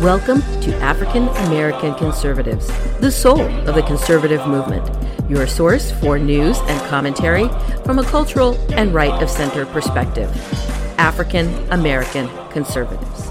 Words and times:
Welcome 0.00 0.40
to 0.62 0.74
African 0.76 1.28
American 1.28 1.94
Conservatives, 1.96 2.68
the 3.00 3.10
soul 3.10 3.42
of 3.68 3.74
the 3.74 3.82
conservative 3.82 4.46
movement, 4.46 4.88
your 5.28 5.46
source 5.46 5.92
for 5.92 6.18
news 6.18 6.56
and 6.58 6.80
commentary 6.88 7.50
from 7.84 7.98
a 7.98 8.04
cultural 8.04 8.54
and 8.72 8.94
right 8.94 9.22
of 9.22 9.28
center 9.28 9.66
perspective. 9.66 10.30
African 10.96 11.48
American 11.70 12.30
Conservatives. 12.48 13.30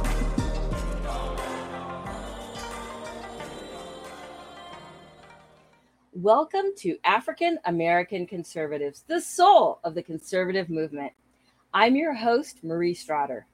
Welcome 6.13 6.65
to 6.77 6.99
African 7.03 7.57
American 7.65 8.27
Conservatives, 8.27 9.05
the 9.07 9.21
soul 9.21 9.79
of 9.83 9.95
the 9.95 10.03
conservative 10.03 10.69
movement. 10.69 11.13
I'm 11.73 11.95
your 11.95 12.13
host, 12.13 12.63
Marie 12.63 12.93
Strader. 12.93 13.45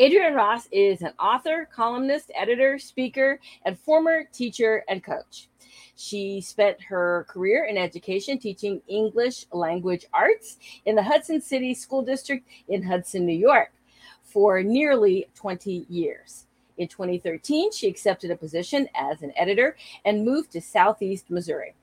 Adrienne 0.00 0.34
Ross 0.34 0.68
is 0.70 1.02
an 1.02 1.12
author, 1.18 1.68
columnist, 1.74 2.30
editor, 2.34 2.78
speaker, 2.78 3.40
and 3.64 3.78
former 3.78 4.24
teacher 4.32 4.84
and 4.88 5.02
coach. 5.02 5.48
She 5.96 6.40
spent 6.40 6.82
her 6.82 7.24
career 7.28 7.64
in 7.64 7.78
education 7.78 8.38
teaching 8.38 8.82
English 8.88 9.46
language 9.52 10.06
arts 10.12 10.58
in 10.84 10.96
the 10.96 11.02
Hudson 11.02 11.40
City 11.40 11.74
School 11.74 12.02
District 12.02 12.46
in 12.68 12.82
Hudson, 12.82 13.24
New 13.26 13.36
York 13.36 13.72
for 14.22 14.62
nearly 14.62 15.28
20 15.36 15.86
years. 15.88 16.46
In 16.76 16.88
2013, 16.88 17.70
she 17.70 17.86
accepted 17.86 18.32
a 18.32 18.36
position 18.36 18.88
as 18.94 19.22
an 19.22 19.32
editor 19.36 19.76
and 20.04 20.24
moved 20.24 20.50
to 20.52 20.60
Southeast 20.60 21.30
Missouri. 21.30 21.74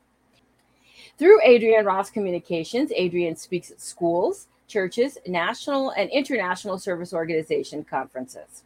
Through 1.18 1.42
Adrienne 1.44 1.86
Ross 1.86 2.10
Communications, 2.10 2.92
Adrienne 2.92 3.38
speaks 3.38 3.72
at 3.72 3.80
schools, 3.80 4.48
churches, 4.68 5.18
national 5.26 5.92
and 5.92 6.10
international 6.10 6.78
service 6.78 7.14
organization 7.14 7.84
conferences. 7.86 8.64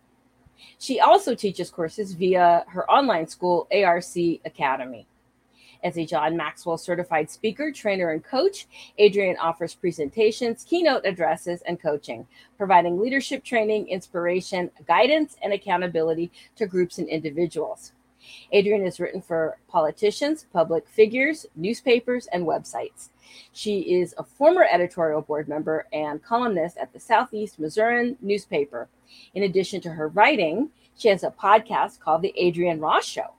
She 0.80 1.00
also 1.00 1.36
teaches 1.36 1.70
courses 1.70 2.14
via 2.14 2.64
her 2.70 2.90
online 2.90 3.28
school, 3.28 3.68
ARC 3.72 4.16
Academy. 4.46 5.06
As 5.86 6.00
a 6.00 6.06
John 6.06 6.36
Maxwell 6.36 6.80
certified 6.80 7.30
speaker, 7.30 7.72
trainer, 7.72 8.10
and 8.10 8.24
coach, 8.24 8.68
Adrienne 9.00 9.38
offers 9.38 9.76
presentations, 9.76 10.66
keynote 10.68 11.06
addresses, 11.06 11.62
and 11.62 11.80
coaching, 11.80 12.26
providing 12.58 13.00
leadership 13.00 13.44
training, 13.44 13.88
inspiration, 13.88 14.72
guidance, 14.88 15.36
and 15.44 15.54
accountability 15.54 16.32
to 16.56 16.66
groups 16.66 16.98
and 16.98 17.08
individuals. 17.08 17.94
Adrienne 18.52 18.84
has 18.84 19.00
written 19.00 19.22
for 19.22 19.60
politicians, 19.68 20.48
public 20.52 20.88
figures, 20.88 21.46
newspapers, 21.56 22.26
and 22.34 22.48
websites. 22.48 23.10
She 23.54 23.82
is 23.82 24.16
a 24.18 24.24
former 24.24 24.64
editorial 24.64 25.22
board 25.22 25.48
member 25.48 25.86
and 25.94 26.24
columnist 26.24 26.78
at 26.78 26.94
the 26.94 27.00
Southeast 27.00 27.60
Missourian 27.60 28.18
newspaper. 28.22 28.88
In 29.36 29.44
addition 29.44 29.82
to 29.82 29.92
her 29.92 30.08
writing, 30.08 30.72
she 30.98 31.10
has 31.10 31.24
a 31.24 31.30
podcast 31.30 32.00
called 32.00 32.24
The 32.24 32.34
Adrienne 32.44 32.80
Ross 32.80 33.06
Show. 33.06 33.36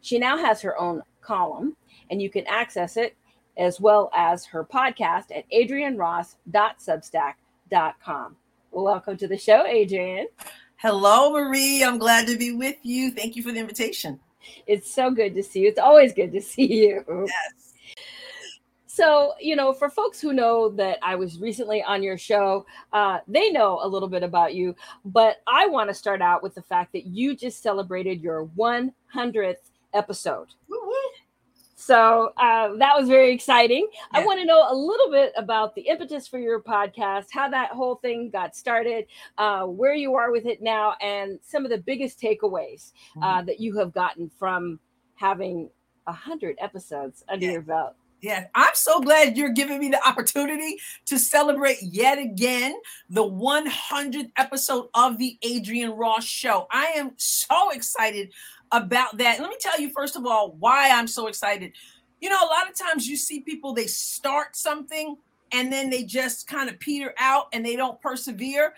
She 0.00 0.18
now 0.18 0.38
has 0.38 0.62
her 0.62 0.76
own 0.76 1.02
column, 1.28 1.76
and 2.10 2.20
you 2.22 2.30
can 2.30 2.46
access 2.46 2.96
it 2.96 3.14
as 3.58 3.78
well 3.80 4.10
as 4.14 4.46
her 4.46 4.64
podcast 4.64 5.26
at 5.36 5.44
adrienneross.substack.com. 5.52 8.36
Well, 8.70 8.84
welcome 8.84 9.16
to 9.18 9.28
the 9.28 9.36
show, 9.36 9.66
Adrienne. 9.66 10.28
Hello, 10.76 11.32
Marie. 11.32 11.84
I'm 11.84 11.98
glad 11.98 12.26
to 12.28 12.38
be 12.38 12.52
with 12.52 12.76
you. 12.82 13.10
Thank 13.10 13.36
you 13.36 13.42
for 13.42 13.52
the 13.52 13.58
invitation. 13.58 14.18
It's 14.66 14.90
so 14.90 15.10
good 15.10 15.34
to 15.34 15.42
see 15.42 15.60
you. 15.60 15.68
It's 15.68 15.78
always 15.78 16.14
good 16.14 16.32
to 16.32 16.40
see 16.40 16.86
you. 16.86 17.04
Yes. 17.08 17.74
So, 18.86 19.34
you 19.40 19.54
know, 19.54 19.72
for 19.72 19.88
folks 19.90 20.20
who 20.20 20.32
know 20.32 20.70
that 20.70 20.98
I 21.02 21.14
was 21.14 21.40
recently 21.40 21.82
on 21.82 22.02
your 22.02 22.18
show, 22.18 22.66
uh, 22.92 23.18
they 23.28 23.50
know 23.50 23.78
a 23.82 23.88
little 23.88 24.08
bit 24.08 24.22
about 24.22 24.54
you. 24.54 24.74
But 25.04 25.42
I 25.46 25.66
want 25.66 25.90
to 25.90 25.94
start 25.94 26.22
out 26.22 26.42
with 26.42 26.54
the 26.54 26.62
fact 26.62 26.92
that 26.94 27.06
you 27.06 27.36
just 27.36 27.62
celebrated 27.62 28.22
your 28.22 28.46
100th 28.56 29.56
episode. 29.94 30.48
Woo-woo. 30.68 30.77
So 31.80 32.32
uh, 32.36 32.74
that 32.78 32.98
was 32.98 33.08
very 33.08 33.32
exciting. 33.32 33.86
Yeah. 34.12 34.20
I 34.20 34.24
want 34.26 34.40
to 34.40 34.44
know 34.44 34.66
a 34.68 34.74
little 34.74 35.12
bit 35.12 35.32
about 35.36 35.76
the 35.76 35.82
impetus 35.82 36.26
for 36.26 36.40
your 36.40 36.60
podcast, 36.60 37.26
how 37.30 37.48
that 37.50 37.70
whole 37.70 37.94
thing 37.94 38.30
got 38.30 38.56
started, 38.56 39.06
uh, 39.38 39.62
where 39.62 39.94
you 39.94 40.16
are 40.16 40.32
with 40.32 40.44
it 40.44 40.60
now, 40.60 40.94
and 41.00 41.38
some 41.40 41.64
of 41.64 41.70
the 41.70 41.78
biggest 41.78 42.20
takeaways 42.20 42.90
uh, 43.22 43.42
Mhm. 43.42 43.46
that 43.46 43.60
you 43.60 43.78
have 43.78 43.92
gotten 43.92 44.28
from 44.28 44.80
having 45.14 45.70
a 46.08 46.12
hundred 46.12 46.56
episodes 46.58 47.22
under 47.28 47.46
Yeah. 47.46 47.52
your 47.52 47.62
belt. 47.62 47.94
Yeah, 48.20 48.46
I'm 48.56 48.74
so 48.74 49.00
glad 49.00 49.36
you're 49.36 49.50
giving 49.50 49.78
me 49.78 49.90
the 49.90 50.04
opportunity 50.04 50.80
to 51.06 51.20
celebrate 51.20 51.78
yet 51.82 52.18
again 52.18 52.74
the 53.08 53.22
100th 53.24 54.32
episode 54.36 54.88
of 54.94 55.18
the 55.18 55.38
Adrienne 55.46 55.92
Ross 55.92 56.24
Show. 56.24 56.66
I 56.72 56.86
am 56.96 57.12
so 57.16 57.70
excited 57.70 58.32
about 58.72 59.18
that. 59.18 59.40
Let 59.40 59.48
me 59.48 59.56
tell 59.60 59.80
you, 59.80 59.90
first 59.90 60.16
of 60.16 60.26
all, 60.26 60.52
why 60.58 60.90
I'm 60.90 61.06
so 61.06 61.26
excited. 61.26 61.72
You 62.20 62.28
know, 62.28 62.38
a 62.42 62.46
lot 62.46 62.68
of 62.68 62.76
times 62.76 63.06
you 63.06 63.16
see 63.16 63.40
people, 63.40 63.72
they 63.72 63.86
start 63.86 64.56
something 64.56 65.16
and 65.52 65.72
then 65.72 65.90
they 65.90 66.04
just 66.04 66.46
kind 66.46 66.68
of 66.68 66.78
peter 66.78 67.14
out 67.18 67.46
and 67.52 67.64
they 67.64 67.76
don't 67.76 68.00
persevere. 68.00 68.74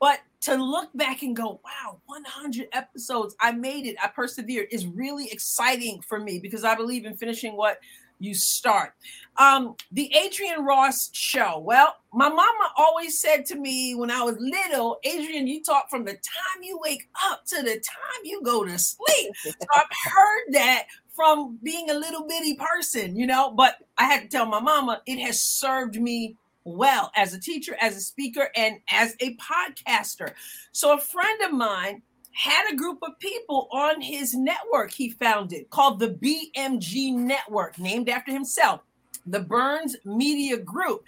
But 0.00 0.20
to 0.42 0.54
look 0.54 0.90
back 0.94 1.22
and 1.22 1.34
go, 1.34 1.60
wow, 1.64 2.00
100 2.06 2.68
episodes, 2.72 3.34
I 3.40 3.52
made 3.52 3.86
it, 3.86 3.96
I 4.02 4.08
persevered, 4.08 4.68
is 4.70 4.86
really 4.86 5.28
exciting 5.30 6.00
for 6.08 6.20
me 6.20 6.38
because 6.38 6.64
I 6.64 6.74
believe 6.74 7.04
in 7.04 7.16
finishing 7.16 7.56
what 7.56 7.78
you 8.18 8.34
start. 8.34 8.92
Um, 9.36 9.76
the 9.92 10.12
Adrienne 10.16 10.64
Ross 10.64 11.10
show. 11.12 11.62
Well, 11.64 11.94
my 12.12 12.28
mama 12.28 12.72
always 12.76 13.18
said 13.18 13.46
to 13.46 13.56
me 13.56 13.94
when 13.94 14.10
I 14.10 14.22
was 14.22 14.36
little, 14.38 14.98
Adrienne, 15.06 15.46
you 15.46 15.62
talk 15.62 15.88
from 15.90 16.04
the 16.04 16.12
time 16.12 16.62
you 16.62 16.78
wake 16.82 17.08
up 17.24 17.44
to 17.46 17.62
the 17.62 17.74
time 17.74 18.20
you 18.24 18.42
go 18.42 18.64
to 18.64 18.78
sleep. 18.78 19.32
So 19.42 19.52
I've 19.74 19.86
heard 20.12 20.52
that 20.52 20.84
from 21.14 21.58
being 21.62 21.90
a 21.90 21.94
little 21.94 22.26
bitty 22.26 22.56
person, 22.56 23.16
you 23.16 23.26
know, 23.26 23.50
but 23.50 23.76
I 23.96 24.04
had 24.04 24.22
to 24.22 24.28
tell 24.28 24.46
my 24.46 24.60
mama 24.60 25.02
it 25.06 25.18
has 25.18 25.42
served 25.42 26.00
me 26.00 26.36
well 26.64 27.10
as 27.16 27.34
a 27.34 27.40
teacher, 27.40 27.76
as 27.80 27.96
a 27.96 28.00
speaker, 28.00 28.50
and 28.54 28.76
as 28.90 29.16
a 29.20 29.36
podcaster. 29.36 30.34
So 30.72 30.94
a 30.94 31.00
friend 31.00 31.42
of 31.42 31.52
mine 31.52 32.02
had 32.38 32.72
a 32.72 32.76
group 32.76 33.00
of 33.02 33.18
people 33.18 33.66
on 33.72 34.00
his 34.00 34.32
network 34.32 34.92
he 34.92 35.10
founded 35.10 35.68
called 35.70 35.98
the 35.98 36.10
BMG 36.10 37.12
Network, 37.12 37.80
named 37.80 38.08
after 38.08 38.30
himself, 38.30 38.80
the 39.26 39.40
Burns 39.40 39.96
Media 40.04 40.56
Group. 40.56 41.02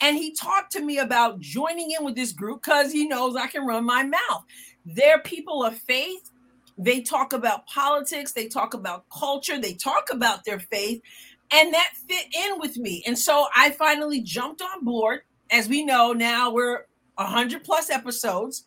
And 0.00 0.16
he 0.16 0.32
talked 0.32 0.70
to 0.72 0.80
me 0.80 0.98
about 0.98 1.40
joining 1.40 1.90
in 1.90 2.04
with 2.04 2.14
this 2.14 2.30
group 2.30 2.62
because 2.62 2.92
he 2.92 3.08
knows 3.08 3.34
I 3.34 3.48
can 3.48 3.66
run 3.66 3.84
my 3.84 4.04
mouth. 4.04 4.44
They're 4.84 5.18
people 5.18 5.64
of 5.64 5.76
faith. 5.76 6.30
They 6.78 7.00
talk 7.00 7.32
about 7.32 7.66
politics, 7.66 8.32
they 8.32 8.46
talk 8.46 8.74
about 8.74 9.06
culture, 9.10 9.60
they 9.60 9.72
talk 9.72 10.10
about 10.12 10.44
their 10.44 10.60
faith, 10.60 11.02
and 11.50 11.74
that 11.74 11.94
fit 12.06 12.26
in 12.32 12.60
with 12.60 12.76
me. 12.76 13.02
And 13.06 13.18
so 13.18 13.48
I 13.56 13.70
finally 13.70 14.20
jumped 14.20 14.62
on 14.62 14.84
board. 14.84 15.22
As 15.50 15.68
we 15.68 15.84
know, 15.84 16.12
now 16.12 16.52
we're 16.52 16.84
100 17.16 17.64
plus 17.64 17.90
episodes. 17.90 18.66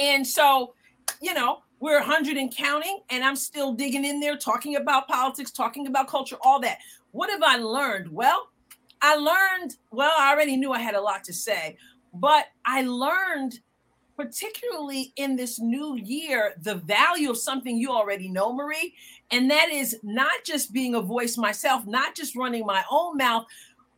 And 0.00 0.26
so, 0.26 0.74
you 1.20 1.34
know, 1.34 1.62
we're 1.80 1.98
100 1.98 2.36
and 2.36 2.54
counting, 2.54 3.00
and 3.10 3.24
I'm 3.24 3.36
still 3.36 3.74
digging 3.74 4.04
in 4.04 4.20
there, 4.20 4.36
talking 4.36 4.76
about 4.76 5.08
politics, 5.08 5.50
talking 5.50 5.86
about 5.86 6.08
culture, 6.08 6.36
all 6.42 6.60
that. 6.60 6.78
What 7.12 7.30
have 7.30 7.42
I 7.42 7.56
learned? 7.56 8.10
Well, 8.10 8.48
I 9.02 9.16
learned, 9.16 9.76
well, 9.90 10.12
I 10.18 10.32
already 10.32 10.56
knew 10.56 10.72
I 10.72 10.80
had 10.80 10.94
a 10.94 11.00
lot 11.00 11.24
to 11.24 11.32
say, 11.34 11.76
but 12.14 12.46
I 12.64 12.82
learned, 12.82 13.60
particularly 14.16 15.12
in 15.16 15.36
this 15.36 15.58
new 15.58 15.96
year, 15.96 16.54
the 16.62 16.76
value 16.76 17.30
of 17.30 17.36
something 17.36 17.76
you 17.76 17.90
already 17.90 18.28
know, 18.28 18.52
Marie. 18.52 18.94
And 19.30 19.50
that 19.50 19.68
is 19.70 19.98
not 20.02 20.44
just 20.44 20.72
being 20.72 20.94
a 20.94 21.02
voice 21.02 21.36
myself, 21.36 21.86
not 21.86 22.14
just 22.14 22.34
running 22.34 22.64
my 22.64 22.82
own 22.90 23.16
mouth, 23.16 23.44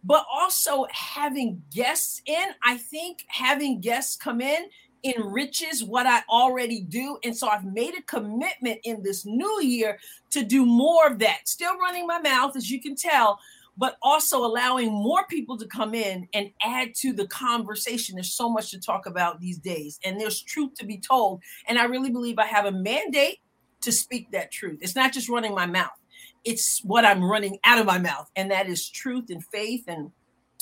but 0.02 0.24
also 0.32 0.86
having 0.90 1.62
guests 1.72 2.22
in. 2.26 2.46
I 2.64 2.78
think 2.78 3.24
having 3.28 3.80
guests 3.80 4.16
come 4.16 4.40
in 4.40 4.66
enriches 5.04 5.84
what 5.84 6.06
I 6.06 6.22
already 6.28 6.80
do. 6.80 7.18
And 7.24 7.36
so 7.36 7.48
I've 7.48 7.64
made 7.64 7.94
a 7.96 8.02
commitment 8.02 8.80
in 8.84 9.02
this 9.02 9.24
new 9.24 9.60
year 9.62 9.98
to 10.30 10.42
do 10.44 10.66
more 10.66 11.06
of 11.06 11.18
that. 11.20 11.48
Still 11.48 11.76
running 11.78 12.06
my 12.06 12.20
mouth, 12.20 12.56
as 12.56 12.70
you 12.70 12.80
can 12.80 12.96
tell, 12.96 13.38
but 13.76 13.96
also 14.02 14.44
allowing 14.44 14.90
more 14.90 15.26
people 15.26 15.56
to 15.58 15.66
come 15.66 15.94
in 15.94 16.28
and 16.32 16.50
add 16.62 16.94
to 16.96 17.12
the 17.12 17.26
conversation. 17.28 18.14
There's 18.14 18.34
so 18.34 18.48
much 18.48 18.70
to 18.70 18.80
talk 18.80 19.06
about 19.06 19.40
these 19.40 19.58
days, 19.58 19.98
and 20.04 20.20
there's 20.20 20.42
truth 20.42 20.74
to 20.74 20.86
be 20.86 20.98
told. 20.98 21.42
And 21.68 21.78
I 21.78 21.84
really 21.84 22.10
believe 22.10 22.38
I 22.38 22.46
have 22.46 22.64
a 22.64 22.72
mandate 22.72 23.38
to 23.82 23.92
speak 23.92 24.30
that 24.32 24.50
truth. 24.50 24.78
It's 24.80 24.96
not 24.96 25.12
just 25.12 25.28
running 25.28 25.54
my 25.54 25.66
mouth, 25.66 25.90
it's 26.44 26.80
what 26.84 27.04
I'm 27.04 27.22
running 27.22 27.58
out 27.64 27.78
of 27.78 27.86
my 27.86 27.98
mouth, 27.98 28.30
and 28.36 28.50
that 28.50 28.68
is 28.68 28.88
truth 28.88 29.30
and 29.30 29.44
faith 29.44 29.84
and 29.88 30.10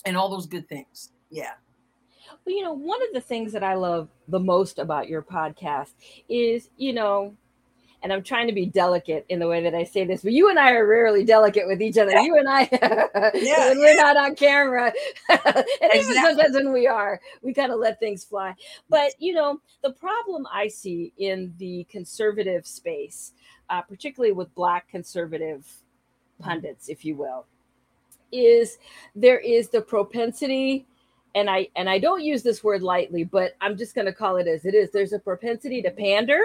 and 0.04 0.16
all 0.16 0.28
those 0.28 0.46
good 0.46 0.68
things. 0.68 1.12
Yeah. 1.30 1.52
Well, 2.44 2.54
you 2.54 2.62
know, 2.62 2.72
one 2.72 3.02
of 3.02 3.08
the 3.14 3.20
things 3.20 3.52
that 3.52 3.64
I 3.64 3.74
love 3.74 4.08
the 4.28 4.40
most 4.40 4.78
about 4.78 5.08
your 5.08 5.22
podcast 5.22 5.94
is, 6.28 6.70
you 6.76 6.92
know, 6.92 7.34
and 8.04 8.12
I'm 8.12 8.22
trying 8.22 8.46
to 8.48 8.52
be 8.52 8.66
delicate 8.66 9.24
in 9.30 9.38
the 9.38 9.48
way 9.48 9.62
that 9.62 9.74
I 9.74 9.84
say 9.84 10.04
this, 10.04 10.22
but 10.22 10.32
you 10.32 10.50
and 10.50 10.58
I 10.58 10.72
are 10.72 10.86
rarely 10.86 11.24
delicate 11.24 11.66
with 11.66 11.80
each 11.80 11.96
other. 11.96 12.10
Yeah. 12.10 12.22
You 12.22 12.36
and 12.36 12.46
I, 12.46 12.68
yeah, 13.34 13.70
when 13.70 13.78
we're 13.78 13.96
not 13.96 14.18
on 14.18 14.36
camera, 14.36 14.92
and 15.30 15.40
exactly. 15.40 16.00
even 16.00 16.14
sometimes 16.14 16.54
when 16.54 16.70
we 16.70 16.86
are, 16.86 17.18
we 17.40 17.54
kind 17.54 17.72
of 17.72 17.78
let 17.80 17.98
things 17.98 18.22
fly. 18.22 18.54
But 18.90 19.14
you 19.18 19.32
know, 19.32 19.58
the 19.82 19.92
problem 19.92 20.46
I 20.52 20.68
see 20.68 21.14
in 21.16 21.54
the 21.56 21.84
conservative 21.84 22.66
space, 22.66 23.32
uh, 23.70 23.80
particularly 23.80 24.32
with 24.32 24.54
Black 24.54 24.86
conservative 24.86 25.60
mm-hmm. 25.60 26.44
pundits, 26.44 26.90
if 26.90 27.06
you 27.06 27.16
will, 27.16 27.46
is 28.30 28.76
there 29.14 29.38
is 29.38 29.70
the 29.70 29.80
propensity 29.80 30.86
and 31.34 31.50
I 31.50 31.68
and 31.76 31.88
I 31.88 31.98
don't 31.98 32.22
use 32.22 32.42
this 32.42 32.62
word 32.62 32.82
lightly, 32.82 33.24
but 33.24 33.54
I'm 33.60 33.76
just 33.76 33.94
going 33.94 34.06
to 34.06 34.12
call 34.12 34.36
it 34.36 34.46
as 34.46 34.64
it 34.64 34.74
is. 34.74 34.90
There's 34.90 35.12
a 35.12 35.18
propensity 35.18 35.82
to 35.82 35.90
pander, 35.90 36.40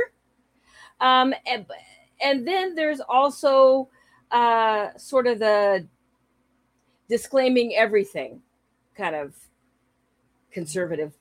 um, 0.99 1.33
and, 1.45 1.65
and 2.21 2.47
then 2.47 2.75
there's 2.75 2.99
also 2.99 3.89
uh, 4.31 4.89
sort 4.97 5.27
of 5.27 5.39
the 5.39 5.85
disclaiming 7.07 7.75
everything, 7.75 8.41
kind 8.95 9.15
of 9.15 9.35
conservative 10.51 11.13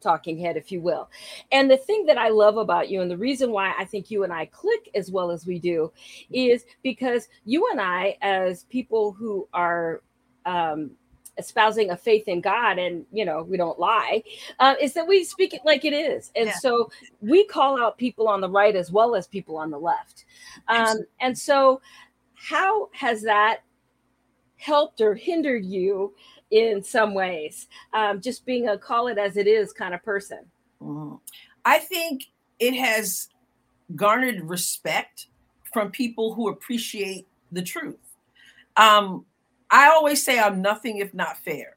talking 0.00 0.38
head, 0.38 0.56
if 0.56 0.70
you 0.70 0.80
will. 0.80 1.10
And 1.50 1.70
the 1.70 1.76
thing 1.76 2.06
that 2.06 2.18
I 2.18 2.28
love 2.28 2.56
about 2.56 2.88
you, 2.88 3.00
and 3.02 3.10
the 3.10 3.16
reason 3.16 3.50
why 3.50 3.74
I 3.78 3.84
think 3.84 4.10
you 4.10 4.24
and 4.24 4.32
I 4.32 4.46
click 4.46 4.90
as 4.94 5.10
well 5.10 5.30
as 5.30 5.46
we 5.46 5.58
do, 5.58 5.92
is 6.30 6.64
because 6.82 7.28
you 7.44 7.68
and 7.70 7.80
I, 7.80 8.16
as 8.22 8.64
people 8.64 9.12
who 9.12 9.48
are 9.52 10.02
um, 10.46 10.92
espousing 11.38 11.90
a 11.90 11.96
faith 11.96 12.26
in 12.26 12.40
God 12.40 12.78
and 12.78 13.06
you 13.12 13.24
know 13.24 13.42
we 13.42 13.56
don't 13.56 13.78
lie 13.78 14.22
uh, 14.58 14.74
is 14.80 14.92
that 14.94 15.06
we 15.06 15.24
speak 15.24 15.54
it 15.54 15.62
like 15.64 15.84
it 15.84 15.92
is. 15.92 16.30
And 16.36 16.46
yeah. 16.48 16.54
so 16.54 16.90
we 17.20 17.44
call 17.44 17.80
out 17.80 17.98
people 17.98 18.28
on 18.28 18.40
the 18.40 18.50
right 18.50 18.74
as 18.74 18.90
well 18.90 19.14
as 19.14 19.26
people 19.26 19.56
on 19.56 19.70
the 19.70 19.78
left. 19.78 20.24
Um, 20.68 20.98
and 21.20 21.38
so 21.38 21.80
how 22.34 22.88
has 22.92 23.22
that 23.22 23.60
helped 24.56 25.00
or 25.00 25.14
hindered 25.14 25.64
you 25.64 26.14
in 26.50 26.82
some 26.82 27.14
ways? 27.14 27.68
Um, 27.92 28.20
just 28.20 28.44
being 28.44 28.68
a 28.68 28.78
call 28.78 29.08
it 29.08 29.18
as 29.18 29.36
it 29.36 29.46
is 29.46 29.72
kind 29.72 29.94
of 29.94 30.02
person. 30.02 30.40
Mm-hmm. 30.82 31.16
I 31.64 31.78
think 31.78 32.24
it 32.58 32.74
has 32.74 33.28
garnered 33.94 34.48
respect 34.48 35.26
from 35.72 35.90
people 35.90 36.34
who 36.34 36.48
appreciate 36.48 37.26
the 37.52 37.62
truth. 37.62 37.96
Um, 38.76 39.24
I 39.70 39.88
always 39.88 40.24
say 40.24 40.38
I'm 40.38 40.62
nothing 40.62 40.98
if 40.98 41.12
not 41.14 41.38
fair. 41.38 41.76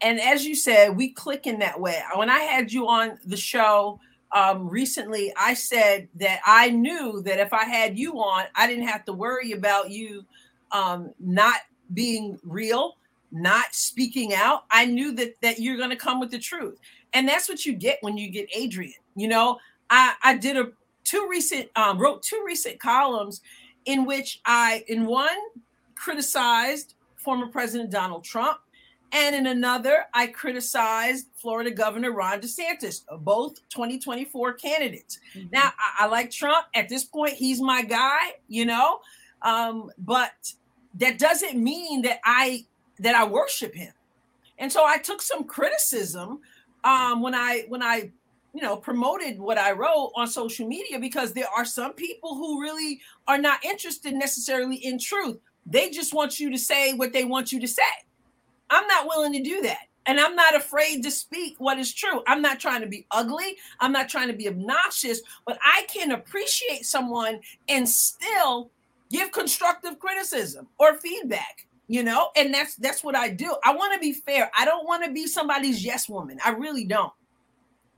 And 0.00 0.20
as 0.20 0.44
you 0.44 0.54
said, 0.54 0.96
we 0.96 1.10
click 1.10 1.46
in 1.46 1.60
that 1.60 1.80
way. 1.80 2.02
When 2.16 2.28
I 2.28 2.40
had 2.40 2.72
you 2.72 2.88
on 2.88 3.18
the 3.24 3.36
show 3.36 4.00
um, 4.32 4.68
recently, 4.68 5.32
I 5.36 5.54
said 5.54 6.08
that 6.16 6.40
I 6.44 6.70
knew 6.70 7.22
that 7.22 7.38
if 7.38 7.52
I 7.52 7.64
had 7.64 7.96
you 7.96 8.14
on, 8.14 8.46
I 8.56 8.66
didn't 8.66 8.88
have 8.88 9.04
to 9.04 9.12
worry 9.12 9.52
about 9.52 9.90
you 9.90 10.24
um, 10.72 11.12
not 11.20 11.60
being 11.94 12.38
real, 12.42 12.96
not 13.30 13.74
speaking 13.74 14.34
out. 14.34 14.64
I 14.70 14.86
knew 14.86 15.12
that 15.12 15.36
that 15.42 15.60
you're 15.60 15.76
going 15.76 15.90
to 15.90 15.96
come 15.96 16.18
with 16.18 16.30
the 16.30 16.38
truth, 16.38 16.78
and 17.12 17.28
that's 17.28 17.48
what 17.48 17.64
you 17.64 17.74
get 17.74 17.98
when 18.00 18.16
you 18.16 18.30
get 18.30 18.48
Adrienne. 18.56 18.94
You 19.14 19.28
know, 19.28 19.58
I 19.90 20.14
I 20.24 20.36
did 20.36 20.56
a 20.56 20.72
two 21.04 21.28
recent 21.30 21.68
um, 21.76 21.98
wrote 21.98 22.22
two 22.22 22.42
recent 22.44 22.80
columns 22.80 23.40
in 23.84 24.04
which 24.04 24.40
I 24.46 24.84
in 24.88 25.06
one 25.06 25.36
criticized 25.94 26.94
former 27.22 27.46
President 27.46 27.90
Donald 27.90 28.24
Trump. 28.24 28.58
And 29.14 29.36
in 29.36 29.46
another, 29.46 30.06
I 30.14 30.28
criticized 30.28 31.26
Florida 31.36 31.70
Governor 31.70 32.12
Ron 32.12 32.40
DeSantis, 32.40 33.02
both 33.20 33.56
2024 33.68 34.54
candidates. 34.54 35.18
Mm-hmm. 35.34 35.48
Now, 35.52 35.72
I, 35.78 36.04
I, 36.04 36.06
like 36.06 36.30
Trump. 36.30 36.66
At 36.74 36.88
this 36.88 37.04
point, 37.04 37.34
he's 37.34 37.60
my 37.60 37.82
guy, 37.82 38.18
you 38.48 38.64
know, 38.64 39.00
um, 39.42 39.90
but 39.98 40.32
that 40.94 41.18
doesn't 41.18 41.62
mean 41.62 42.02
that 42.02 42.20
I 42.24 42.64
that 43.00 43.14
I 43.14 43.24
worship 43.24 43.74
him. 43.74 43.92
And 44.58 44.72
so 44.72 44.84
I 44.84 44.96
took 44.98 45.20
some 45.20 45.44
criticism 45.44 46.40
um, 46.84 47.20
when 47.20 47.34
I 47.34 47.64
when 47.68 47.82
I 47.82 48.10
you 48.54 48.62
know 48.62 48.76
promoted 48.76 49.38
what 49.38 49.58
I 49.58 49.72
wrote 49.72 50.12
on 50.14 50.26
social 50.26 50.66
media 50.66 50.98
because 50.98 51.32
there 51.32 51.48
are 51.54 51.64
some 51.64 51.92
people 51.92 52.34
who 52.34 52.60
really 52.62 53.00
are 53.26 53.38
not 53.38 53.64
interested 53.64 54.14
necessarily 54.14 54.76
in 54.76 54.98
truth 54.98 55.38
they 55.66 55.90
just 55.90 56.14
want 56.14 56.40
you 56.40 56.50
to 56.50 56.58
say 56.58 56.94
what 56.94 57.12
they 57.12 57.24
want 57.24 57.52
you 57.52 57.60
to 57.60 57.68
say. 57.68 57.82
I'm 58.70 58.86
not 58.86 59.06
willing 59.06 59.32
to 59.34 59.42
do 59.42 59.62
that. 59.62 59.88
And 60.06 60.18
I'm 60.18 60.34
not 60.34 60.56
afraid 60.56 61.04
to 61.04 61.10
speak 61.10 61.54
what 61.58 61.78
is 61.78 61.94
true. 61.94 62.22
I'm 62.26 62.42
not 62.42 62.58
trying 62.58 62.80
to 62.80 62.88
be 62.88 63.06
ugly. 63.10 63.56
I'm 63.78 63.92
not 63.92 64.08
trying 64.08 64.28
to 64.28 64.34
be 64.34 64.48
obnoxious, 64.48 65.20
but 65.46 65.58
I 65.64 65.86
can 65.92 66.10
appreciate 66.10 66.84
someone 66.84 67.40
and 67.68 67.88
still 67.88 68.70
give 69.10 69.30
constructive 69.30 70.00
criticism 70.00 70.66
or 70.78 70.98
feedback, 70.98 71.68
you 71.86 72.02
know? 72.02 72.30
And 72.34 72.52
that's 72.52 72.74
that's 72.76 73.04
what 73.04 73.14
I 73.14 73.28
do. 73.28 73.54
I 73.64 73.76
want 73.76 73.94
to 73.94 74.00
be 74.00 74.12
fair. 74.12 74.50
I 74.58 74.64
don't 74.64 74.86
want 74.86 75.04
to 75.04 75.12
be 75.12 75.28
somebody's 75.28 75.84
yes 75.84 76.08
woman. 76.08 76.38
I 76.44 76.50
really 76.50 76.84
don't. 76.84 77.12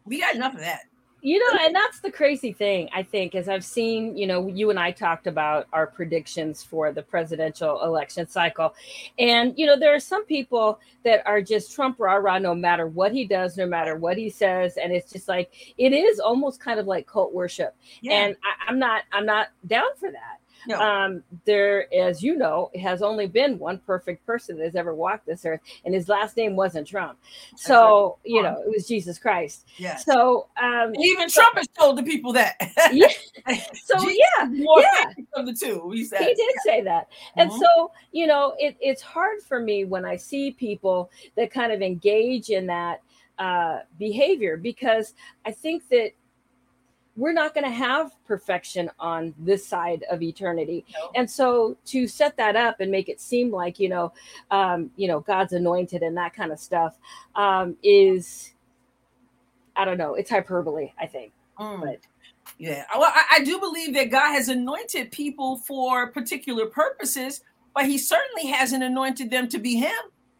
We 0.04 0.20
got 0.20 0.34
enough 0.34 0.54
of 0.54 0.60
that 0.60 0.82
you 1.24 1.38
know 1.38 1.58
and 1.64 1.74
that's 1.74 2.00
the 2.00 2.10
crazy 2.10 2.52
thing 2.52 2.88
i 2.92 3.02
think 3.02 3.34
as 3.34 3.48
i've 3.48 3.64
seen 3.64 4.14
you 4.16 4.26
know 4.26 4.46
you 4.46 4.68
and 4.68 4.78
i 4.78 4.90
talked 4.90 5.26
about 5.26 5.66
our 5.72 5.86
predictions 5.86 6.62
for 6.62 6.92
the 6.92 7.02
presidential 7.02 7.82
election 7.82 8.26
cycle. 8.28 8.74
And 9.18 9.54
you 9.56 9.66
know 9.66 9.78
there 9.78 9.94
are 9.94 10.00
some 10.00 10.24
people 10.26 10.78
that 11.02 11.26
are 11.26 11.40
just 11.40 11.74
trump 11.74 11.98
rah 11.98 12.16
rah 12.16 12.38
no 12.38 12.54
matter 12.54 12.86
what 12.86 13.12
he 13.12 13.24
does 13.24 13.56
no 13.56 13.66
matter 13.66 13.96
what 13.96 14.18
he 14.18 14.28
says. 14.28 14.76
And 14.76 14.92
it's 14.92 15.10
just 15.10 15.26
like 15.28 15.50
it 15.78 15.92
is 15.92 16.20
almost 16.20 16.60
kind 16.60 16.78
of 16.78 16.86
like 16.86 17.06
cult 17.06 17.32
worship. 17.32 17.74
Yeah. 18.02 18.12
and 18.12 18.36
I, 18.44 18.70
i'm 18.70 18.78
not 18.78 19.04
i'm 19.12 19.26
not 19.26 19.48
down 19.66 19.88
for 19.98 20.10
that 20.10 20.43
no. 20.66 20.80
Um, 20.80 21.22
there, 21.44 21.92
as 21.94 22.22
you 22.22 22.36
know, 22.36 22.70
has 22.80 23.02
only 23.02 23.26
been 23.26 23.58
one 23.58 23.78
perfect 23.78 24.24
person 24.26 24.56
that 24.58 24.64
has 24.64 24.76
ever 24.76 24.94
walked 24.94 25.26
this 25.26 25.44
earth, 25.44 25.60
and 25.84 25.94
his 25.94 26.08
last 26.08 26.36
name 26.36 26.56
wasn't 26.56 26.86
Trump. 26.86 27.18
So 27.56 28.18
you 28.24 28.42
know, 28.42 28.62
it 28.64 28.70
was 28.70 28.86
Jesus 28.86 29.18
Christ. 29.18 29.66
Yeah. 29.76 29.96
So 29.96 30.48
um, 30.60 30.94
even 30.96 31.28
so, 31.28 31.42
Trump 31.42 31.58
has 31.58 31.68
told 31.68 31.98
the 31.98 32.02
people 32.02 32.32
that. 32.34 32.56
yeah. 32.92 33.08
So 33.84 34.08
yeah, 34.08 34.48
yeah. 34.50 35.12
Of 35.34 35.46
the 35.46 35.52
two, 35.52 35.90
he 35.90 36.04
said. 36.04 36.20
He 36.20 36.34
did 36.34 36.38
yeah. 36.38 36.72
say 36.72 36.82
that, 36.82 37.08
and 37.36 37.50
mm-hmm. 37.50 37.60
so 37.60 37.92
you 38.12 38.26
know, 38.26 38.54
it, 38.58 38.76
it's 38.80 39.02
hard 39.02 39.42
for 39.42 39.60
me 39.60 39.84
when 39.84 40.04
I 40.04 40.16
see 40.16 40.52
people 40.52 41.10
that 41.36 41.52
kind 41.52 41.72
of 41.72 41.82
engage 41.82 42.48
in 42.48 42.66
that 42.66 43.02
uh, 43.38 43.80
behavior 43.98 44.56
because 44.56 45.14
I 45.44 45.52
think 45.52 45.88
that 45.90 46.12
we're 47.16 47.32
not 47.32 47.54
going 47.54 47.64
to 47.64 47.70
have 47.70 48.12
perfection 48.24 48.90
on 48.98 49.34
this 49.38 49.66
side 49.66 50.04
of 50.10 50.22
eternity 50.22 50.84
no. 50.94 51.10
and 51.14 51.30
so 51.30 51.76
to 51.84 52.08
set 52.08 52.36
that 52.36 52.56
up 52.56 52.80
and 52.80 52.90
make 52.90 53.08
it 53.08 53.20
seem 53.20 53.50
like 53.50 53.78
you 53.78 53.88
know 53.88 54.12
um, 54.50 54.90
you 54.96 55.08
know 55.08 55.20
god's 55.20 55.52
anointed 55.52 56.02
and 56.02 56.16
that 56.16 56.34
kind 56.34 56.52
of 56.52 56.58
stuff 56.58 56.98
um, 57.36 57.76
is 57.82 58.54
i 59.76 59.84
don't 59.84 59.98
know 59.98 60.14
it's 60.14 60.30
hyperbole 60.30 60.92
i 60.98 61.06
think 61.06 61.32
mm. 61.58 61.80
but 61.80 62.00
yeah 62.58 62.84
well 62.94 63.10
I, 63.14 63.38
I 63.38 63.44
do 63.44 63.58
believe 63.58 63.94
that 63.94 64.10
god 64.10 64.32
has 64.32 64.48
anointed 64.48 65.10
people 65.10 65.56
for 65.58 66.10
particular 66.10 66.66
purposes 66.66 67.42
but 67.74 67.86
he 67.86 67.98
certainly 67.98 68.46
hasn't 68.50 68.84
anointed 68.84 69.30
them 69.30 69.48
to 69.48 69.58
be 69.58 69.76
him 69.76 69.92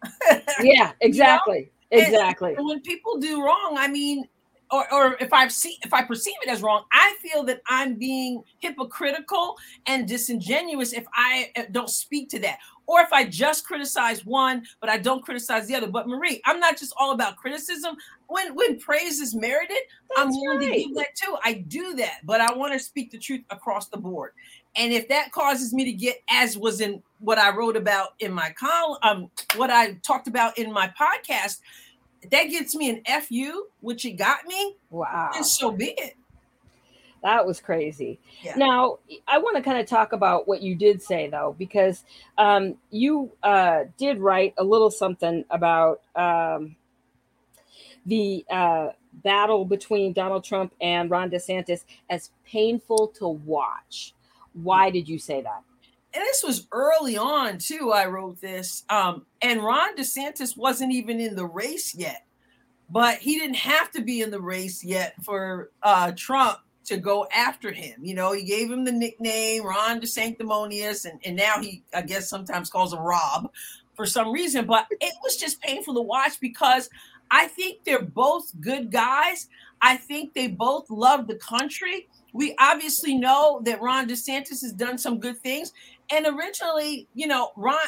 yeah 0.61 0.93
exactly 1.00 1.71
you 1.90 1.99
know? 1.99 2.04
exactly 2.04 2.54
and 2.54 2.66
when 2.66 2.81
people 2.81 3.19
do 3.19 3.43
wrong 3.43 3.76
i 3.78 3.88
mean 3.88 4.28
or, 4.75 4.93
or 4.93 5.16
if 5.21 5.33
I 5.33 5.47
see 5.49 5.78
if 5.85 5.95
I 5.95 6.02
perceive 6.02 6.35
it 6.43 6.50
as 6.50 6.62
wrong, 6.62 6.85
I 6.93 7.16
feel 7.23 7.45
that 7.45 7.62
I'm 7.69 7.95
being 7.95 8.43
hypocritical 8.59 9.57
and 9.87 10.09
disingenuous 10.09 10.93
if 10.93 11.04
I 11.14 11.52
uh, 11.57 11.62
don't 11.71 11.90
speak 11.90 12.28
to 12.31 12.40
that. 12.40 12.59
Or 12.87 13.00
if 13.00 13.12
I 13.12 13.25
just 13.25 13.66
criticize 13.66 14.26
one, 14.26 14.66
but 14.81 14.90
I 14.90 14.99
don't 14.99 15.25
criticize 15.25 15.66
the 15.66 15.75
other. 15.75 15.87
But 15.87 16.07
Marie, 16.07 16.43
I'm 16.45 16.61
not 16.61 16.76
just 16.76 16.93
all 16.99 17.12
about 17.12 17.37
criticism. 17.37 17.97
When 18.26 18.54
when 18.54 18.78
praise 18.78 19.21
is 19.21 19.35
merited, 19.35 19.78
That's 20.09 20.21
I'm 20.21 20.28
willing 20.31 20.69
right. 20.69 20.83
to 20.83 20.88
do 20.88 20.95
that 20.95 21.14
too. 21.14 21.37
I 21.43 21.54
do 21.54 21.95
that, 21.95 22.19
but 22.25 22.40
I 22.40 22.52
want 22.52 22.73
to 22.73 22.78
speak 22.78 23.11
the 23.11 23.19
truth 23.19 23.43
across 23.50 23.88
the 23.88 23.97
board. 23.97 24.33
And 24.76 24.93
if 24.93 25.09
that 25.09 25.31
causes 25.31 25.73
me 25.73 25.85
to 25.85 25.93
get, 25.93 26.16
as 26.28 26.59
was 26.59 26.81
in 26.81 27.00
what 27.21 27.38
I 27.38 27.54
wrote 27.54 27.76
about 27.76 28.14
in 28.19 28.33
my 28.33 28.50
column, 28.50 28.99
um, 29.02 29.31
what 29.57 29.71
I 29.71 29.95
talked 30.07 30.26
about 30.26 30.59
in 30.59 30.73
my 30.73 30.93
podcast, 31.00 31.61
that 32.31 32.45
gets 32.45 32.75
me 32.75 32.90
an 32.90 33.23
fu, 33.23 33.66
which 33.81 34.04
it 34.04 34.12
got 34.12 34.47
me. 34.47 34.76
Wow, 34.90 35.31
and 35.35 35.47
so 35.47 35.71
be 35.71 35.95
it. 35.97 36.16
That 37.23 37.47
was 37.47 37.59
crazy. 37.59 38.21
Yeah. 38.43 38.57
Now, 38.57 38.99
I 39.26 39.38
want 39.38 39.57
to 39.57 39.62
kind 39.62 39.78
of 39.78 39.87
talk 39.87 40.12
about 40.12 40.47
what 40.47 40.61
you 40.61 40.75
did 40.75 41.00
say, 41.00 41.26
though, 41.26 41.57
because 41.59 42.04
um, 42.37 42.75
you 42.90 43.33
uh, 43.43 43.85
did 43.97 44.19
write 44.19 44.52
a 44.59 44.64
little 44.64 44.90
something 44.90 45.43
about 45.49 46.02
um, 46.14 46.76
the 48.04 48.45
uh, 48.50 48.88
battle 49.23 49.64
between 49.64 50.12
Donald 50.12 50.45
Trump 50.45 50.75
and 50.83 51.11
Ron 51.11 51.31
DeSantis 51.31 51.85
as 52.11 52.31
painful 52.45 53.09
to 53.19 53.26
watch. 53.26 54.14
Why 54.52 54.90
did 54.90 55.09
you 55.09 55.19
say 55.19 55.40
that? 55.40 55.62
And 56.14 56.23
this 56.23 56.44
was 56.44 56.68
early 56.71 57.16
on, 57.16 57.59
too. 57.59 57.92
I 57.92 58.06
wrote 58.06 58.40
this. 58.40 58.85
Um, 58.88 59.26
and 59.42 59.62
Ron 59.62 59.97
DeSantis 59.97 60.56
wasn't 60.56 60.92
even 60.92 61.21
in 61.21 61.35
the 61.35 61.47
race 61.47 61.94
yet, 61.94 62.25
but 62.88 63.18
he 63.18 63.38
didn't 63.38 63.56
have 63.56 63.90
to 63.92 64.02
be 64.02 64.21
in 64.21 64.30
the 64.30 64.40
race 64.40 64.85
yet 64.85 65.14
for 65.25 65.71
uh, 65.83 66.12
Trump 66.16 66.59
to 66.85 66.97
go 66.99 67.26
after 67.35 67.73
him. 67.73 68.04
You 68.04 68.14
know, 68.14 68.33
he 68.33 68.44
gave 68.44 68.71
him 68.71 68.85
the 68.85 68.92
nickname 68.92 69.64
Ron 69.64 70.00
DeSanctimonious, 70.00 71.04
and, 71.04 71.18
and 71.25 71.35
now 71.35 71.61
he, 71.61 71.83
I 71.94 72.02
guess, 72.02 72.28
sometimes 72.28 72.71
calls 72.71 72.92
him 72.92 73.00
Rob 73.00 73.50
for 73.94 74.06
some 74.06 74.33
reason. 74.33 74.66
But 74.66 74.87
it 75.00 75.14
was 75.23 75.37
just 75.37 75.61
painful 75.61 75.94
to 75.94 76.02
watch 76.02 76.38
because 76.40 76.88
I 77.30 77.49
think 77.49 77.85
they're 77.85 78.02
both 78.02 78.52
good 78.61 78.92
guys. 78.92 79.49
I 79.80 79.97
think 79.97 80.35
they 80.35 80.47
both 80.47 80.88
love 80.90 81.26
the 81.26 81.37
country. 81.37 82.09
We 82.33 82.54
obviously 82.59 83.14
know 83.14 83.61
that 83.64 83.80
Ron 83.80 84.09
DeSantis 84.09 84.62
has 84.62 84.73
done 84.73 84.99
some 84.99 85.18
good 85.18 85.38
things. 85.38 85.73
And 86.11 86.26
originally, 86.26 87.08
you 87.14 87.26
know, 87.26 87.52
Ron 87.56 87.78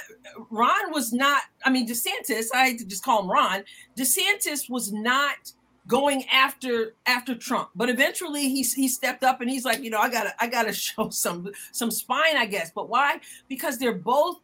Ron 0.50 0.92
was 0.92 1.12
not, 1.12 1.42
I 1.64 1.70
mean, 1.70 1.86
DeSantis, 1.86 2.46
I 2.54 2.76
to 2.76 2.84
just 2.84 3.04
call 3.04 3.22
him 3.22 3.30
Ron, 3.30 3.64
DeSantis 3.96 4.70
was 4.70 4.92
not 4.92 5.52
going 5.86 6.24
after 6.28 6.94
after 7.06 7.34
Trump. 7.34 7.70
But 7.74 7.88
eventually 7.88 8.48
he 8.48 8.62
he 8.62 8.88
stepped 8.88 9.22
up 9.22 9.40
and 9.40 9.50
he's 9.50 9.64
like, 9.64 9.82
you 9.82 9.90
know, 9.90 9.98
I 9.98 10.10
gotta 10.10 10.34
I 10.40 10.46
gotta 10.48 10.72
show 10.86 11.10
some 11.10 11.50
some 11.72 11.90
spine, 11.90 12.36
I 12.36 12.46
guess. 12.46 12.70
But 12.74 12.88
why? 12.88 13.20
Because 13.48 13.78
they're 13.78 13.94
both 13.94 14.38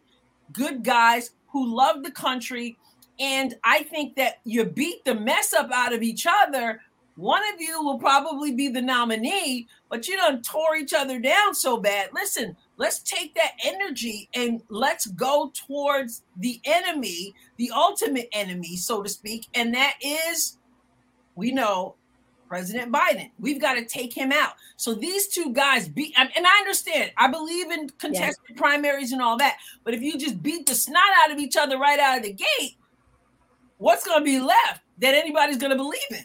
good 0.53 0.85
guys 0.85 1.31
who 1.49 1.75
love 1.75 2.03
the 2.03 2.11
country. 2.11 2.77
And 3.19 3.55
I 3.63 3.83
think 3.85 4.17
that 4.17 4.41
you 4.45 4.65
beat 4.65 5.05
the 5.05 5.15
mess 5.15 5.53
up 5.53 5.71
out 5.71 5.93
of 5.93 6.03
each 6.03 6.27
other. 6.29 6.81
One 7.17 7.43
of 7.53 7.61
you 7.61 7.83
will 7.83 7.99
probably 7.99 8.53
be 8.53 8.69
the 8.69 8.81
nominee, 8.81 9.69
but 9.91 10.09
you 10.09 10.17
don't 10.17 10.45
tore 10.45 10.77
each 10.77 10.95
other 10.95 11.19
down 11.19 11.55
so 11.55 11.77
bad. 11.77 12.09
Listen, 12.15 12.57
let's 12.79 13.01
take 13.01 13.35
that 13.35 13.53
energy 13.65 14.31
and 14.35 14.63
let's 14.71 15.07
go 15.07 15.53
towards 15.67 16.23
the 16.39 16.61
enemy, 16.65 17.35
the 17.59 17.71
ultimate 17.75 18.29
enemy, 18.33 18.77
so 18.77 19.03
to 19.03 19.09
speak, 19.11 19.47
and 19.55 19.75
that 19.75 19.95
is 20.01 20.59
we 21.35 21.53
know 21.53 21.97
President 22.49 22.93
Biden. 22.93 23.31
We've 23.39 23.61
got 23.61 23.75
to 23.75 23.85
take 23.85 24.13
him 24.13 24.31
out. 24.31 24.53
So 24.77 24.95
these 24.95 25.29
two 25.29 25.53
guys 25.53 25.89
beat, 25.89 26.15
and 26.19 26.31
I 26.37 26.59
understand, 26.59 27.13
I 27.17 27.29
believe 27.29 27.71
in 27.71 27.89
contested 27.89 28.45
yes. 28.49 28.59
primaries 28.59 29.13
and 29.13 29.23
all 29.23 29.39
that. 29.39 29.57
But 29.85 29.95
if 29.95 30.03
you 30.03 30.19
just 30.19 30.43
beat 30.43 30.67
the 30.67 30.75
snot 30.75 31.03
out 31.25 31.33
of 31.33 31.39
each 31.39 31.57
other 31.57 31.79
right 31.79 31.99
out 31.99 32.19
of 32.19 32.25
the 32.25 32.33
gate, 32.33 32.77
what's 33.79 34.05
going 34.07 34.21
to 34.21 34.25
be 34.25 34.39
left 34.39 34.83
that 34.99 35.15
anybody's 35.15 35.57
going 35.57 35.71
to 35.71 35.77
believe 35.77 36.01
in? 36.11 36.25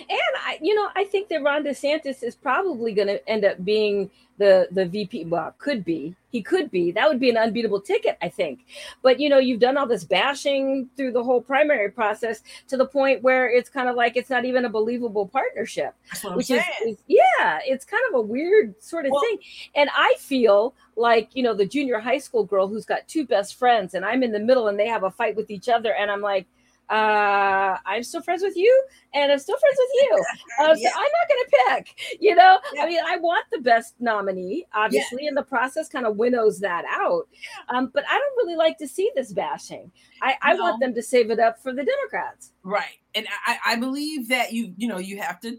And 0.00 0.20
I, 0.44 0.58
you 0.60 0.74
know, 0.74 0.88
I 0.94 1.04
think 1.04 1.28
that 1.28 1.42
Ron 1.42 1.64
DeSantis 1.64 2.22
is 2.22 2.34
probably 2.34 2.92
going 2.92 3.08
to 3.08 3.28
end 3.28 3.44
up 3.44 3.64
being 3.64 4.10
the 4.38 4.68
the 4.70 4.86
VP. 4.86 5.24
Well, 5.26 5.54
could 5.58 5.84
be. 5.84 6.14
He 6.30 6.42
could 6.42 6.70
be. 6.70 6.92
That 6.92 7.08
would 7.08 7.18
be 7.18 7.30
an 7.30 7.36
unbeatable 7.36 7.80
ticket, 7.80 8.18
I 8.20 8.28
think. 8.28 8.66
But 9.02 9.18
you 9.18 9.28
know, 9.28 9.38
you've 9.38 9.60
done 9.60 9.76
all 9.76 9.86
this 9.86 10.04
bashing 10.04 10.90
through 10.96 11.12
the 11.12 11.24
whole 11.24 11.40
primary 11.40 11.90
process 11.90 12.42
to 12.68 12.76
the 12.76 12.86
point 12.86 13.22
where 13.22 13.50
it's 13.50 13.70
kind 13.70 13.88
of 13.88 13.96
like 13.96 14.16
it's 14.16 14.30
not 14.30 14.44
even 14.44 14.64
a 14.64 14.68
believable 14.68 15.26
partnership. 15.26 15.94
which 16.34 16.50
is, 16.50 16.62
is, 16.84 16.98
yeah, 17.06 17.60
it's 17.64 17.84
kind 17.84 18.02
of 18.10 18.16
a 18.16 18.20
weird 18.20 18.74
sort 18.82 19.06
of 19.06 19.12
well, 19.12 19.22
thing. 19.22 19.38
And 19.74 19.88
I 19.96 20.14
feel 20.18 20.74
like 20.96 21.30
you 21.34 21.42
know 21.42 21.54
the 21.54 21.66
junior 21.66 21.98
high 21.98 22.18
school 22.18 22.44
girl 22.44 22.68
who's 22.68 22.84
got 22.84 23.08
two 23.08 23.26
best 23.26 23.58
friends, 23.58 23.94
and 23.94 24.04
I'm 24.04 24.22
in 24.22 24.32
the 24.32 24.40
middle, 24.40 24.68
and 24.68 24.78
they 24.78 24.88
have 24.88 25.04
a 25.04 25.10
fight 25.10 25.36
with 25.36 25.50
each 25.50 25.68
other, 25.68 25.94
and 25.94 26.10
I'm 26.10 26.20
like 26.20 26.46
uh, 26.88 27.76
I'm 27.84 28.02
still 28.04 28.22
friends 28.22 28.42
with 28.42 28.56
you, 28.56 28.84
and 29.12 29.32
I'm 29.32 29.38
still 29.38 29.58
friends 29.58 29.76
with 29.78 29.90
you. 30.02 30.24
Uh, 30.58 30.74
yeah. 30.78 30.88
So 30.88 30.96
I'm 30.96 31.02
not 31.02 31.28
going 31.28 31.44
to 31.44 31.84
pick. 31.84 32.20
You 32.20 32.34
know, 32.34 32.58
yeah. 32.72 32.82
I 32.82 32.86
mean, 32.86 33.00
I 33.06 33.18
want 33.18 33.44
the 33.52 33.58
best 33.58 33.94
nominee, 34.00 34.66
obviously, 34.72 35.24
yeah. 35.24 35.28
and 35.28 35.36
the 35.36 35.42
process 35.42 35.86
kind 35.86 36.06
of 36.06 36.16
winnows 36.16 36.60
that 36.60 36.84
out. 36.88 37.28
Um, 37.68 37.90
but 37.92 38.04
I 38.08 38.18
don't 38.18 38.36
really 38.38 38.56
like 38.56 38.78
to 38.78 38.88
see 38.88 39.10
this 39.14 39.34
bashing. 39.34 39.92
I, 40.22 40.30
no. 40.30 40.36
I 40.42 40.54
want 40.54 40.80
them 40.80 40.94
to 40.94 41.02
save 41.02 41.30
it 41.30 41.38
up 41.38 41.62
for 41.62 41.74
the 41.74 41.84
Democrats. 41.84 42.52
Right, 42.62 42.96
and 43.14 43.26
I, 43.46 43.58
I 43.66 43.76
believe 43.76 44.28
that 44.28 44.54
you, 44.54 44.72
you 44.78 44.88
know, 44.88 44.98
you 44.98 45.20
have 45.20 45.40
to 45.40 45.58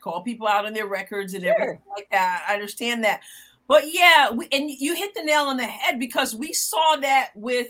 call 0.00 0.22
people 0.22 0.48
out 0.48 0.64
on 0.64 0.72
their 0.72 0.86
records 0.86 1.34
and 1.34 1.42
sure. 1.42 1.52
everything 1.52 1.82
like 1.94 2.08
that. 2.12 2.46
I 2.48 2.54
understand 2.54 3.04
that, 3.04 3.20
but 3.66 3.92
yeah, 3.92 4.30
we, 4.30 4.48
and 4.52 4.70
you 4.70 4.94
hit 4.94 5.14
the 5.14 5.22
nail 5.22 5.44
on 5.44 5.56
the 5.58 5.64
head 5.64 5.98
because 5.98 6.34
we 6.34 6.52
saw 6.52 6.96
that 7.00 7.30
with 7.34 7.68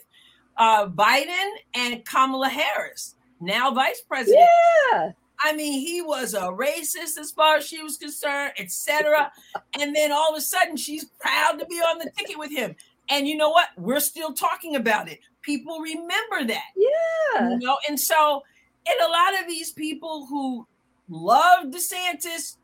uh, 0.57 0.87
Biden 0.87 1.51
and 1.75 2.05
Kamala 2.05 2.49
Harris, 2.49 3.15
now 3.41 3.73
vice 3.73 4.03
president. 4.03 4.49
Yeah. 4.93 5.13
I 5.43 5.53
mean, 5.55 5.81
he 5.81 6.01
was 6.01 6.35
a 6.35 6.43
racist 6.43 7.19
as 7.19 7.33
far 7.33 7.57
as 7.57 7.67
she 7.67 7.83
was 7.83 7.97
concerned, 7.97 8.53
etc. 8.59 9.33
and 9.81 9.95
then 9.95 10.13
all 10.13 10.31
of 10.31 10.39
a 10.39 10.41
sudden, 10.41 10.77
she's 10.77 11.05
proud 11.21 11.59
to 11.59 11.67
be 11.67 11.77
on 11.77 11.99
the 11.99 12.11
ticket 12.17 12.39
with 12.39 12.51
him. 12.51 12.75
And 13.11 13.29
you 13.29 13.37
know 13.37 13.51
what? 13.51 13.69
We're 13.77 14.01
still 14.01 14.33
talking 14.33 14.77
about 14.77 15.09
it. 15.09 15.19
People 15.43 15.81
remember 15.81 16.45
that. 16.45 16.65
Yeah. 16.77 17.51
You 17.51 17.59
know, 17.59 17.77
and 17.89 18.01
so, 18.01 18.43
and 18.87 19.01
a 19.01 19.11
lot 19.11 19.41
of 19.41 19.47
these 19.47 19.73
people 19.73 20.27
who 20.27 20.67
loved 21.09 21.75
DeSantis 21.75 22.57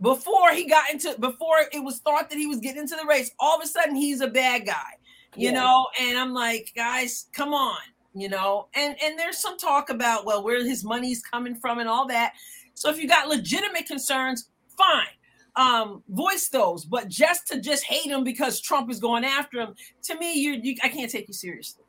before 0.00 0.52
he 0.52 0.68
got 0.68 0.90
into, 0.90 1.14
before 1.20 1.58
it 1.72 1.84
was 1.84 1.98
thought 2.00 2.28
that 2.30 2.38
he 2.38 2.46
was 2.46 2.58
getting 2.58 2.82
into 2.82 2.96
the 2.96 3.06
race, 3.06 3.30
all 3.38 3.56
of 3.56 3.64
a 3.64 3.68
sudden 3.68 3.94
he's 3.94 4.20
a 4.20 4.26
bad 4.26 4.66
guy 4.66 4.96
you 5.36 5.48
yeah. 5.48 5.52
know 5.52 5.86
and 6.00 6.18
i'm 6.18 6.32
like 6.32 6.72
guys 6.74 7.26
come 7.32 7.52
on 7.52 7.78
you 8.16 8.30
know 8.30 8.66
and 8.74 8.96
and 9.02 9.18
there's 9.18 9.38
some 9.38 9.58
talk 9.58 9.90
about 9.90 10.24
well 10.24 10.42
where 10.42 10.64
his 10.64 10.82
money's 10.82 11.22
coming 11.22 11.54
from 11.54 11.78
and 11.78 11.88
all 11.88 12.06
that. 12.06 12.32
So 12.74 12.90
if 12.90 12.98
you 12.98 13.06
got 13.06 13.28
legitimate 13.28 13.86
concerns 13.86 14.48
fine. 14.76 15.06
Um 15.54 16.02
voice 16.08 16.48
those 16.48 16.84
but 16.84 17.08
just 17.08 17.46
to 17.48 17.60
just 17.60 17.84
hate 17.84 18.10
him 18.10 18.24
because 18.24 18.60
trump 18.60 18.90
is 18.90 18.98
going 18.98 19.24
after 19.24 19.60
him 19.60 19.74
to 20.02 20.18
me 20.18 20.34
you, 20.34 20.52
you 20.62 20.76
i 20.82 20.88
can't 20.88 21.10
take 21.10 21.28
you 21.28 21.34
seriously. 21.34 21.84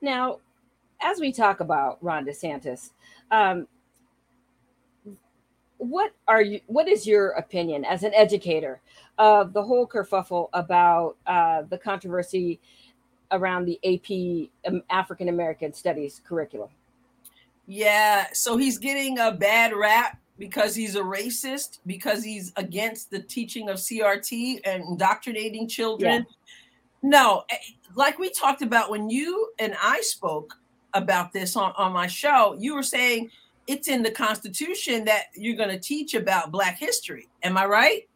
Now 0.00 0.40
as 1.00 1.20
we 1.20 1.32
talk 1.32 1.60
about 1.60 1.98
ron 2.02 2.26
desantis 2.26 2.90
um 3.30 3.66
what 5.78 6.12
are 6.28 6.42
you 6.42 6.60
what 6.66 6.86
is 6.86 7.06
your 7.06 7.30
opinion 7.30 7.84
as 7.84 8.02
an 8.02 8.14
educator 8.14 8.80
of 9.22 9.52
the 9.52 9.62
whole 9.62 9.86
kerfuffle 9.86 10.48
about 10.52 11.16
uh, 11.28 11.62
the 11.70 11.78
controversy 11.78 12.58
around 13.30 13.66
the 13.66 13.78
AP 13.84 14.50
um, 14.66 14.82
African 14.90 15.28
American 15.28 15.72
Studies 15.72 16.20
curriculum. 16.26 16.70
Yeah, 17.68 18.26
so 18.32 18.56
he's 18.56 18.78
getting 18.78 19.20
a 19.20 19.30
bad 19.30 19.74
rap 19.74 20.18
because 20.40 20.74
he's 20.74 20.96
a 20.96 21.00
racist, 21.00 21.78
because 21.86 22.24
he's 22.24 22.52
against 22.56 23.12
the 23.12 23.20
teaching 23.20 23.68
of 23.68 23.76
CRT 23.76 24.62
and 24.64 24.82
indoctrinating 24.82 25.68
children. 25.68 26.26
Yeah. 26.26 27.08
No, 27.08 27.44
eh, 27.48 27.56
like 27.94 28.18
we 28.18 28.28
talked 28.28 28.62
about 28.62 28.90
when 28.90 29.08
you 29.08 29.50
and 29.60 29.76
I 29.80 30.00
spoke 30.00 30.54
about 30.94 31.32
this 31.32 31.54
on, 31.54 31.72
on 31.76 31.92
my 31.92 32.08
show, 32.08 32.56
you 32.58 32.74
were 32.74 32.82
saying 32.82 33.30
it's 33.68 33.86
in 33.86 34.02
the 34.02 34.10
Constitution 34.10 35.04
that 35.04 35.26
you're 35.36 35.56
going 35.56 35.68
to 35.68 35.78
teach 35.78 36.14
about 36.14 36.50
Black 36.50 36.76
history. 36.76 37.28
Am 37.44 37.56
I 37.56 37.66
right? 37.66 38.08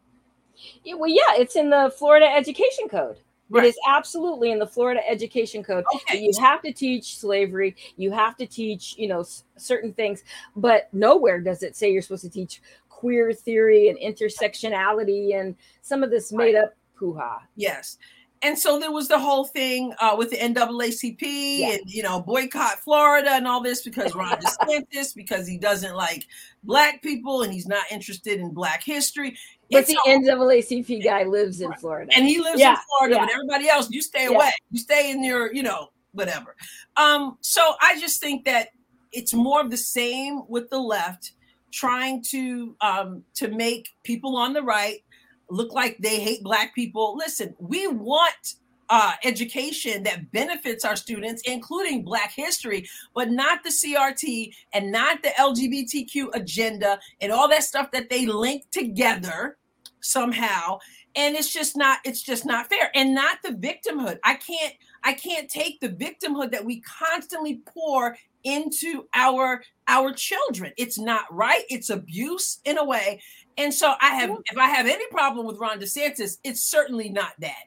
Yeah, 0.85 0.95
well, 0.95 1.11
yeah, 1.11 1.35
it's 1.41 1.57
in 1.57 1.71
the 1.71 1.93
Florida 1.97 2.27
Education 2.27 2.89
Code. 2.89 3.19
Right. 3.49 3.65
It 3.65 3.69
is 3.69 3.79
absolutely 3.89 4.51
in 4.51 4.59
the 4.59 4.67
Florida 4.67 5.01
Education 5.09 5.63
Code. 5.63 5.85
Okay. 5.95 6.19
You 6.21 6.33
have 6.41 6.63
to 6.63 6.73
teach 6.73 7.19
slavery. 7.19 7.77
You 7.97 8.11
have 8.11 8.37
to 8.39 8.47
teach, 8.47 8.97
you 8.99 9.07
know, 9.07 9.21
s- 9.21 9.45
certain 9.57 9.93
things, 9.93 10.25
but 10.57 10.89
nowhere 10.93 11.41
does 11.41 11.63
it 11.63 11.77
say 11.77 11.93
you're 11.93 12.03
supposed 12.03 12.25
to 12.25 12.31
teach 12.31 12.61
queer 12.89 13.33
theory 13.33 13.89
and 13.89 13.99
intersectionality 13.99 15.39
and 15.39 15.55
some 15.83 16.03
of 16.03 16.11
this 16.11 16.33
made 16.33 16.57
up 16.57 16.75
hoo 16.95 17.15
ha. 17.15 17.43
Yes 17.57 17.99
and 18.43 18.59
so 18.59 18.79
there 18.79 18.93
was 18.93 19.09
the 19.09 19.19
whole 19.19 19.45
thing 19.45 19.93
uh, 20.01 20.15
with 20.17 20.31
the 20.31 20.37
NAACP 20.37 21.19
yeah. 21.21 21.73
and 21.73 21.81
you 21.87 22.03
know 22.03 22.21
boycott 22.21 22.79
Florida 22.81 23.31
and 23.31 23.47
all 23.47 23.63
this 23.63 23.83
because 23.83 24.15
Ron 24.15 24.39
DeSantis 24.39 25.15
because 25.15 25.47
he 25.47 25.59
doesn't 25.59 25.95
like 25.95 26.27
black 26.65 27.03
people 27.03 27.43
and 27.43 27.53
he's 27.53 27.67
not 27.67 27.85
interested 27.91 28.41
in 28.41 28.53
black 28.53 28.83
history. 28.83 29.37
But 29.71 29.81
it's 29.81 29.89
the 29.89 29.99
all, 29.99 30.21
NAACP 30.21 31.03
guy 31.03 31.25
lives 31.25 31.61
in 31.61 31.73
Florida 31.75 32.13
and 32.15 32.27
he 32.27 32.41
lives 32.41 32.61
yeah. 32.61 32.73
in 32.73 32.77
Florida, 32.89 33.17
yeah. 33.17 33.27
but 33.27 33.33
everybody 33.33 33.69
else 33.69 33.91
you 33.91 34.03
stay 34.03 34.27
away. 34.27 34.51
You 34.71 34.79
stay 34.79 35.11
in 35.11 35.25
your 35.25 35.53
you 35.53 35.63
know 35.63 35.91
whatever. 36.13 36.57
Um, 36.97 37.39
so 37.41 37.75
I 37.81 37.99
just 38.01 38.21
think 38.21 38.45
that 38.45 38.69
it's 39.13 39.33
more 39.33 39.61
of 39.61 39.71
the 39.71 39.77
same 39.77 40.43
with 40.49 40.71
the 40.71 40.79
left 40.79 41.33
trying 41.73 42.23
to 42.23 42.75
um, 42.81 43.25
to 43.35 43.49
make 43.49 43.91
people 44.03 44.37
on 44.37 44.53
the 44.53 44.63
right 44.63 45.03
look 45.51 45.73
like 45.73 45.99
they 45.99 46.21
hate 46.21 46.43
black 46.43 46.75
people. 46.75 47.17
Listen, 47.17 47.55
we 47.59 47.87
want 47.87 48.57
uh, 48.89 49.13
education 49.25 50.03
that 50.05 50.31
benefits 50.33 50.85
our 50.85 50.97
students, 50.97 51.43
including 51.43 52.03
Black 52.03 52.33
history, 52.33 52.89
but 53.15 53.31
not 53.31 53.65
the 53.65 53.71
CRT 53.71 54.55
and 54.73 54.93
not 54.93 55.23
the 55.23 55.31
LGBTQ 55.31 56.35
agenda 56.35 56.99
and 57.21 57.33
all 57.33 57.49
that 57.49 57.65
stuff 57.65 57.91
that 57.91 58.11
they 58.11 58.27
link 58.27 58.65
together 58.71 59.57
somehow. 60.01 60.79
And 61.17 61.35
it's 61.35 61.53
just 61.53 61.77
not, 61.77 61.99
it's 62.05 62.23
just 62.23 62.45
not 62.45 62.69
fair. 62.69 62.91
And 62.95 63.15
not 63.15 63.39
the 63.43 63.51
victimhood. 63.51 64.19
I 64.23 64.35
can't, 64.35 64.75
I 65.03 65.15
can't 65.15 65.49
take 65.49 65.81
the 65.81 65.89
victimhood 65.89 66.53
that 66.53 66.65
we 66.65 66.81
constantly 66.83 67.63
pour 67.67 68.17
into 68.45 69.07
our 69.13 69.63
our 69.89 70.13
children. 70.13 70.73
It's 70.77 70.99
not 70.99 71.25
right. 71.35 71.65
It's 71.69 71.91
abuse 71.91 72.61
in 72.65 72.79
a 72.79 72.85
way. 72.85 73.21
And 73.59 73.73
so 73.73 73.95
I 74.01 74.15
have, 74.17 74.31
if 74.51 74.59
I 74.59 74.69
have 74.69 74.87
any 74.87 75.07
problem 75.09 75.47
with 75.47 75.59
Ron 75.59 75.81
DeSantis, 75.81 76.39
it's 76.45 76.61
certainly 76.61 77.09
not 77.09 77.33
that. 77.41 77.65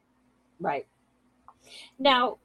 Right. 0.59 0.87
Now, 1.97 2.37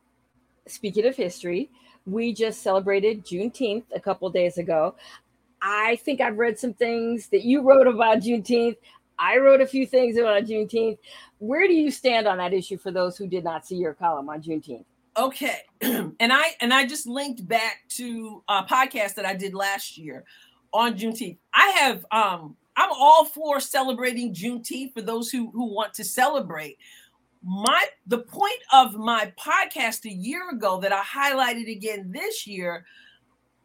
speaking 0.66 1.06
of 1.06 1.16
history, 1.16 1.70
we 2.06 2.32
just 2.32 2.62
celebrated 2.62 3.24
Juneteenth 3.24 3.84
a 3.94 4.00
couple 4.00 4.28
days 4.30 4.58
ago. 4.58 4.94
I 5.60 5.96
think 5.96 6.20
I've 6.20 6.38
read 6.38 6.58
some 6.58 6.74
things 6.74 7.28
that 7.28 7.42
you 7.42 7.62
wrote 7.62 7.86
about 7.86 8.18
Juneteenth. 8.18 8.76
I 9.18 9.38
wrote 9.38 9.60
a 9.60 9.66
few 9.66 9.86
things 9.86 10.16
about 10.16 10.44
Juneteenth. 10.44 10.98
Where 11.38 11.66
do 11.66 11.72
you 11.72 11.90
stand 11.90 12.26
on 12.26 12.38
that 12.38 12.52
issue 12.52 12.76
for 12.76 12.90
those 12.90 13.16
who 13.16 13.26
did 13.26 13.44
not 13.44 13.66
see 13.66 13.76
your 13.76 13.94
column 13.94 14.28
on 14.28 14.42
Juneteenth? 14.42 14.84
Okay, 15.16 15.58
and 15.80 16.14
I 16.20 16.56
and 16.60 16.74
I 16.74 16.86
just 16.86 17.06
linked 17.06 17.46
back 17.46 17.84
to 17.90 18.42
a 18.48 18.64
podcast 18.64 19.14
that 19.14 19.24
I 19.24 19.34
did 19.34 19.54
last 19.54 19.96
year 19.96 20.24
on 20.72 20.98
Juneteenth. 20.98 21.38
I 21.54 21.68
have 21.68 22.04
um 22.10 22.56
I'm 22.76 22.90
all 22.92 23.24
for 23.24 23.60
celebrating 23.60 24.34
Juneteenth 24.34 24.92
for 24.92 25.02
those 25.02 25.30
who 25.30 25.50
who 25.50 25.72
want 25.72 25.94
to 25.94 26.04
celebrate 26.04 26.78
my 27.44 27.84
the 28.06 28.18
point 28.18 28.60
of 28.72 28.94
my 28.94 29.32
podcast 29.38 30.06
a 30.06 30.12
year 30.12 30.48
ago 30.50 30.80
that 30.80 30.92
I 30.92 31.02
highlighted 31.02 31.70
again 31.70 32.10
this 32.10 32.46
year 32.46 32.86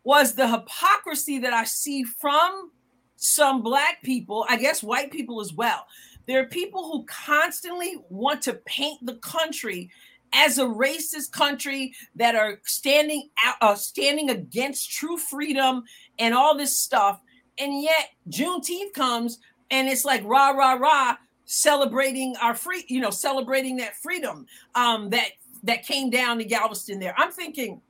was 0.03 0.33
the 0.33 0.49
hypocrisy 0.49 1.39
that 1.39 1.53
I 1.53 1.63
see 1.63 2.03
from 2.03 2.71
some 3.15 3.61
black 3.61 4.01
people, 4.03 4.45
I 4.49 4.57
guess 4.57 4.83
white 4.83 5.11
people 5.11 5.39
as 5.39 5.53
well. 5.53 5.85
There 6.25 6.41
are 6.41 6.47
people 6.47 6.91
who 6.91 7.05
constantly 7.05 7.97
want 8.09 8.41
to 8.43 8.53
paint 8.65 9.05
the 9.05 9.15
country 9.15 9.89
as 10.33 10.57
a 10.57 10.65
racist 10.65 11.31
country 11.31 11.93
that 12.15 12.35
are 12.35 12.59
standing 12.65 13.29
out, 13.45 13.55
uh, 13.61 13.75
standing 13.75 14.29
against 14.29 14.91
true 14.91 15.17
freedom 15.17 15.83
and 16.17 16.33
all 16.33 16.55
this 16.57 16.77
stuff. 16.79 17.21
And 17.59 17.81
yet 17.81 18.09
Juneteenth 18.29 18.93
comes 18.93 19.39
and 19.71 19.87
it's 19.87 20.05
like 20.05 20.23
rah 20.23 20.51
rah 20.51 20.73
rah 20.73 21.17
celebrating 21.45 22.35
our 22.41 22.55
free, 22.55 22.85
you 22.87 23.01
know, 23.01 23.09
celebrating 23.09 23.77
that 23.77 23.95
freedom 23.95 24.45
um, 24.75 25.09
that 25.09 25.31
that 25.63 25.83
came 25.83 26.09
down 26.09 26.37
to 26.37 26.45
Galveston. 26.45 26.99
There, 26.99 27.13
I'm 27.17 27.31
thinking 27.31 27.81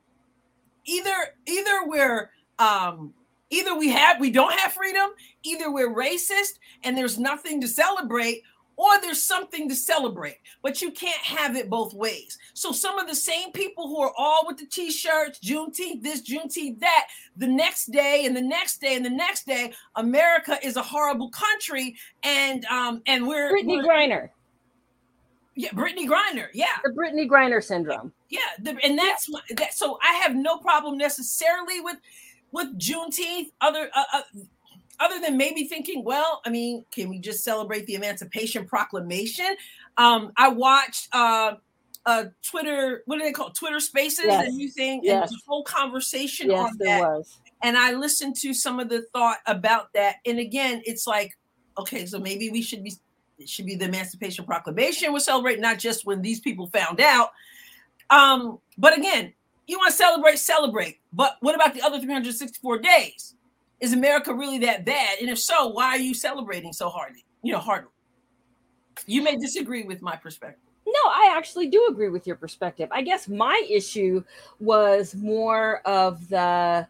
either 0.86 1.14
either 1.46 1.84
we're 1.86 2.30
um, 2.58 3.14
either 3.50 3.76
we 3.76 3.90
have 3.90 4.20
we 4.20 4.30
don't 4.30 4.58
have 4.58 4.72
freedom, 4.72 5.10
either 5.42 5.70
we're 5.70 5.94
racist 5.94 6.58
and 6.84 6.96
there's 6.96 7.18
nothing 7.18 7.60
to 7.60 7.68
celebrate, 7.68 8.42
or 8.80 8.98
there's 9.02 9.22
something 9.22 9.68
to 9.68 9.74
celebrate, 9.74 10.38
but 10.62 10.80
you 10.80 10.90
can't 10.90 11.20
have 11.20 11.54
it 11.54 11.68
both 11.68 11.92
ways. 11.92 12.38
So 12.54 12.72
some 12.72 12.98
of 12.98 13.06
the 13.06 13.14
same 13.14 13.52
people 13.52 13.88
who 13.88 14.00
are 14.00 14.12
all 14.16 14.44
with 14.46 14.56
the 14.56 14.64
t-shirts, 14.64 15.38
Juneteenth, 15.40 16.02
this, 16.02 16.22
Juneteenth, 16.22 16.80
that, 16.80 17.08
the 17.36 17.46
next 17.46 17.92
day 17.92 18.24
and 18.24 18.34
the 18.34 18.40
next 18.40 18.80
day 18.80 18.96
and 18.96 19.04
the 19.04 19.10
next 19.10 19.46
day, 19.46 19.74
America 19.96 20.58
is 20.62 20.76
a 20.76 20.82
horrible 20.82 21.28
country, 21.28 21.94
and 22.22 22.64
um 22.66 23.02
and 23.06 23.26
we're 23.26 23.52
Brittney 23.52 23.84
Griner. 23.84 24.30
Yeah, 25.56 25.70
Brittney 25.70 26.08
Griner. 26.08 26.46
Yeah, 26.54 26.78
the 26.82 26.92
Brittney 26.92 27.28
Griner 27.28 27.62
syndrome. 27.62 28.14
Yeah, 28.30 28.40
the, 28.60 28.78
and 28.82 28.98
that's 28.98 29.28
my, 29.28 29.40
that. 29.56 29.74
So 29.74 29.98
I 30.02 30.14
have 30.14 30.34
no 30.34 30.56
problem 30.56 30.96
necessarily 30.96 31.80
with 31.80 31.98
with 32.50 32.78
Juneteenth. 32.78 33.50
Other 33.60 33.90
uh, 33.94 34.04
uh, 34.14 34.22
other 35.00 35.18
than 35.18 35.36
maybe 35.36 35.64
thinking, 35.64 36.04
well, 36.04 36.42
I 36.44 36.50
mean, 36.50 36.84
can 36.92 37.08
we 37.08 37.18
just 37.18 37.42
celebrate 37.42 37.86
the 37.86 37.94
Emancipation 37.94 38.66
Proclamation? 38.66 39.56
Um, 39.96 40.32
I 40.36 40.48
watched 40.48 41.08
uh, 41.12 41.54
uh, 42.06 42.24
Twitter, 42.42 43.02
what 43.06 43.16
do 43.18 43.22
they 43.22 43.32
call 43.32 43.50
Twitter 43.50 43.80
Spaces, 43.80 44.26
yes. 44.26 44.46
the 44.46 44.52
new 44.52 44.70
thing, 44.70 45.00
yes. 45.02 45.30
and 45.30 45.38
the 45.38 45.42
whole 45.46 45.64
conversation 45.64 46.50
yes, 46.50 46.58
on 46.58 46.76
that. 46.78 47.00
Was. 47.00 47.38
And 47.62 47.76
I 47.76 47.92
listened 47.92 48.36
to 48.36 48.54
some 48.54 48.78
of 48.78 48.88
the 48.88 49.02
thought 49.12 49.38
about 49.46 49.92
that. 49.94 50.16
And 50.26 50.38
again, 50.38 50.82
it's 50.84 51.06
like, 51.06 51.36
okay, 51.78 52.06
so 52.06 52.18
maybe 52.18 52.50
we 52.50 52.62
should 52.62 52.84
be 52.84 52.94
it 53.38 53.48
should 53.48 53.64
be 53.64 53.74
the 53.74 53.86
Emancipation 53.86 54.44
Proclamation 54.44 55.14
we're 55.14 55.18
celebrating, 55.20 55.62
not 55.62 55.78
just 55.78 56.04
when 56.04 56.20
these 56.20 56.40
people 56.40 56.66
found 56.66 57.00
out. 57.00 57.30
Um, 58.10 58.58
but 58.76 58.96
again, 58.98 59.32
you 59.66 59.78
want 59.78 59.92
to 59.92 59.96
celebrate, 59.96 60.38
celebrate. 60.38 60.98
But 61.12 61.38
what 61.40 61.54
about 61.54 61.72
the 61.72 61.80
other 61.80 61.98
364 61.98 62.78
days? 62.80 63.34
Is 63.80 63.92
America 63.92 64.32
really 64.34 64.58
that 64.58 64.84
bad? 64.84 65.18
And 65.20 65.30
if 65.30 65.38
so, 65.38 65.68
why 65.68 65.86
are 65.86 65.98
you 65.98 66.14
celebrating 66.14 66.72
so 66.72 66.88
hardly? 66.88 67.24
You 67.42 67.52
know, 67.52 67.58
hardly. 67.58 67.90
You 69.06 69.22
may 69.22 69.36
disagree 69.36 69.84
with 69.84 70.02
my 70.02 70.16
perspective. 70.16 70.60
No, 70.86 71.10
I 71.10 71.32
actually 71.36 71.68
do 71.68 71.86
agree 71.90 72.08
with 72.08 72.26
your 72.26 72.36
perspective. 72.36 72.88
I 72.90 73.02
guess 73.02 73.28
my 73.28 73.64
issue 73.68 74.24
was 74.58 75.14
more 75.14 75.80
of 75.86 76.28
the, 76.28 76.86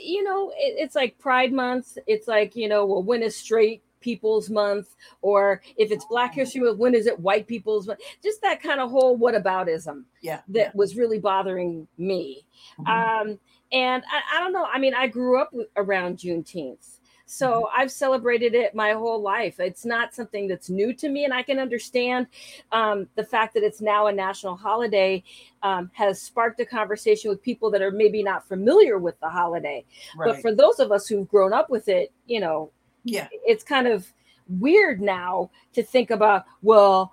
you 0.00 0.22
know, 0.22 0.50
it, 0.50 0.76
it's 0.78 0.94
like 0.94 1.18
Pride 1.18 1.52
Month. 1.52 1.98
It's 2.06 2.28
like, 2.28 2.54
you 2.56 2.68
know, 2.68 2.86
well, 2.86 3.02
when 3.02 3.22
is 3.22 3.36
straight 3.36 3.82
people's 4.00 4.48
month? 4.48 4.94
Or 5.22 5.60
if 5.76 5.90
it's 5.90 6.04
Black 6.04 6.34
History 6.34 6.60
Month, 6.60 6.78
when 6.78 6.94
is 6.94 7.06
it 7.06 7.18
white 7.18 7.46
people's 7.46 7.86
month? 7.86 8.00
Just 8.22 8.40
that 8.42 8.62
kind 8.62 8.80
of 8.80 8.90
whole 8.90 9.18
whataboutism 9.18 10.04
yeah, 10.22 10.40
that 10.48 10.58
yeah. 10.58 10.70
was 10.74 10.96
really 10.96 11.18
bothering 11.18 11.88
me. 11.98 12.44
Mm-hmm. 12.78 13.30
Um, 13.30 13.38
and 13.72 14.02
I, 14.10 14.36
I, 14.36 14.40
don't 14.40 14.52
know. 14.52 14.64
I 14.64 14.78
mean, 14.78 14.94
I 14.94 15.06
grew 15.06 15.40
up 15.40 15.52
around 15.76 16.18
Juneteenth. 16.18 16.98
So 17.26 17.50
mm-hmm. 17.50 17.80
I've 17.80 17.92
celebrated 17.92 18.54
it 18.54 18.74
my 18.74 18.92
whole 18.92 19.20
life. 19.20 19.60
It's 19.60 19.84
not 19.84 20.14
something 20.14 20.48
that's 20.48 20.70
new 20.70 20.94
to 20.94 21.08
me. 21.08 21.24
And 21.24 21.34
I 21.34 21.42
can 21.42 21.58
understand 21.58 22.26
um, 22.72 23.06
the 23.16 23.24
fact 23.24 23.54
that 23.54 23.62
it's 23.62 23.80
now 23.80 24.06
a 24.06 24.12
national 24.12 24.56
holiday 24.56 25.22
um, 25.62 25.90
has 25.92 26.22
sparked 26.22 26.58
a 26.60 26.64
conversation 26.64 27.30
with 27.30 27.42
people 27.42 27.70
that 27.72 27.82
are 27.82 27.90
maybe 27.90 28.22
not 28.22 28.48
familiar 28.48 28.98
with 28.98 29.20
the 29.20 29.28
holiday. 29.28 29.84
Right. 30.16 30.28
But 30.28 30.40
for 30.40 30.54
those 30.54 30.80
of 30.80 30.90
us 30.90 31.06
who've 31.06 31.28
grown 31.28 31.52
up 31.52 31.68
with 31.68 31.88
it, 31.88 32.12
you 32.26 32.40
know, 32.40 32.70
yeah, 33.04 33.28
it's 33.44 33.62
kind 33.62 33.86
of 33.86 34.10
weird 34.48 35.00
now 35.00 35.50
to 35.74 35.82
think 35.82 36.10
about, 36.10 36.46
well, 36.62 37.12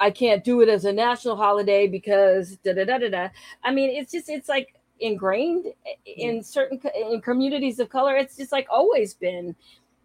I 0.00 0.10
can't 0.12 0.44
do 0.44 0.60
it 0.60 0.68
as 0.68 0.84
a 0.84 0.92
national 0.92 1.36
holiday 1.36 1.88
because 1.88 2.56
da 2.58 2.72
da 2.72 2.84
da 2.84 2.98
da 2.98 3.08
da. 3.08 3.28
I 3.64 3.72
mean, 3.72 3.90
it's 3.90 4.12
just, 4.12 4.28
it's 4.28 4.48
like, 4.48 4.77
ingrained 5.00 5.66
in 6.04 6.42
certain 6.42 6.80
in 6.94 7.20
communities 7.20 7.78
of 7.78 7.88
color 7.88 8.16
it's 8.16 8.36
just 8.36 8.52
like 8.52 8.66
always 8.70 9.14
been 9.14 9.54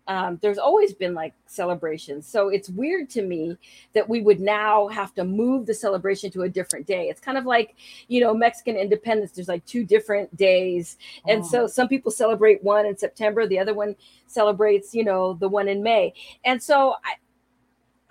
um, 0.08 0.38
there's 0.42 0.58
always 0.58 0.94
been 0.94 1.14
like 1.14 1.34
celebrations. 1.46 2.28
So 2.28 2.50
it's 2.50 2.70
weird 2.70 3.10
to 3.12 3.22
me 3.22 3.58
that 3.94 4.08
we 4.08 4.22
would 4.22 4.40
now 4.40 4.88
have 4.90 5.14
to 5.16 5.24
move 5.24 5.66
the 5.66 5.74
celebration 5.74 6.30
to 6.32 6.42
a 6.42 6.50
different 6.50 6.86
day. 6.86 7.08
It's 7.10 7.22
kind 7.22 7.38
of 7.38 7.46
like 7.46 7.76
you 8.08 8.20
know 8.22 8.34
mexican 8.34 8.76
independence 8.76 9.32
there's 9.32 9.48
like 9.48 9.66
two 9.66 9.86
different 9.86 10.36
days. 10.36 10.98
And 11.28 11.44
oh. 11.44 11.48
so 11.48 11.68
some 11.68 11.88
people 11.88 12.12
celebrate 12.12 12.64
one 12.64 12.86
in 12.86 12.98
september 12.98 13.48
the 13.48 13.60
other 13.60 13.74
one 13.74 13.96
celebrates 14.28 14.94
you 14.94 15.04
know 15.04 15.34
the 15.34 15.48
one 15.48 15.68
in 15.68 15.82
may. 15.82 16.14
And 16.44 16.62
so 16.62 16.96
i 17.06 17.14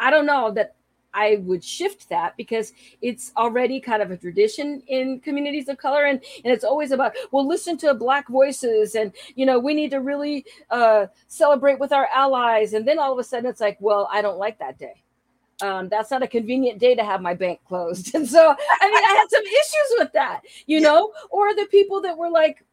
i 0.07 0.11
don't 0.11 0.27
know 0.27 0.51
that 0.53 0.75
I 1.15 1.37
would 1.43 1.63
shift 1.63 2.09
that 2.09 2.37
because 2.37 2.73
it's 3.01 3.33
already 3.37 3.81
kind 3.81 4.03
of 4.03 4.11
a 4.11 4.17
tradition 4.17 4.83
in 4.87 5.21
communities 5.21 5.69
of 5.69 5.79
color, 5.79 6.05
and 6.05 6.23
and 6.45 6.53
it's 6.53 6.65
always 6.65 6.91
about 6.91 7.15
well, 7.31 7.47
listen 7.47 7.77
to 7.79 7.95
Black 7.95 8.29
voices, 8.29 8.95
and 8.95 9.13
you 9.35 9.47
know 9.47 9.59
we 9.59 9.75
need 9.75 9.91
to 9.91 10.01
really 10.01 10.45
uh, 10.71 11.07
celebrate 11.29 11.79
with 11.79 11.93
our 11.93 12.09
allies, 12.15 12.73
and 12.73 12.87
then 12.87 12.99
all 12.99 13.13
of 13.13 13.19
a 13.19 13.25
sudden 13.25 13.49
it's 13.49 13.61
like, 13.61 13.77
well, 13.81 14.09
I 14.13 14.23
don't 14.23 14.39
like 14.39 14.59
that 14.59 14.79
day. 14.79 15.03
Um, 15.61 15.89
that's 15.89 16.11
not 16.11 16.23
a 16.23 16.29
convenient 16.29 16.81
day 16.81 16.95
to 16.95 17.05
have 17.05 17.21
my 17.21 17.35
bank 17.35 17.61
closed, 17.67 18.15
and 18.15 18.29
so 18.29 18.41
I 18.41 18.91
mean 18.91 19.05
I 19.05 19.17
had 19.19 19.31
some 19.31 19.45
issues 19.45 19.99
with 19.99 20.13
that, 20.15 20.43
you 20.67 20.81
know, 20.81 21.13
or 21.31 21.55
the 21.55 21.67
people 21.71 22.01
that 22.03 22.17
were 22.17 22.31
like, 22.31 22.65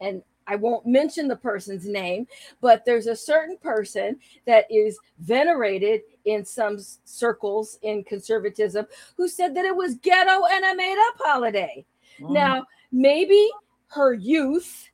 and 0.00 0.22
I 0.46 0.56
won't 0.56 0.86
mention 0.86 1.28
the 1.28 1.36
person's 1.36 1.86
name, 1.86 2.26
but 2.60 2.84
there's 2.84 3.06
a 3.06 3.16
certain 3.16 3.56
person 3.58 4.18
that 4.46 4.66
is 4.70 4.98
venerated 5.20 6.02
in 6.24 6.44
some 6.44 6.78
circles 7.04 7.78
in 7.82 8.04
conservatism 8.04 8.86
who 9.16 9.28
said 9.28 9.54
that 9.54 9.64
it 9.64 9.74
was 9.74 9.96
ghetto 9.96 10.44
and 10.50 10.64
a 10.64 10.74
made 10.74 10.98
up 11.08 11.14
holiday. 11.18 11.84
Mm. 12.20 12.32
Now, 12.32 12.66
maybe 12.92 13.48
her 13.88 14.12
youth, 14.12 14.88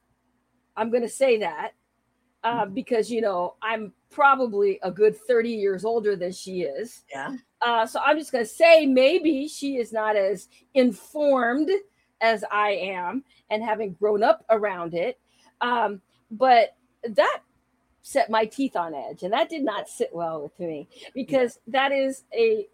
I'm 0.77 0.91
going 0.91 1.03
to 1.03 1.09
say 1.09 1.39
that 1.39 1.73
uh, 2.45 2.67
mm. 2.67 2.75
because, 2.75 3.11
you 3.11 3.21
know, 3.21 3.55
I'm 3.63 3.93
probably 4.11 4.79
a 4.83 4.91
good 4.91 5.17
30 5.17 5.51
years 5.51 5.85
older 5.85 6.17
than 6.17 6.33
she 6.33 6.63
is. 6.63 7.05
Yeah. 7.11 7.37
Uh, 7.61 7.87
so 7.87 8.01
I'm 8.05 8.19
just 8.19 8.33
going 8.33 8.45
to 8.45 8.51
say 8.51 8.87
maybe 8.87 9.49
she 9.49 9.77
is 9.77 9.93
not 9.93 10.17
as 10.17 10.49
informed 10.75 11.71
as 12.21 12.45
I 12.51 12.71
am 12.71 13.25
and 13.51 13.63
having 13.63 13.93
grown 13.93 14.23
up 14.23 14.45
around 14.51 14.95
it 14.95 15.19
um, 15.61 16.01
but 16.31 16.75
that 17.09 17.41
set 18.03 18.31
my 18.31 18.45
teeth 18.45 18.77
on 18.77 18.95
edge 18.95 19.25
and 19.25 19.33
that 19.33 19.49
did 19.49 19.65
not 19.65 19.89
sit 19.89 20.11
well 20.15 20.41
with 20.41 20.61
me 20.61 20.87
because 21.13 21.59
that 21.67 21.91
is 21.91 22.23
a 22.33 22.65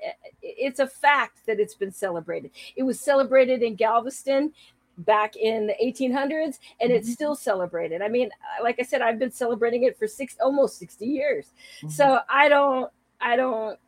it's 0.42 0.78
a 0.78 0.86
fact 0.86 1.38
that 1.46 1.58
it's 1.58 1.74
been 1.74 1.90
celebrated 1.90 2.50
it 2.76 2.82
was 2.82 3.00
celebrated 3.00 3.62
in 3.62 3.74
galveston 3.74 4.52
back 4.98 5.34
in 5.36 5.66
the 5.66 5.74
1800s 5.82 6.58
and 6.82 6.92
it's 6.92 7.06
mm-hmm. 7.06 7.14
still 7.14 7.34
celebrated 7.34 8.02
i 8.02 8.08
mean 8.08 8.28
like 8.62 8.76
i 8.78 8.82
said 8.82 9.00
i've 9.00 9.18
been 9.18 9.32
celebrating 9.32 9.84
it 9.84 9.98
for 9.98 10.06
six 10.06 10.36
almost 10.38 10.78
60 10.78 11.06
years 11.06 11.46
mm-hmm. 11.78 11.88
so 11.88 12.20
i 12.28 12.46
don't 12.46 12.92
i 13.18 13.34
don't 13.34 13.78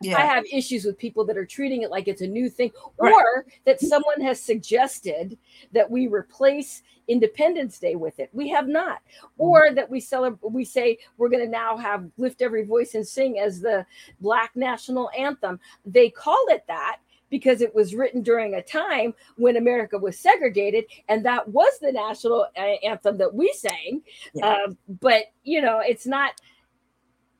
yeah. 0.00 0.16
I 0.16 0.20
have 0.20 0.44
issues 0.52 0.84
with 0.84 0.96
people 0.96 1.24
that 1.24 1.36
are 1.36 1.46
treating 1.46 1.82
it 1.82 1.90
like 1.90 2.06
it's 2.06 2.22
a 2.22 2.26
new 2.26 2.48
thing, 2.48 2.70
right. 2.98 3.12
or 3.12 3.46
that 3.64 3.80
someone 3.80 4.20
has 4.20 4.40
suggested 4.40 5.36
that 5.72 5.90
we 5.90 6.06
replace 6.06 6.82
Independence 7.08 7.78
Day 7.78 7.96
with 7.96 8.20
it. 8.20 8.30
We 8.32 8.48
have 8.50 8.68
not, 8.68 8.98
mm-hmm. 8.98 9.42
or 9.42 9.74
that 9.74 9.90
we 9.90 9.98
celebrate. 9.98 10.52
We 10.52 10.64
say 10.64 10.98
we're 11.16 11.30
going 11.30 11.44
to 11.44 11.50
now 11.50 11.76
have 11.76 12.08
lift 12.16 12.42
every 12.42 12.64
voice 12.64 12.94
and 12.94 13.06
sing 13.06 13.38
as 13.40 13.60
the 13.60 13.84
Black 14.20 14.52
national 14.54 15.10
anthem. 15.18 15.58
They 15.84 16.10
call 16.10 16.44
it 16.48 16.64
that 16.68 16.98
because 17.30 17.60
it 17.60 17.74
was 17.74 17.94
written 17.94 18.22
during 18.22 18.54
a 18.54 18.62
time 18.62 19.14
when 19.36 19.56
America 19.56 19.98
was 19.98 20.18
segregated, 20.18 20.84
and 21.08 21.24
that 21.26 21.48
was 21.48 21.72
the 21.80 21.92
national 21.92 22.46
uh, 22.56 22.60
anthem 22.84 23.18
that 23.18 23.34
we 23.34 23.52
sang. 23.52 24.02
Yeah. 24.32 24.46
Uh, 24.46 24.72
but 25.00 25.24
you 25.42 25.60
know, 25.60 25.80
it's 25.80 26.06
not. 26.06 26.40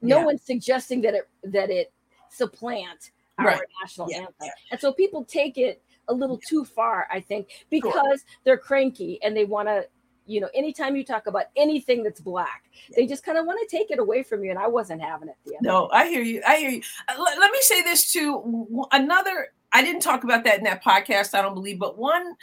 No 0.00 0.18
yeah. 0.18 0.24
one's 0.26 0.42
suggesting 0.42 1.02
that 1.02 1.14
it 1.14 1.28
that 1.42 1.70
it 1.70 1.92
supplant 2.30 3.10
our 3.38 3.46
right. 3.46 3.60
national 3.82 4.10
yeah. 4.10 4.18
anthem, 4.18 4.48
and 4.70 4.80
so 4.80 4.92
people 4.92 5.24
take 5.24 5.58
it 5.58 5.82
a 6.08 6.12
little 6.12 6.38
too 6.38 6.64
far, 6.64 7.06
I 7.12 7.20
think, 7.20 7.48
because 7.70 7.92
sure. 7.92 8.16
they're 8.44 8.56
cranky 8.56 9.22
and 9.22 9.36
they 9.36 9.44
want 9.44 9.68
to, 9.68 9.86
you 10.26 10.40
know, 10.40 10.48
anytime 10.54 10.96
you 10.96 11.04
talk 11.04 11.26
about 11.26 11.44
anything 11.56 12.02
that's 12.02 12.20
black, 12.20 12.64
yeah. 12.88 12.96
they 12.96 13.06
just 13.06 13.24
kind 13.24 13.38
of 13.38 13.46
want 13.46 13.60
to 13.60 13.76
take 13.76 13.90
it 13.90 13.98
away 13.98 14.22
from 14.22 14.42
you. 14.42 14.50
And 14.50 14.58
I 14.58 14.66
wasn't 14.66 15.02
having 15.02 15.28
it. 15.28 15.36
The 15.44 15.56
other 15.56 15.66
no, 15.66 15.90
I 15.92 16.08
hear 16.08 16.22
you. 16.22 16.42
I 16.46 16.56
hear 16.56 16.70
you. 16.70 16.82
Uh, 17.08 17.22
let, 17.22 17.38
let 17.38 17.52
me 17.52 17.58
say 17.60 17.82
this 17.82 18.10
too. 18.12 18.86
Another, 18.90 19.48
I 19.72 19.82
didn't 19.82 20.00
talk 20.00 20.24
about 20.24 20.44
that 20.44 20.58
in 20.58 20.64
that 20.64 20.82
podcast, 20.82 21.34
I 21.34 21.42
don't 21.42 21.54
believe, 21.54 21.78
but 21.78 21.98
one 21.98 22.34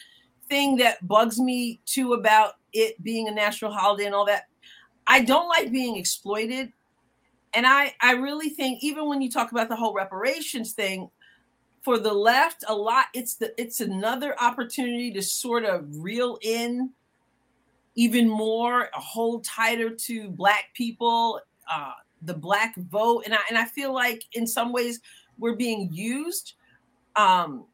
thing 0.47 0.77
that 0.77 1.05
bugs 1.07 1.39
me 1.39 1.79
too 1.85 2.13
about 2.13 2.53
it 2.71 3.01
being 3.03 3.27
a 3.27 3.31
national 3.31 3.71
holiday 3.71 4.05
and 4.05 4.13
all 4.13 4.25
that, 4.25 4.43
I 5.07 5.21
don't 5.21 5.47
like 5.49 5.71
being 5.71 5.97
exploited. 5.97 6.71
And 7.55 7.65
I, 7.65 7.93
I 8.01 8.13
really 8.13 8.49
think 8.49 8.83
even 8.83 9.07
when 9.07 9.21
you 9.21 9.29
talk 9.29 9.51
about 9.51 9.69
the 9.69 9.75
whole 9.75 9.93
reparations 9.93 10.73
thing, 10.73 11.09
for 11.85 11.99
the 11.99 12.11
left 12.11 12.63
a 12.67 12.75
lot 12.75 13.05
it's 13.13 13.35
the 13.35 13.53
it's 13.61 13.79
another 13.79 14.35
opportunity 14.41 15.11
to 15.11 15.21
sort 15.21 15.63
of 15.63 15.85
reel 15.97 16.39
in 16.41 16.89
even 17.93 18.27
more 18.27 18.89
a 18.95 18.99
hold 18.99 19.43
tighter 19.43 19.91
to 19.91 20.31
black 20.31 20.73
people 20.73 21.39
uh 21.71 21.91
the 22.23 22.33
black 22.33 22.75
vote. 22.75 23.21
And 23.25 23.35
i 23.35 23.39
and 23.49 23.57
i 23.57 23.65
feel 23.65 23.93
like 23.93 24.23
in 24.33 24.47
some 24.47 24.73
ways 24.73 24.99
we're 25.37 25.55
being 25.55 25.93
used 25.93 26.53
um 27.15 27.65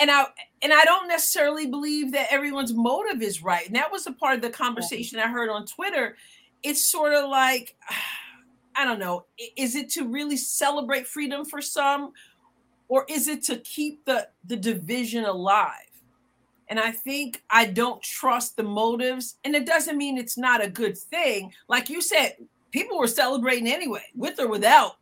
and 0.00 0.10
i 0.10 0.24
and 0.62 0.72
i 0.72 0.84
don't 0.84 1.06
necessarily 1.06 1.66
believe 1.68 2.10
that 2.10 2.26
everyone's 2.32 2.74
motive 2.74 3.22
is 3.22 3.40
right. 3.40 3.68
And 3.68 3.76
that 3.76 3.92
was 3.92 4.08
a 4.08 4.12
part 4.12 4.34
of 4.34 4.42
the 4.42 4.50
conversation 4.50 5.20
i 5.20 5.28
heard 5.28 5.48
on 5.48 5.64
twitter. 5.64 6.16
It's 6.64 6.84
sort 6.84 7.12
of 7.12 7.30
like 7.30 7.76
i 8.76 8.84
don't 8.84 8.98
know 8.98 9.24
is 9.56 9.74
it 9.74 9.88
to 9.90 10.08
really 10.08 10.36
celebrate 10.36 11.06
freedom 11.06 11.44
for 11.44 11.60
some 11.60 12.12
or 12.88 13.04
is 13.08 13.28
it 13.28 13.42
to 13.44 13.56
keep 13.58 14.04
the 14.04 14.28
the 14.44 14.56
division 14.56 15.24
alive? 15.24 15.72
And 16.68 16.80
i 16.80 16.90
think 16.90 17.42
i 17.50 17.64
don't 17.64 18.02
trust 18.02 18.56
the 18.56 18.62
motives 18.62 19.38
and 19.44 19.54
it 19.54 19.66
doesn't 19.66 19.96
mean 19.96 20.18
it's 20.18 20.38
not 20.38 20.64
a 20.64 20.68
good 20.68 20.98
thing. 20.98 21.52
Like 21.68 21.88
you 21.88 22.00
said 22.00 22.36
people 22.72 22.98
were 22.98 23.08
celebrating 23.08 23.68
anyway 23.68 24.04
with 24.14 24.40
or 24.40 24.48
without 24.48 24.96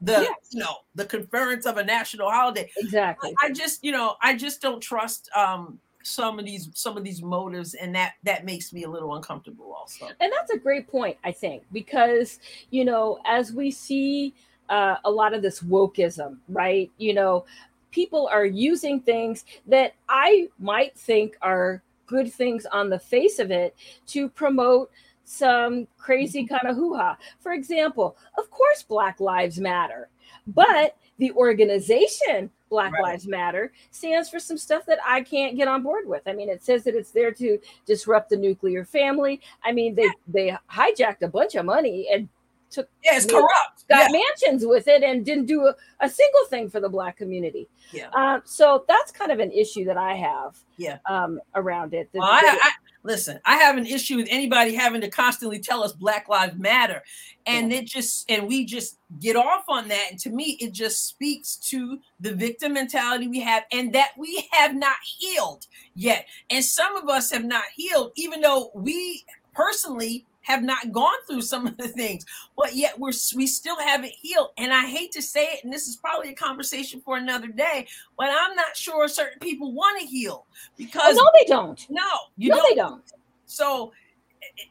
the 0.00 0.12
yes. 0.12 0.36
you 0.52 0.60
know 0.60 0.76
the 0.94 1.04
conference 1.04 1.66
of 1.66 1.76
a 1.76 1.84
national 1.84 2.30
holiday. 2.30 2.70
Exactly. 2.76 3.34
I, 3.42 3.46
I 3.46 3.52
just 3.52 3.82
you 3.82 3.92
know 3.92 4.14
i 4.22 4.34
just 4.34 4.62
don't 4.62 4.80
trust 4.80 5.28
um 5.34 5.78
some 6.08 6.38
of 6.38 6.44
these 6.44 6.68
some 6.74 6.96
of 6.96 7.04
these 7.04 7.22
motives 7.22 7.74
and 7.74 7.94
that 7.94 8.14
that 8.22 8.44
makes 8.44 8.72
me 8.72 8.84
a 8.84 8.88
little 8.88 9.14
uncomfortable 9.14 9.74
also 9.76 10.06
and 10.20 10.32
that's 10.32 10.50
a 10.52 10.58
great 10.58 10.88
point 10.88 11.16
i 11.24 11.32
think 11.32 11.62
because 11.72 12.40
you 12.70 12.84
know 12.84 13.18
as 13.26 13.52
we 13.52 13.70
see 13.70 14.34
uh, 14.68 14.96
a 15.04 15.10
lot 15.10 15.34
of 15.34 15.42
this 15.42 15.60
wokeism, 15.60 16.38
right? 16.48 16.90
You 16.98 17.14
know, 17.14 17.44
people 17.90 18.28
are 18.30 18.44
using 18.44 19.00
things 19.00 19.44
that 19.66 19.94
I 20.08 20.48
might 20.58 20.96
think 20.96 21.36
are 21.42 21.82
good 22.06 22.32
things 22.32 22.66
on 22.66 22.90
the 22.90 22.98
face 22.98 23.38
of 23.38 23.50
it 23.50 23.76
to 24.08 24.28
promote 24.28 24.90
some 25.24 25.86
crazy 25.98 26.44
mm-hmm. 26.44 26.54
kind 26.54 26.70
of 26.70 26.76
hoo 26.76 26.96
ha. 26.96 27.16
For 27.40 27.52
example, 27.52 28.16
of 28.36 28.50
course, 28.50 28.82
Black 28.82 29.20
Lives 29.20 29.58
Matter, 29.58 30.08
but 30.46 30.96
the 31.18 31.32
organization 31.32 32.50
Black 32.68 32.92
right. 32.92 33.02
Lives 33.02 33.26
Matter 33.26 33.72
stands 33.90 34.28
for 34.28 34.38
some 34.38 34.58
stuff 34.58 34.84
that 34.86 34.98
I 35.06 35.22
can't 35.22 35.56
get 35.56 35.68
on 35.68 35.82
board 35.82 36.06
with. 36.06 36.22
I 36.26 36.32
mean, 36.32 36.48
it 36.48 36.64
says 36.64 36.84
that 36.84 36.94
it's 36.94 37.10
there 37.10 37.32
to 37.32 37.58
disrupt 37.86 38.30
the 38.30 38.36
nuclear 38.36 38.84
family. 38.84 39.40
I 39.64 39.72
mean, 39.72 39.94
they 39.94 40.08
they 40.26 40.56
hijacked 40.70 41.22
a 41.22 41.28
bunch 41.28 41.54
of 41.54 41.64
money 41.64 42.08
and 42.12 42.28
took 42.70 42.88
yeah, 43.04 43.16
it's 43.16 43.26
corrupt. 43.26 43.86
Got 43.88 44.10
yeah. 44.10 44.20
mansions 44.20 44.66
with 44.66 44.88
it 44.88 45.02
and 45.02 45.24
didn't 45.24 45.46
do 45.46 45.66
a, 45.66 45.74
a, 46.00 46.08
single 46.08 46.44
thing 46.48 46.68
for 46.68 46.80
the 46.80 46.88
black 46.88 47.16
community. 47.16 47.68
Yeah. 47.92 48.10
Uh, 48.12 48.40
so 48.44 48.84
that's 48.88 49.10
kind 49.10 49.32
of 49.32 49.38
an 49.40 49.50
issue 49.52 49.84
that 49.86 49.96
I 49.96 50.14
have. 50.14 50.58
Yeah. 50.76 50.98
Um, 51.08 51.40
around 51.54 51.94
it. 51.94 52.10
well, 52.12 52.28
I, 52.28 52.72
listen. 53.02 53.40
I 53.44 53.56
have 53.56 53.76
an 53.76 53.86
issue 53.86 54.16
with 54.16 54.28
anybody 54.30 54.74
having 54.74 55.00
to 55.00 55.10
constantly 55.10 55.58
tell 55.58 55.82
us 55.82 55.92
Black 55.92 56.28
Lives 56.28 56.58
Matter, 56.58 57.02
and 57.46 57.70
yeah. 57.70 57.78
it 57.78 57.86
just 57.86 58.30
and 58.30 58.46
we 58.46 58.64
just 58.64 58.98
get 59.20 59.36
off 59.36 59.64
on 59.68 59.88
that. 59.88 60.08
And 60.10 60.18
to 60.20 60.30
me, 60.30 60.56
it 60.60 60.72
just 60.72 61.06
speaks 61.06 61.56
to 61.56 61.98
the 62.20 62.34
victim 62.34 62.74
mentality 62.74 63.28
we 63.28 63.40
have, 63.40 63.64
and 63.72 63.92
that 63.94 64.10
we 64.16 64.48
have 64.52 64.74
not 64.74 64.96
healed 65.04 65.66
yet. 65.94 66.26
And 66.50 66.64
some 66.64 66.96
of 66.96 67.08
us 67.08 67.30
have 67.30 67.44
not 67.44 67.64
healed, 67.74 68.12
even 68.16 68.40
though 68.40 68.70
we 68.74 69.24
personally 69.54 70.24
have 70.48 70.62
not 70.62 70.92
gone 70.92 71.14
through 71.26 71.42
some 71.42 71.66
of 71.66 71.76
the 71.76 71.88
things, 71.88 72.24
but 72.56 72.74
yet 72.74 72.98
we're 72.98 73.12
we 73.36 73.46
still 73.46 73.78
haven't 73.78 74.12
healed. 74.12 74.48
And 74.56 74.72
I 74.72 74.86
hate 74.86 75.12
to 75.12 75.22
say 75.22 75.44
it, 75.44 75.62
and 75.62 75.72
this 75.72 75.86
is 75.86 75.96
probably 75.96 76.30
a 76.30 76.34
conversation 76.34 77.02
for 77.02 77.18
another 77.18 77.48
day, 77.48 77.86
but 78.16 78.30
I'm 78.30 78.56
not 78.56 78.74
sure 78.74 79.06
certain 79.08 79.38
people 79.40 79.72
want 79.72 80.00
to 80.00 80.06
heal 80.06 80.46
because 80.78 81.18
oh, 81.18 81.22
no, 81.22 81.30
they 81.38 81.44
don't. 81.44 81.86
No, 81.90 82.02
you 82.38 82.48
no, 82.48 82.56
don't. 82.56 82.68
they 82.70 82.74
don't. 82.74 83.02
So, 83.44 83.92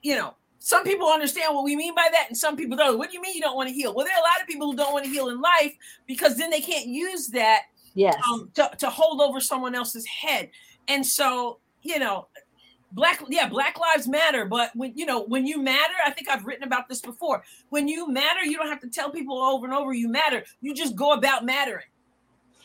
you 0.02 0.16
know, 0.16 0.34
some 0.58 0.84
people 0.84 1.08
understand 1.10 1.54
what 1.54 1.64
we 1.64 1.76
mean 1.76 1.94
by 1.94 2.08
that, 2.12 2.26
and 2.28 2.36
some 2.36 2.58
people 2.58 2.76
don't. 2.76 2.98
What 2.98 3.12
do 3.12 3.16
you 3.16 3.22
mean 3.22 3.36
you 3.36 3.42
don't 3.42 3.56
want 3.56 3.70
to 3.70 3.76
heal? 3.76 3.94
Well, 3.94 4.06
there 4.06 4.16
are 4.16 4.20
a 4.20 4.24
lot 4.24 4.42
of 4.42 4.48
people 4.48 4.72
who 4.72 4.76
don't 4.76 4.94
want 4.94 5.06
to 5.06 5.12
heal 5.12 5.30
in 5.30 5.40
life 5.40 5.74
because 6.08 6.38
then 6.38 6.50
they 6.50 6.62
can't 6.62 6.88
use 6.88 7.28
that 7.28 7.62
yes. 7.94 8.16
Um, 8.28 8.50
to, 8.56 8.72
to 8.80 8.90
hold 8.90 9.22
over 9.22 9.40
someone 9.40 9.76
else's 9.76 10.08
head. 10.08 10.50
And 10.88 11.06
so, 11.06 11.60
you 11.84 12.00
know, 12.00 12.28
black 12.92 13.22
yeah 13.30 13.48
black 13.48 13.78
lives 13.80 14.08
matter 14.08 14.46
but 14.46 14.72
when 14.76 14.94
you 14.96 15.06
know 15.06 15.24
when 15.26 15.46
you 15.46 15.62
matter 15.62 15.94
i 16.06 16.12
think 16.12 16.30
i've 16.30 16.46
written 16.46 16.64
about 16.64 16.88
this 16.88 17.02
before 17.02 17.44
when 17.70 17.88
you 17.88 18.10
matter 18.10 18.44
you 18.46 18.56
don't 18.56 18.70
have 18.70 18.80
to 18.80 18.90
tell 18.90 19.12
people 19.12 19.38
over 19.38 19.66
and 19.66 19.76
over 19.76 19.94
you 19.94 20.08
matter 20.08 20.44
you 20.62 20.74
just 20.74 20.96
go 20.96 21.12
about 21.12 21.46
mattering 21.46 21.86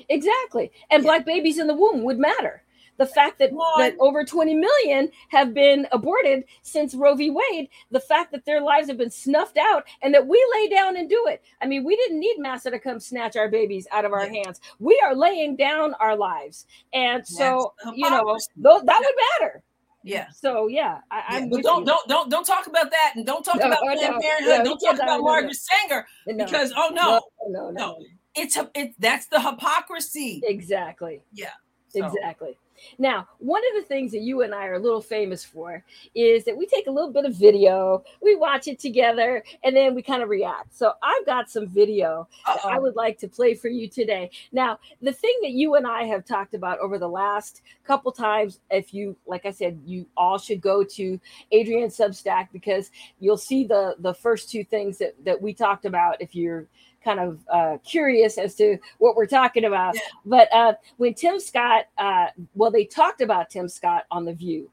exactly 0.09 0.71
and 0.91 1.03
yeah. 1.03 1.09
black 1.09 1.27
babies 1.27 1.59
in 1.59 1.67
the 1.67 1.75
womb 1.75 2.05
would 2.05 2.19
matter 2.19 2.63
the 2.99 3.07
fact 3.07 3.39
that, 3.39 3.51
that 3.79 3.97
over 3.99 4.25
20 4.25 4.55
million 4.55 5.11
have 5.29 5.55
been 5.55 5.87
aborted 5.93 6.45
since 6.63 6.95
Roe 6.95 7.15
v. 7.15 7.31
Wade, 7.31 7.69
the 7.91 8.01
fact 8.01 8.33
that 8.33 8.45
their 8.45 8.61
lives 8.61 8.89
have 8.89 8.99
been 8.99 9.11
snuffed 9.11 9.57
out 9.57 9.85
and 10.03 10.15
that 10.15 10.27
we 10.27 10.45
lay 10.55 10.69
down 10.69 10.97
and 10.97 11.09
do 11.09 11.25
it. 11.27 11.43
I 11.61 11.67
mean, 11.67 11.85
we 11.85 11.97
didn't 11.97 12.21
need 12.21 12.37
Massa 12.39 12.71
to 12.71 12.79
come 12.79 13.01
snatch 13.01 13.35
our 13.35 13.49
babies 13.49 13.89
out 13.93 14.05
of 14.05 14.13
our 14.13 14.27
yeah. 14.27 14.43
hands. 14.45 14.61
We 14.79 15.01
are 15.05 15.17
laying 15.17 15.57
down 15.57 15.95
our 15.95 16.17
lives. 16.17 16.67
And 16.93 17.27
so, 17.27 17.73
you 17.95 18.09
know, 18.09 18.37
th- 18.63 18.85
that 18.85 19.01
would 19.01 19.17
matter. 19.41 19.63
Yeah. 20.05 20.27
So 20.31 20.69
yeah, 20.69 20.99
I, 21.11 21.39
am 21.39 21.49
But 21.49 21.63
don't 21.63 21.85
don't 21.85 22.09
don't 22.09 22.31
don't 22.31 22.45
talk 22.45 22.67
about 22.67 22.91
that, 22.91 23.13
and 23.17 23.25
don't 23.25 23.45
talk 23.45 23.57
no, 23.57 23.67
about 23.67 23.81
Planned 23.81 24.01
no, 24.01 24.21
Parenthood. 24.21 24.59
No, 24.59 24.65
don't 24.65 24.79
talk 24.79 24.95
about 24.95 25.21
Margaret 25.21 25.57
Sanger 25.57 26.07
because 26.27 26.73
oh 26.77 26.91
no, 26.93 27.21
no, 27.49 27.71
no, 27.71 27.99
it's 28.35 28.57
a 28.57 28.71
it. 28.75 28.95
That's 28.99 29.27
the 29.27 29.41
hypocrisy. 29.41 30.43
Exactly. 30.45 31.23
Yeah. 31.33 31.51
So. 31.89 32.07
Exactly. 32.07 32.57
Now, 32.99 33.29
one 33.39 33.63
of 33.71 33.83
the 33.83 33.87
things 33.87 34.13
that 34.13 34.21
you 34.21 34.43
and 34.43 34.55
I 34.55 34.67
are 34.67 34.75
a 34.75 34.79
little 34.79 35.01
famous 35.01 35.45
for 35.45 35.85
is 36.15 36.45
that 36.45 36.57
we 36.57 36.67
take 36.67 36.87
a 36.87 36.91
little 36.91 37.13
bit 37.13 37.25
of 37.25 37.35
video, 37.35 38.05
we 38.21 38.37
watch 38.37 38.69
it 38.69 38.79
together, 38.79 39.45
and 39.65 39.77
then 39.77 39.95
we 39.95 40.03
kind 40.03 40.23
of 40.23 40.29
react. 40.29 40.77
So 40.77 40.93
I've 41.03 41.27
got 41.27 41.51
some 41.51 41.69
video 41.69 42.29
that 42.47 42.65
I 42.65 42.79
would 42.79 42.97
like 42.97 43.19
to 43.19 43.29
play 43.29 43.55
for 43.55 43.69
you 43.69 43.89
today. 43.89 44.31
Now, 44.53 44.79
the 45.01 45.13
thing 45.13 45.35
that 45.43 45.53
you 45.53 45.75
and 45.75 45.87
I 45.87 46.05
have 46.05 46.25
talked 46.25 46.55
about 46.55 46.79
over 46.79 46.99
the 46.99 47.09
last 47.09 47.63
couple 47.85 48.13
times, 48.13 48.61
if 48.71 48.95
you, 48.95 49.17
like 49.27 49.47
I 49.47 49.51
said, 49.51 49.81
you 49.85 50.07
all 50.17 50.39
should 50.39 50.61
go 50.61 50.85
to 50.85 51.21
Adrienne 51.55 51.89
Substack 51.89 52.49
because 52.53 52.91
you'll 53.21 53.37
see 53.37 53.65
the 53.65 53.97
the 53.99 54.15
first 54.15 54.51
two 54.51 54.65
things 54.65 54.99
that 54.99 55.15
that 55.25 55.41
we 55.41 55.55
talked 55.55 55.85
about 55.85 56.21
if 56.21 56.35
you're 56.35 56.67
kind 57.05 57.21
of 57.21 57.41
uh, 57.53 57.79
curious 57.85 58.39
as 58.39 58.55
to 58.57 58.79
what 58.99 59.17
we're 59.17 59.27
talking 59.27 59.65
about. 59.65 59.95
Yeah. 59.95 60.01
But 60.25 60.53
uh, 60.53 60.75
when 60.97 61.15
Tim 61.15 61.41
Scott, 61.41 61.87
uh, 61.99 62.27
well, 62.55 62.71
they 62.71 62.85
talked 62.85 63.21
about 63.21 63.51
Tim 63.51 63.69
Scott 63.69 64.05
on 64.11 64.25
The 64.25 64.35
View, 64.35 64.71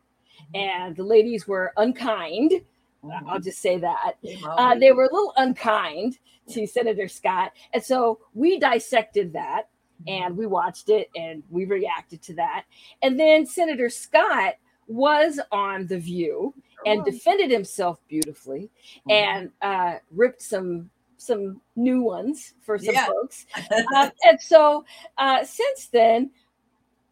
mm-hmm. 0.55 0.55
and 0.55 0.95
the 0.95 1.03
ladies 1.03 1.47
were 1.47 1.73
unkind 1.77 2.61
Mm-hmm. 3.03 3.29
I'll 3.29 3.39
just 3.39 3.59
say 3.59 3.77
that. 3.77 4.15
Uh, 4.43 4.75
they 4.75 4.91
were 4.91 5.03
a 5.03 5.13
little 5.13 5.33
unkind 5.37 6.17
to 6.49 6.67
Senator 6.67 7.07
Scott. 7.07 7.53
And 7.73 7.83
so 7.83 8.19
we 8.33 8.59
dissected 8.59 9.33
that 9.33 9.69
mm-hmm. 10.01 10.23
and 10.23 10.37
we 10.37 10.45
watched 10.45 10.89
it 10.89 11.09
and 11.15 11.43
we 11.49 11.65
reacted 11.65 12.21
to 12.23 12.33
that. 12.35 12.65
And 13.01 13.19
then 13.19 13.45
Senator 13.45 13.89
Scott 13.89 14.55
was 14.87 15.39
on 15.51 15.87
The 15.87 15.99
View 15.99 16.53
and 16.85 17.03
defended 17.05 17.51
himself 17.51 17.99
beautifully 18.07 18.69
mm-hmm. 19.07 19.11
and 19.11 19.51
uh, 19.61 19.99
ripped 20.11 20.41
some 20.41 20.89
some 21.19 21.61
new 21.75 22.01
ones 22.01 22.53
for 22.61 22.77
some 22.77 22.95
yeah. 22.95 23.05
folks. 23.05 23.45
Uh, 23.95 24.09
and 24.23 24.41
so 24.41 24.85
uh, 25.17 25.43
since 25.43 25.87
then, 25.87 26.31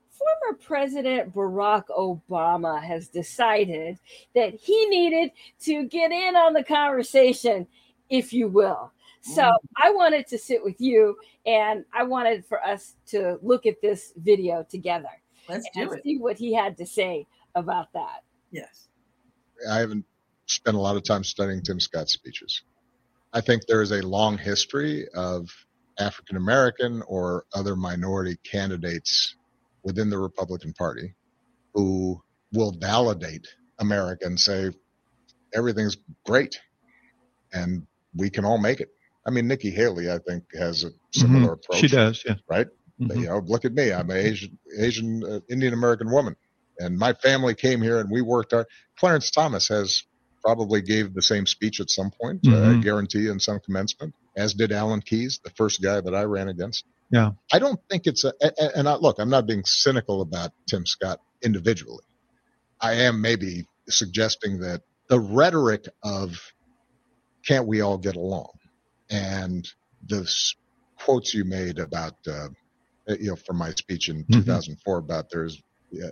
former 0.09 0.57
President 0.57 1.33
Barack 1.33 1.85
Obama 1.89 2.81
has 2.81 3.07
decided 3.07 3.99
that 4.33 4.53
he 4.55 4.87
needed 4.87 5.31
to 5.61 5.85
get 5.85 6.11
in 6.11 6.35
on 6.35 6.53
the 6.53 6.63
conversation, 6.63 7.67
if 8.09 8.33
you 8.33 8.47
will. 8.47 8.91
So 9.21 9.41
mm. 9.41 9.53
I 9.75 9.91
wanted 9.91 10.27
to 10.27 10.37
sit 10.37 10.63
with 10.63 10.79
you 10.79 11.17
and 11.45 11.83
I 11.93 12.03
wanted 12.03 12.45
for 12.45 12.63
us 12.63 12.95
to 13.07 13.37
look 13.41 13.65
at 13.65 13.81
this 13.81 14.13
video 14.17 14.65
together. 14.69 15.09
Let's 15.49 15.67
do 15.73 15.91
it. 15.91 16.03
See 16.03 16.17
what 16.17 16.37
he 16.37 16.53
had 16.53 16.77
to 16.77 16.85
say 16.85 17.27
about 17.55 17.91
that. 17.93 18.23
Yes. 18.51 18.87
I 19.69 19.79
haven't 19.79 20.05
spent 20.45 20.77
a 20.77 20.79
lot 20.79 20.95
of 20.95 21.03
time 21.03 21.23
studying 21.23 21.61
Tim 21.61 21.79
Scott's 21.79 22.13
speeches. 22.13 22.61
I 23.33 23.41
think 23.41 23.65
there 23.65 23.81
is 23.81 23.91
a 23.91 24.01
long 24.01 24.37
history 24.37 25.07
of 25.15 25.49
African 25.99 26.37
American 26.37 27.03
or 27.07 27.45
other 27.53 27.75
minority 27.75 28.37
candidates 28.43 29.35
within 29.83 30.09
the 30.09 30.17
Republican 30.17 30.73
Party 30.73 31.13
who 31.73 32.21
will 32.53 32.71
validate 32.71 33.47
America 33.79 34.25
and 34.25 34.39
say 34.39 34.71
everything's 35.53 35.97
great 36.25 36.59
and 37.53 37.85
we 38.15 38.29
can 38.29 38.45
all 38.45 38.57
make 38.57 38.79
it. 38.79 38.89
I 39.25 39.29
mean, 39.29 39.47
Nikki 39.47 39.71
Haley, 39.71 40.09
I 40.09 40.19
think, 40.19 40.43
has 40.57 40.83
a 40.83 40.91
similar 41.11 41.39
mm-hmm. 41.39 41.53
approach. 41.53 41.79
She 41.79 41.87
does, 41.87 42.23
yeah. 42.25 42.35
Right? 42.49 42.67
Mm-hmm. 42.99 43.19
You 43.19 43.27
know, 43.27 43.39
look 43.39 43.65
at 43.65 43.73
me. 43.73 43.91
I'm 43.91 44.09
an 44.09 44.17
Asian, 44.17 44.57
Asian 44.79 45.23
uh, 45.23 45.39
Indian 45.49 45.73
American 45.73 46.09
woman, 46.09 46.35
and 46.79 46.97
my 46.97 47.13
family 47.13 47.53
came 47.53 47.81
here 47.81 47.99
and 47.99 48.09
we 48.09 48.21
worked 48.21 48.53
hard. 48.53 48.67
Clarence 48.97 49.29
Thomas 49.29 49.67
has 49.67 50.03
probably 50.47 50.81
gave 50.81 51.13
the 51.13 51.21
same 51.21 51.45
speech 51.45 51.81
at 51.81 51.89
some 51.89 52.09
point, 52.09 52.39
uh, 52.47 52.51
mm-hmm. 52.51 52.79
I 52.79 52.81
guarantee, 52.81 53.27
in 53.27 53.37
some 53.37 53.59
commencement, 53.59 54.15
as 54.37 54.53
did 54.53 54.71
Alan 54.71 55.01
Keyes, 55.01 55.41
the 55.43 55.49
first 55.49 55.81
guy 55.81 55.99
that 55.99 56.15
I 56.15 56.23
ran 56.23 56.47
against. 56.47 56.85
Yeah. 57.11 57.31
I 57.51 57.59
don't 57.59 57.77
think 57.89 58.07
it's 58.07 58.23
a, 58.23 58.31
and 58.77 58.87
I, 58.87 58.95
look, 58.95 59.19
I'm 59.19 59.29
not 59.29 59.45
being 59.45 59.65
cynical 59.65 60.21
about 60.21 60.51
Tim 60.69 60.85
Scott 60.85 61.19
individually. 61.43 62.05
I 62.79 62.93
am 62.93 63.19
maybe 63.19 63.67
suggesting 63.89 64.61
that 64.61 64.83
the 65.09 65.19
rhetoric 65.19 65.89
of 66.01 66.39
can't 67.45 67.67
we 67.67 67.81
all 67.81 67.97
get 67.97 68.15
along 68.15 68.51
and 69.09 69.67
the 70.07 70.25
quotes 70.97 71.33
you 71.33 71.43
made 71.43 71.77
about, 71.77 72.15
uh, 72.25 72.47
you 73.19 73.31
know, 73.31 73.35
from 73.35 73.57
my 73.57 73.71
speech 73.71 74.07
in 74.07 74.23
mm-hmm. 74.23 74.39
2004 74.39 74.97
about 74.97 75.29
there's 75.29 75.61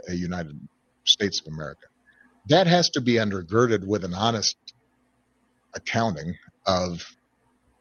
a 0.09 0.13
United 0.13 0.59
States 1.05 1.39
of 1.39 1.53
America, 1.53 1.87
that 2.47 2.67
has 2.67 2.89
to 2.91 3.01
be 3.01 3.13
undergirded 3.13 3.85
with 3.85 4.03
an 4.03 4.13
honest 4.13 4.57
accounting 5.73 6.35
of 6.65 7.15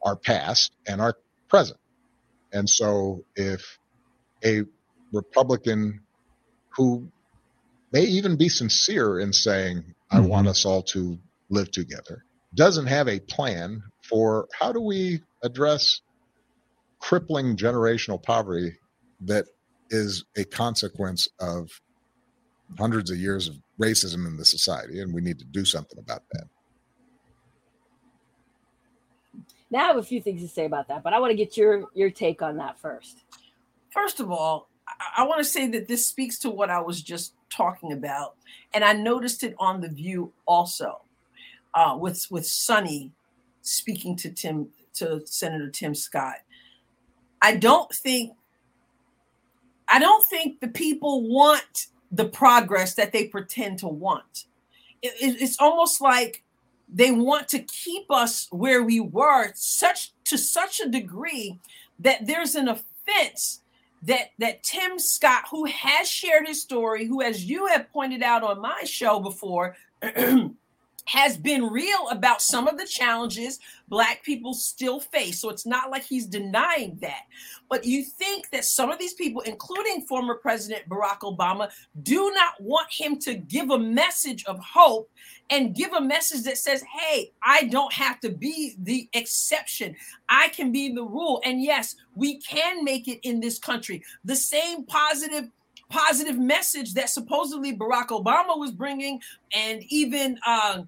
our 0.02 0.16
past 0.16 0.72
and 0.86 1.00
our 1.00 1.16
present. 1.48 1.78
And 2.52 2.68
so 2.68 3.24
if 3.36 3.78
a 4.44 4.62
Republican 5.12 6.00
who 6.76 7.08
may 7.92 8.02
even 8.02 8.36
be 8.36 8.48
sincere 8.48 9.20
in 9.20 9.32
saying, 9.32 9.94
I 10.10 10.18
mm-hmm. 10.18 10.28
want 10.28 10.48
us 10.48 10.64
all 10.64 10.82
to 10.82 11.18
live 11.48 11.70
together, 11.70 12.24
doesn't 12.54 12.86
have 12.86 13.08
a 13.08 13.20
plan 13.20 13.82
for 14.02 14.48
how 14.58 14.72
do 14.72 14.80
we 14.80 15.22
address 15.42 16.00
crippling 16.98 17.56
generational 17.56 18.22
poverty 18.22 18.76
that 19.20 19.46
is 19.90 20.24
a 20.36 20.44
consequence 20.44 21.28
of 21.38 21.68
hundreds 22.78 23.10
of 23.10 23.18
years 23.18 23.48
of 23.48 23.56
racism 23.80 24.26
in 24.26 24.36
the 24.36 24.44
society, 24.44 25.00
and 25.00 25.12
we 25.12 25.20
need 25.20 25.38
to 25.38 25.44
do 25.44 25.64
something 25.64 25.98
about 25.98 26.22
that. 26.32 26.44
Now 29.70 29.84
I 29.84 29.86
have 29.88 29.96
a 29.96 30.02
few 30.02 30.20
things 30.20 30.40
to 30.42 30.48
say 30.48 30.66
about 30.66 30.88
that, 30.88 31.02
but 31.02 31.12
I 31.12 31.18
want 31.18 31.30
to 31.32 31.36
get 31.36 31.56
your 31.56 31.88
your 31.94 32.10
take 32.10 32.42
on 32.42 32.56
that 32.58 32.78
first. 32.80 33.24
First 33.90 34.20
of 34.20 34.30
all, 34.30 34.68
I, 34.86 35.22
I 35.22 35.26
want 35.26 35.38
to 35.38 35.44
say 35.44 35.66
that 35.68 35.88
this 35.88 36.06
speaks 36.06 36.38
to 36.40 36.50
what 36.50 36.70
I 36.70 36.80
was 36.80 37.02
just 37.02 37.34
talking 37.50 37.92
about, 37.92 38.36
and 38.72 38.84
I 38.84 38.92
noticed 38.92 39.42
it 39.42 39.54
on 39.58 39.80
the 39.80 39.88
View 39.88 40.32
also, 40.46 41.00
uh, 41.74 41.96
with 41.98 42.26
with 42.30 42.46
Sunny 42.46 43.10
speaking 43.62 44.14
to 44.16 44.30
Tim 44.30 44.68
to 44.94 45.26
Senator 45.26 45.70
Tim 45.70 45.94
Scott. 45.94 46.36
I 47.42 47.56
don't 47.56 47.92
think 47.92 48.34
I 49.88 49.98
don't 49.98 50.24
think 50.28 50.60
the 50.60 50.68
people 50.68 51.28
want 51.28 51.88
the 52.14 52.24
progress 52.24 52.94
that 52.94 53.12
they 53.12 53.26
pretend 53.26 53.78
to 53.80 53.88
want. 53.88 54.46
It, 55.02 55.14
it, 55.20 55.42
it's 55.42 55.60
almost 55.60 56.00
like 56.00 56.42
they 56.88 57.10
want 57.10 57.48
to 57.48 57.58
keep 57.58 58.10
us 58.10 58.46
where 58.50 58.82
we 58.82 59.00
were 59.00 59.52
such 59.54 60.12
to 60.24 60.38
such 60.38 60.80
a 60.80 60.88
degree 60.88 61.58
that 61.98 62.26
there's 62.26 62.54
an 62.54 62.68
offense 62.68 63.60
that 64.02 64.30
that 64.38 64.62
Tim 64.62 64.98
Scott, 64.98 65.44
who 65.50 65.64
has 65.64 66.08
shared 66.08 66.46
his 66.46 66.60
story, 66.60 67.06
who, 67.06 67.22
as 67.22 67.44
you 67.44 67.66
have 67.66 67.92
pointed 67.92 68.22
out 68.22 68.42
on 68.42 68.60
my 68.60 68.84
show 68.84 69.18
before, 69.18 69.76
has 71.06 71.36
been 71.36 71.64
real 71.64 72.08
about 72.10 72.40
some 72.40 72.66
of 72.66 72.78
the 72.78 72.86
challenges 72.86 73.58
black 73.88 74.22
people 74.22 74.54
still 74.54 75.00
face. 75.00 75.40
So 75.40 75.50
it's 75.50 75.66
not 75.66 75.90
like 75.90 76.02
he's 76.02 76.26
denying 76.26 76.96
that. 77.02 77.24
But 77.68 77.84
you 77.84 78.02
think 78.02 78.50
that 78.50 78.64
some 78.64 78.90
of 78.90 78.98
these 78.98 79.14
people, 79.14 79.42
including 79.42 80.02
former 80.02 80.34
President 80.34 80.88
Barack 80.88 81.20
Obama, 81.20 81.70
do 82.02 82.32
not 82.34 82.54
want 82.60 82.88
him 82.90 83.18
to 83.20 83.34
give 83.34 83.70
a 83.70 83.78
message 83.78 84.44
of 84.46 84.58
hope 84.60 85.10
and 85.50 85.74
give 85.74 85.92
a 85.92 86.00
message 86.00 86.42
that 86.44 86.58
says, 86.58 86.82
hey, 86.82 87.32
I 87.42 87.64
don't 87.64 87.92
have 87.92 88.20
to 88.20 88.30
be 88.30 88.74
the 88.78 89.08
exception. 89.12 89.94
I 90.28 90.48
can 90.48 90.72
be 90.72 90.92
the 90.92 91.04
rule. 91.04 91.40
And 91.44 91.62
yes, 91.62 91.96
we 92.14 92.40
can 92.40 92.84
make 92.84 93.08
it 93.08 93.20
in 93.22 93.40
this 93.40 93.58
country. 93.58 94.02
The 94.24 94.36
same 94.36 94.84
positive 94.84 95.50
positive 95.90 96.38
message 96.38 96.94
that 96.94 97.08
supposedly 97.08 97.76
Barack 97.76 98.08
Obama 98.08 98.58
was 98.58 98.72
bringing, 98.72 99.20
and 99.54 99.82
even 99.90 100.38
uh, 100.46 100.82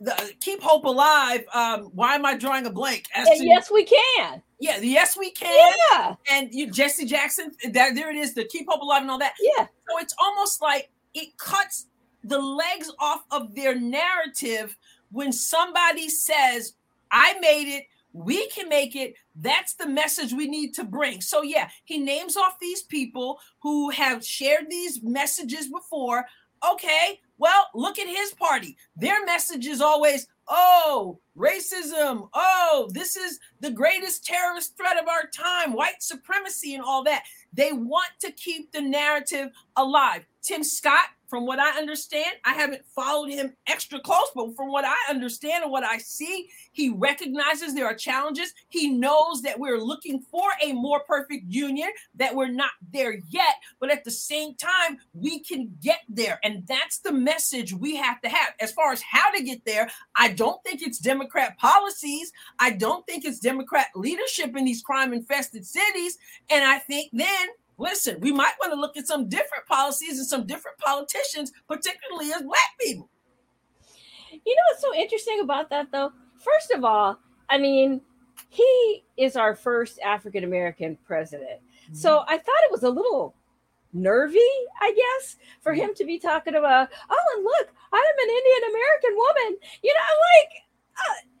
the 0.00 0.32
keep 0.40 0.62
hope 0.62 0.84
alive. 0.84 1.44
Um, 1.54 1.90
why 1.94 2.14
am 2.14 2.26
I 2.26 2.36
drawing 2.36 2.66
a 2.66 2.70
blank? 2.70 3.04
To, 3.14 3.44
yes, 3.44 3.70
we 3.70 3.84
can. 3.84 4.42
Yeah, 4.58 4.78
yes, 4.80 5.16
we 5.16 5.30
can. 5.30 5.74
Yeah, 5.92 6.14
and 6.30 6.52
you, 6.52 6.70
Jesse 6.70 7.06
Jackson. 7.06 7.52
That 7.70 7.94
there 7.94 8.10
it 8.10 8.16
is. 8.16 8.34
The 8.34 8.44
keep 8.44 8.66
hope 8.68 8.82
alive 8.82 9.02
and 9.02 9.10
all 9.10 9.18
that. 9.18 9.34
Yeah. 9.40 9.66
So 9.88 9.98
it's 9.98 10.14
almost 10.18 10.60
like 10.60 10.90
it 11.14 11.36
cuts 11.38 11.86
the 12.24 12.38
legs 12.38 12.90
off 12.98 13.24
of 13.30 13.54
their 13.54 13.74
narrative 13.74 14.76
when 15.12 15.32
somebody 15.32 16.08
says, 16.08 16.74
"I 17.10 17.38
made 17.40 17.74
it." 17.74 17.84
We 18.12 18.48
can 18.48 18.70
make 18.70 18.96
it. 18.96 19.14
That's 19.34 19.74
the 19.74 19.86
message 19.86 20.32
we 20.32 20.48
need 20.48 20.72
to 20.76 20.84
bring. 20.84 21.20
So, 21.20 21.42
yeah, 21.42 21.68
he 21.84 21.98
names 21.98 22.34
off 22.34 22.58
these 22.58 22.82
people 22.82 23.38
who 23.58 23.90
have 23.90 24.24
shared 24.24 24.70
these 24.70 25.02
messages 25.02 25.68
before. 25.68 26.24
Okay, 26.72 27.20
well, 27.38 27.68
look 27.74 27.98
at 27.98 28.08
his 28.08 28.32
party. 28.34 28.76
Their 28.96 29.24
message 29.24 29.66
is 29.66 29.80
always, 29.80 30.26
oh, 30.48 31.20
racism. 31.36 32.28
Oh, 32.34 32.88
this 32.92 33.16
is 33.16 33.38
the 33.60 33.70
greatest 33.70 34.24
terrorist 34.24 34.76
threat 34.76 34.98
of 35.00 35.08
our 35.08 35.26
time, 35.26 35.72
white 35.72 36.02
supremacy, 36.02 36.74
and 36.74 36.82
all 36.82 37.04
that. 37.04 37.24
They 37.52 37.72
want 37.72 38.08
to 38.20 38.32
keep 38.32 38.72
the 38.72 38.80
narrative 38.82 39.50
alive. 39.76 40.24
Tim 40.42 40.62
Scott 40.62 41.08
from 41.28 41.46
what 41.46 41.58
I 41.58 41.78
understand, 41.78 42.36
I 42.44 42.54
haven't 42.54 42.84
followed 42.94 43.30
him 43.30 43.54
extra 43.66 44.00
close, 44.00 44.30
but 44.34 44.54
from 44.56 44.70
what 44.70 44.84
I 44.84 44.96
understand 45.08 45.64
and 45.64 45.72
what 45.72 45.84
I 45.84 45.98
see, 45.98 46.48
he 46.72 46.90
recognizes 46.90 47.74
there 47.74 47.86
are 47.86 47.94
challenges. 47.94 48.52
He 48.68 48.88
knows 48.88 49.42
that 49.42 49.58
we're 49.58 49.80
looking 49.80 50.20
for 50.20 50.48
a 50.62 50.72
more 50.72 51.00
perfect 51.00 51.44
union, 51.48 51.88
that 52.14 52.34
we're 52.34 52.48
not 52.48 52.70
there 52.92 53.18
yet, 53.28 53.54
but 53.80 53.90
at 53.90 54.04
the 54.04 54.10
same 54.10 54.54
time, 54.54 54.98
we 55.14 55.40
can 55.40 55.76
get 55.82 56.00
there. 56.08 56.38
And 56.44 56.66
that's 56.66 56.98
the 56.98 57.12
message 57.12 57.72
we 57.72 57.96
have 57.96 58.20
to 58.22 58.28
have. 58.28 58.54
As 58.60 58.72
far 58.72 58.92
as 58.92 59.02
how 59.02 59.30
to 59.30 59.42
get 59.42 59.64
there, 59.64 59.90
I 60.14 60.32
don't 60.32 60.62
think 60.64 60.82
it's 60.82 60.98
Democrat 60.98 61.58
policies. 61.58 62.32
I 62.58 62.70
don't 62.70 63.04
think 63.06 63.24
it's 63.24 63.40
Democrat 63.40 63.88
leadership 63.94 64.56
in 64.56 64.64
these 64.64 64.82
crime 64.82 65.12
infested 65.12 65.66
cities. 65.66 66.18
And 66.50 66.64
I 66.64 66.78
think 66.78 67.10
then 67.12 67.48
listen, 67.78 68.18
we 68.20 68.32
might 68.32 68.54
want 68.60 68.72
to 68.72 68.80
look 68.80 68.96
at 68.96 69.06
some 69.06 69.28
different 69.28 69.66
policies 69.66 70.18
and 70.18 70.26
some 70.26 70.46
different 70.46 70.78
politicians, 70.78 71.52
particularly 71.68 72.32
as 72.32 72.42
black 72.42 72.78
people. 72.80 73.08
You 74.32 74.54
know 74.54 74.62
what's 74.70 74.82
so 74.82 74.94
interesting 74.94 75.40
about 75.40 75.70
that, 75.70 75.90
though? 75.92 76.12
First 76.38 76.70
of 76.72 76.84
all, 76.84 77.18
I 77.48 77.58
mean, 77.58 78.00
he 78.48 79.04
is 79.16 79.36
our 79.36 79.54
first 79.54 79.98
African 80.00 80.44
American 80.44 80.98
president. 81.06 81.60
Mm-hmm. 81.84 81.94
So 81.94 82.24
I 82.26 82.36
thought 82.36 82.64
it 82.64 82.72
was 82.72 82.82
a 82.82 82.90
little 82.90 83.34
nervy, 83.92 84.38
I 84.80 84.92
guess, 84.92 85.36
for 85.62 85.72
mm-hmm. 85.72 85.82
him 85.82 85.94
to 85.94 86.04
be 86.04 86.18
talking 86.18 86.54
about, 86.54 86.88
oh, 87.10 87.34
and 87.36 87.44
look, 87.44 87.68
I'm 87.92 88.00
an 88.00 88.30
Indian 88.30 88.70
American 88.70 89.16
woman. 89.16 89.58
You 89.82 89.94
know, 89.94 90.14
like. 90.40 90.62
Uh, 90.96 91.35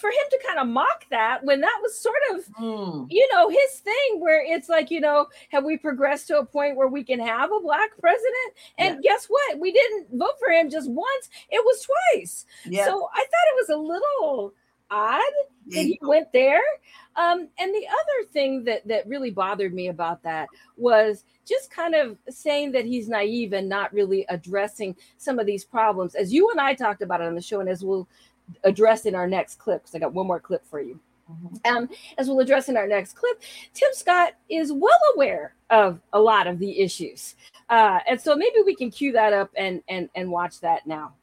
for 0.00 0.08
him 0.08 0.26
to 0.30 0.40
kind 0.46 0.58
of 0.58 0.66
mock 0.66 1.06
that 1.10 1.44
when 1.44 1.60
that 1.60 1.78
was 1.82 1.98
sort 1.98 2.16
of 2.32 2.44
mm. 2.60 3.06
you 3.10 3.28
know 3.32 3.48
his 3.48 3.80
thing 3.80 4.20
where 4.20 4.42
it's 4.44 4.68
like 4.68 4.90
you 4.90 5.00
know 5.00 5.26
have 5.50 5.64
we 5.64 5.76
progressed 5.76 6.28
to 6.28 6.38
a 6.38 6.44
point 6.44 6.76
where 6.76 6.88
we 6.88 7.04
can 7.04 7.20
have 7.20 7.50
a 7.52 7.60
black 7.60 7.90
president? 7.98 8.54
And 8.78 9.00
yeah. 9.02 9.12
guess 9.12 9.26
what? 9.26 9.58
We 9.58 9.72
didn't 9.72 10.08
vote 10.12 10.38
for 10.38 10.52
him 10.52 10.70
just 10.70 10.90
once. 10.90 11.28
It 11.50 11.64
was 11.64 11.86
twice. 12.14 12.46
Yeah. 12.64 12.84
so 12.84 13.08
i 13.12 13.18
thought 13.18 13.52
it 13.52 13.56
was 13.56 13.68
a 13.70 13.76
little 13.76 14.54
odd 14.90 15.20
that 15.68 15.82
he 15.82 15.98
went 16.02 16.32
there. 16.32 16.60
Um, 17.16 17.48
and 17.58 17.74
the 17.74 17.86
other 17.86 18.28
thing 18.32 18.64
that 18.64 18.86
that 18.86 19.06
really 19.06 19.30
bothered 19.30 19.72
me 19.72 19.88
about 19.88 20.22
that 20.24 20.48
was 20.76 21.24
just 21.46 21.70
kind 21.70 21.94
of 21.94 22.18
saying 22.28 22.72
that 22.72 22.84
he's 22.84 23.08
naive 23.08 23.52
and 23.52 23.68
not 23.68 23.92
really 23.92 24.26
addressing 24.28 24.96
some 25.16 25.38
of 25.38 25.46
these 25.46 25.64
problems. 25.64 26.14
As 26.14 26.32
you 26.32 26.50
and 26.50 26.60
i 26.60 26.74
talked 26.74 27.02
about 27.02 27.20
it 27.20 27.26
on 27.26 27.34
the 27.34 27.42
show 27.42 27.60
and 27.60 27.68
as 27.68 27.84
we'll 27.84 28.08
address 28.64 29.06
in 29.06 29.14
our 29.14 29.26
next 29.26 29.58
clip 29.58 29.82
because 29.82 29.94
I 29.94 29.98
got 29.98 30.12
one 30.12 30.26
more 30.26 30.40
clip 30.40 30.64
for 30.66 30.80
you. 30.80 31.00
Mm-hmm. 31.30 31.76
Um, 31.76 31.88
as 32.18 32.28
we'll 32.28 32.40
address 32.40 32.68
in 32.68 32.76
our 32.76 32.86
next 32.86 33.14
clip, 33.16 33.42
Tim 33.72 33.88
Scott 33.92 34.34
is 34.50 34.72
well 34.72 34.98
aware 35.14 35.54
of 35.70 36.00
a 36.12 36.20
lot 36.20 36.46
of 36.46 36.58
the 36.58 36.80
issues, 36.80 37.34
uh, 37.70 38.00
and 38.06 38.20
so 38.20 38.36
maybe 38.36 38.56
we 38.64 38.74
can 38.74 38.90
cue 38.90 39.12
that 39.12 39.32
up 39.32 39.50
and 39.56 39.82
and 39.88 40.10
and 40.14 40.30
watch 40.30 40.60
that 40.60 40.86
now. 40.86 41.14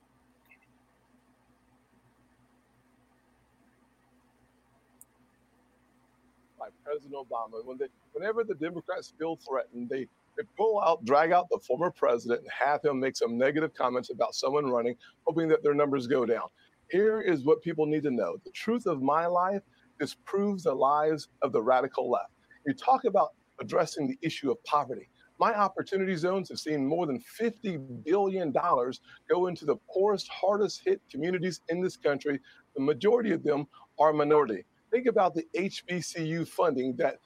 By 6.57 6.69
President 6.83 7.13
Obama, 7.13 7.63
when 7.63 7.77
they, 7.77 7.87
whenever 8.13 8.43
the 8.43 8.55
Democrats 8.55 9.13
feel 9.19 9.35
threatened, 9.35 9.87
they 9.87 10.07
they 10.35 10.43
pull 10.57 10.81
out, 10.81 11.03
drag 11.05 11.31
out 11.31 11.47
the 11.49 11.59
former 11.59 11.91
president, 11.91 12.41
and 12.41 12.49
have 12.51 12.83
him 12.83 12.99
make 12.99 13.15
some 13.15 13.37
negative 13.37 13.73
comments 13.75 14.09
about 14.09 14.33
someone 14.33 14.65
running, 14.65 14.95
hoping 15.27 15.47
that 15.49 15.61
their 15.61 15.75
numbers 15.75 16.07
go 16.07 16.25
down. 16.25 16.47
Here 16.91 17.21
is 17.21 17.45
what 17.45 17.61
people 17.61 17.85
need 17.85 18.03
to 18.03 18.11
know 18.11 18.35
the 18.43 18.51
truth 18.51 18.85
of 18.85 19.01
my 19.01 19.25
life 19.25 19.61
disproves 19.97 20.63
the 20.63 20.73
lies 20.73 21.29
of 21.41 21.53
the 21.53 21.61
radical 21.61 22.11
left. 22.11 22.31
You 22.67 22.73
talk 22.73 23.05
about 23.05 23.29
addressing 23.61 24.07
the 24.07 24.17
issue 24.21 24.51
of 24.51 24.61
poverty. 24.65 25.07
My 25.39 25.57
opportunity 25.57 26.15
zones 26.17 26.49
have 26.49 26.59
seen 26.59 26.85
more 26.85 27.07
than 27.07 27.23
$50 27.39 28.03
billion 28.03 28.51
go 28.51 29.47
into 29.47 29.65
the 29.65 29.77
poorest, 29.91 30.27
hardest 30.27 30.81
hit 30.83 31.01
communities 31.09 31.61
in 31.69 31.81
this 31.81 31.95
country. 31.95 32.39
The 32.75 32.83
majority 32.83 33.31
of 33.31 33.41
them 33.41 33.67
are 33.97 34.11
minority. 34.11 34.65
Think 34.91 35.07
about 35.07 35.33
the 35.33 35.45
HBCU 35.55 36.45
funding 36.47 36.95
that 36.97 37.19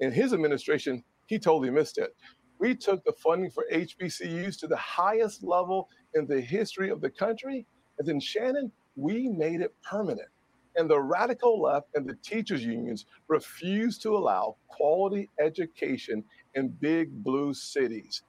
in 0.00 0.10
his 0.10 0.32
administration, 0.32 1.04
he 1.26 1.38
totally 1.38 1.70
missed 1.70 1.98
it. 1.98 2.14
We 2.58 2.74
took 2.74 3.04
the 3.04 3.12
funding 3.12 3.50
for 3.50 3.64
HBCUs 3.72 4.58
to 4.58 4.66
the 4.66 4.76
highest 4.76 5.44
level 5.44 5.88
in 6.14 6.26
the 6.26 6.40
history 6.40 6.90
of 6.90 7.00
the 7.00 7.10
country. 7.10 7.66
And 7.98 8.08
then 8.08 8.20
Shannon, 8.20 8.72
we 8.96 9.28
made 9.28 9.60
it 9.60 9.74
permanent. 9.82 10.28
And 10.76 10.88
the 10.88 11.00
radical 11.00 11.60
left 11.60 11.88
and 11.94 12.08
the 12.08 12.16
teachers' 12.22 12.64
unions 12.64 13.06
refuse 13.28 13.98
to 13.98 14.16
allow 14.16 14.56
quality 14.68 15.28
education 15.40 16.24
in 16.54 16.68
big 16.68 17.22
blue 17.22 17.52
cities. 17.54 18.22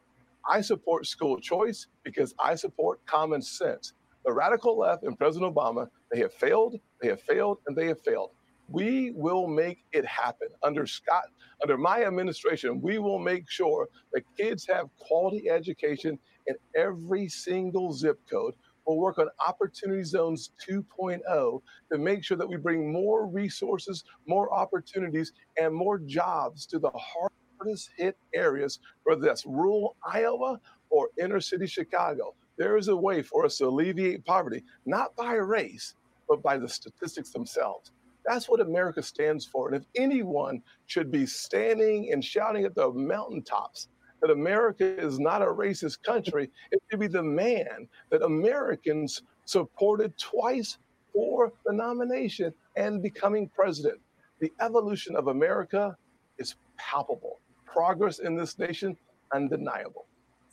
I 0.50 0.62
support 0.62 1.08
school 1.08 1.40
choice 1.40 1.88
because 2.04 2.34
I 2.40 2.56
support 2.56 3.06
common 3.06 3.42
sense. 3.42 3.94
The 4.26 4.34
radical 4.34 4.78
left 4.78 5.04
and 5.04 5.18
President 5.18 5.54
Obama, 5.56 5.88
they 6.12 6.20
have 6.20 6.34
failed, 6.34 6.76
they 7.02 7.10
have 7.10 7.22
failed, 7.22 7.60
and 7.68 7.76
they 7.78 7.88
have 7.88 8.02
failed. 8.02 8.32
We 8.70 9.12
will 9.12 9.48
make 9.48 9.84
it 9.92 10.06
happen. 10.06 10.48
Under 10.64 10.86
Scott, 10.88 11.26
under 11.62 11.78
my 11.78 12.06
administration, 12.06 12.82
we 12.82 12.98
will 12.98 13.20
make 13.20 13.50
sure 13.50 13.88
that 14.14 14.24
kids 14.38 14.66
have 14.68 14.88
quality 15.00 15.50
education 15.50 16.18
in 16.48 16.56
every 16.76 17.28
single 17.30 17.94
zip 17.94 18.20
code 18.30 18.54
We'll 18.88 18.98
work 18.98 19.20
on 19.20 19.30
Opportunity 19.48 20.04
Zones 20.04 20.52
2.0 20.68 21.62
to 21.92 22.00
make 22.00 22.24
sure 22.24 22.38
that 22.38 22.50
we 22.50 22.58
bring 22.58 22.92
more 22.92 23.28
resources, 23.28 24.04
more 24.28 24.54
opportunities, 24.54 25.34
and 25.58 25.74
more 25.74 26.00
jobs 26.00 26.66
to 26.68 26.80
the 26.80 26.92
hardest 26.92 27.92
hit 27.98 28.18
areas, 28.36 28.80
whether 29.06 29.22
that's 29.22 29.46
rural 29.46 29.98
Iowa 30.06 30.60
or 30.90 31.10
inner 31.22 31.42
city 31.42 31.68
Chicago. 31.68 32.36
There 32.58 32.78
is 32.78 32.90
a 32.90 32.96
way 32.96 33.22
for 33.24 33.46
us 33.46 33.58
to 33.60 33.68
alleviate 33.68 34.26
poverty, 34.26 34.64
not 34.86 35.16
by 35.16 35.34
race, 35.36 35.96
but 36.30 36.44
by 36.44 36.58
the 36.58 36.70
statistics 36.70 37.32
themselves. 37.32 37.92
That's 38.26 38.50
what 38.50 38.62
America 38.62 39.04
stands 39.04 39.46
for. 39.46 39.68
And 39.70 39.78
if 39.78 39.88
anyone 39.96 40.62
should 40.88 41.12
be 41.12 41.26
standing 41.26 42.12
and 42.14 42.24
shouting 42.24 42.66
at 42.66 42.76
the 42.76 42.92
mountaintops 42.92 43.90
that 44.24 44.32
America 44.32 44.86
is 45.00 45.20
not 45.20 45.42
a 45.42 45.46
racist 45.46 46.02
country, 46.02 46.50
it 46.72 46.82
should 46.90 47.00
be 47.02 47.08
the 47.08 47.22
man 47.22 47.88
that 48.10 48.24
Americans 48.24 49.22
supported 49.44 50.18
twice 50.18 50.78
for 51.14 51.52
the 51.66 51.74
nomination 51.74 52.54
and 52.78 53.04
becoming 53.04 53.50
president. 53.50 54.00
The 54.40 54.52
evolution 54.62 55.18
of 55.18 55.28
America 55.28 55.98
is 56.38 56.56
palpable. 56.78 57.40
Progress 57.66 58.20
in 58.20 58.38
this 58.38 58.58
nation, 58.58 58.96
undeniable. 59.34 60.06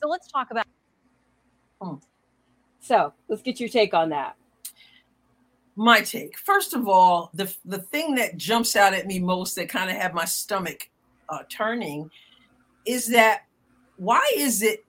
So 0.02 0.08
let's 0.08 0.30
talk 0.30 0.50
about. 0.50 0.66
Hmm. 1.80 1.94
So 2.80 3.12
let's 3.28 3.42
get 3.42 3.60
your 3.60 3.68
take 3.68 3.94
on 3.94 4.08
that. 4.08 4.34
My 5.76 6.00
take. 6.00 6.36
First 6.36 6.74
of 6.74 6.88
all, 6.88 7.30
the 7.34 7.54
the 7.64 7.78
thing 7.78 8.16
that 8.16 8.36
jumps 8.36 8.74
out 8.74 8.94
at 8.94 9.06
me 9.06 9.20
most 9.20 9.54
that 9.54 9.68
kind 9.68 9.90
of 9.90 9.96
had 9.96 10.12
my 10.12 10.24
stomach 10.24 10.90
uh, 11.28 11.44
turning 11.48 12.10
is 12.84 13.06
that 13.08 13.42
why 14.00 14.26
is 14.34 14.62
it 14.62 14.84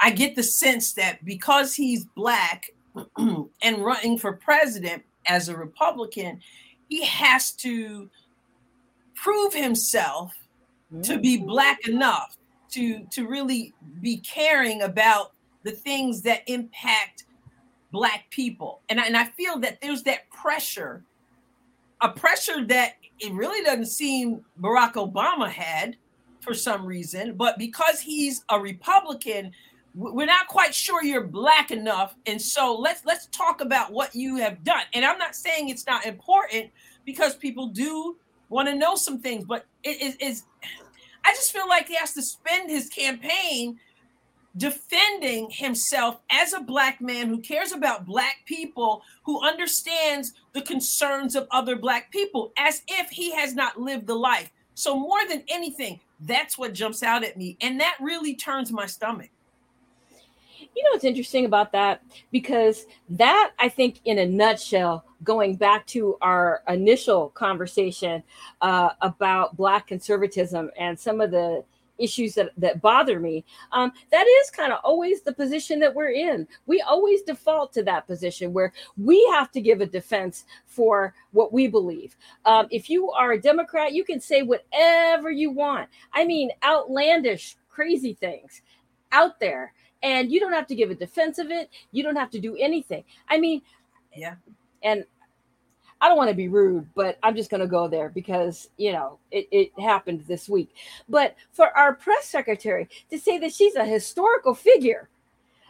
I 0.00 0.10
get 0.10 0.34
the 0.34 0.42
sense 0.42 0.94
that 0.94 1.24
because 1.24 1.74
he's 1.74 2.06
black 2.06 2.70
and 3.16 3.78
running 3.78 4.18
for 4.18 4.32
president 4.32 5.04
as 5.26 5.48
a 5.48 5.56
Republican, 5.56 6.40
he 6.88 7.04
has 7.04 7.52
to 7.52 8.10
prove 9.14 9.54
himself 9.54 10.34
to 11.02 11.18
be 11.18 11.38
mm. 11.38 11.46
black 11.46 11.86
enough 11.86 12.36
to 12.70 13.04
to 13.10 13.28
really 13.28 13.74
be 14.00 14.16
caring 14.16 14.82
about 14.82 15.32
the 15.62 15.70
things 15.70 16.22
that 16.22 16.40
impact 16.46 17.24
black 17.92 18.24
people. 18.30 18.80
And 18.88 18.98
I, 18.98 19.06
and 19.06 19.16
I 19.16 19.26
feel 19.26 19.58
that 19.58 19.80
there's 19.82 20.02
that 20.04 20.28
pressure, 20.30 21.04
a 22.00 22.08
pressure 22.08 22.64
that 22.64 22.94
it 23.20 23.32
really 23.34 23.62
doesn't 23.62 23.86
seem 23.86 24.44
Barack 24.60 24.94
Obama 24.94 25.48
had 25.48 25.96
for 26.42 26.54
some 26.54 26.84
reason, 26.84 27.34
but 27.34 27.56
because 27.58 28.00
he's 28.00 28.44
a 28.50 28.60
Republican, 28.60 29.52
we're 29.94 30.26
not 30.26 30.48
quite 30.48 30.74
sure 30.74 31.04
you're 31.04 31.26
black 31.26 31.70
enough. 31.70 32.14
And 32.26 32.40
so 32.40 32.74
let's 32.74 33.04
let's 33.04 33.26
talk 33.26 33.60
about 33.60 33.92
what 33.92 34.14
you 34.14 34.36
have 34.36 34.64
done. 34.64 34.82
And 34.92 35.04
I'm 35.04 35.18
not 35.18 35.34
saying 35.34 35.68
it's 35.68 35.86
not 35.86 36.04
important 36.04 36.70
because 37.04 37.36
people 37.36 37.68
do 37.68 38.16
want 38.48 38.68
to 38.68 38.74
know 38.74 38.94
some 38.94 39.18
things, 39.18 39.44
but 39.44 39.66
it 39.84 40.20
is 40.20 40.44
I 41.24 41.32
just 41.34 41.52
feel 41.52 41.68
like 41.68 41.88
he 41.88 41.94
has 41.94 42.14
to 42.14 42.22
spend 42.22 42.70
his 42.70 42.88
campaign 42.88 43.78
defending 44.56 45.48
himself 45.50 46.20
as 46.30 46.52
a 46.52 46.60
black 46.60 47.00
man 47.00 47.28
who 47.28 47.38
cares 47.38 47.72
about 47.72 48.04
black 48.04 48.38
people, 48.44 49.02
who 49.22 49.40
understands 49.46 50.34
the 50.52 50.60
concerns 50.60 51.34
of 51.34 51.46
other 51.50 51.76
black 51.76 52.10
people, 52.10 52.52
as 52.58 52.82
if 52.88 53.08
he 53.10 53.32
has 53.32 53.54
not 53.54 53.80
lived 53.80 54.06
the 54.06 54.14
life. 54.14 54.50
So, 54.74 54.98
more 54.98 55.26
than 55.28 55.42
anything, 55.48 56.00
that's 56.22 56.56
what 56.56 56.74
jumps 56.74 57.02
out 57.02 57.24
at 57.24 57.36
me. 57.36 57.56
And 57.60 57.80
that 57.80 57.96
really 58.00 58.34
turns 58.34 58.72
my 58.72 58.86
stomach. 58.86 59.30
You 60.74 60.84
know 60.84 60.90
what's 60.92 61.04
interesting 61.04 61.44
about 61.44 61.72
that? 61.72 62.02
Because 62.30 62.86
that, 63.10 63.52
I 63.58 63.68
think, 63.68 64.00
in 64.04 64.18
a 64.18 64.26
nutshell, 64.26 65.04
going 65.22 65.56
back 65.56 65.86
to 65.88 66.16
our 66.22 66.62
initial 66.68 67.28
conversation 67.30 68.22
uh, 68.62 68.90
about 69.02 69.56
Black 69.56 69.86
conservatism 69.86 70.70
and 70.78 70.98
some 70.98 71.20
of 71.20 71.30
the 71.30 71.64
issues 71.98 72.34
that, 72.34 72.50
that 72.56 72.80
bother 72.80 73.20
me, 73.20 73.44
um, 73.72 73.92
that 74.10 74.26
is 74.26 74.50
kind 74.50 74.72
of 74.72 74.80
always 74.84 75.22
the 75.22 75.32
position 75.32 75.78
that 75.80 75.94
we're 75.94 76.10
in. 76.10 76.46
We 76.66 76.80
always 76.80 77.22
default 77.22 77.72
to 77.74 77.82
that 77.84 78.06
position 78.06 78.52
where 78.52 78.72
we 78.96 79.24
have 79.32 79.50
to 79.52 79.60
give 79.60 79.80
a 79.80 79.86
defense 79.86 80.44
for 80.66 81.14
what 81.32 81.52
we 81.52 81.68
believe. 81.68 82.16
Um, 82.44 82.66
if 82.70 82.90
you 82.90 83.10
are 83.10 83.32
a 83.32 83.40
Democrat, 83.40 83.92
you 83.92 84.04
can 84.04 84.20
say 84.20 84.42
whatever 84.42 85.30
you 85.30 85.50
want. 85.50 85.88
I 86.12 86.24
mean, 86.24 86.50
outlandish, 86.64 87.56
crazy 87.70 88.14
things 88.14 88.62
out 89.12 89.38
there. 89.40 89.72
And 90.02 90.32
you 90.32 90.40
don't 90.40 90.52
have 90.52 90.66
to 90.66 90.74
give 90.74 90.90
a 90.90 90.96
defense 90.96 91.38
of 91.38 91.50
it. 91.50 91.70
You 91.92 92.02
don't 92.02 92.16
have 92.16 92.30
to 92.30 92.40
do 92.40 92.56
anything. 92.56 93.04
I 93.28 93.38
mean, 93.38 93.62
yeah. 94.16 94.34
And 94.82 95.04
I 96.02 96.08
don't 96.08 96.16
want 96.16 96.30
to 96.30 96.36
be 96.36 96.48
rude, 96.48 96.92
but 96.96 97.16
I'm 97.22 97.36
just 97.36 97.48
going 97.48 97.60
to 97.60 97.68
go 97.68 97.86
there 97.86 98.08
because, 98.08 98.68
you 98.76 98.92
know, 98.92 99.20
it, 99.30 99.46
it 99.52 99.80
happened 99.80 100.24
this 100.26 100.48
week. 100.48 100.74
But 101.08 101.36
for 101.52 101.68
our 101.78 101.94
press 101.94 102.24
secretary 102.24 102.88
to 103.10 103.18
say 103.20 103.38
that 103.38 103.54
she's 103.54 103.76
a 103.76 103.84
historical 103.84 104.52
figure, 104.52 105.08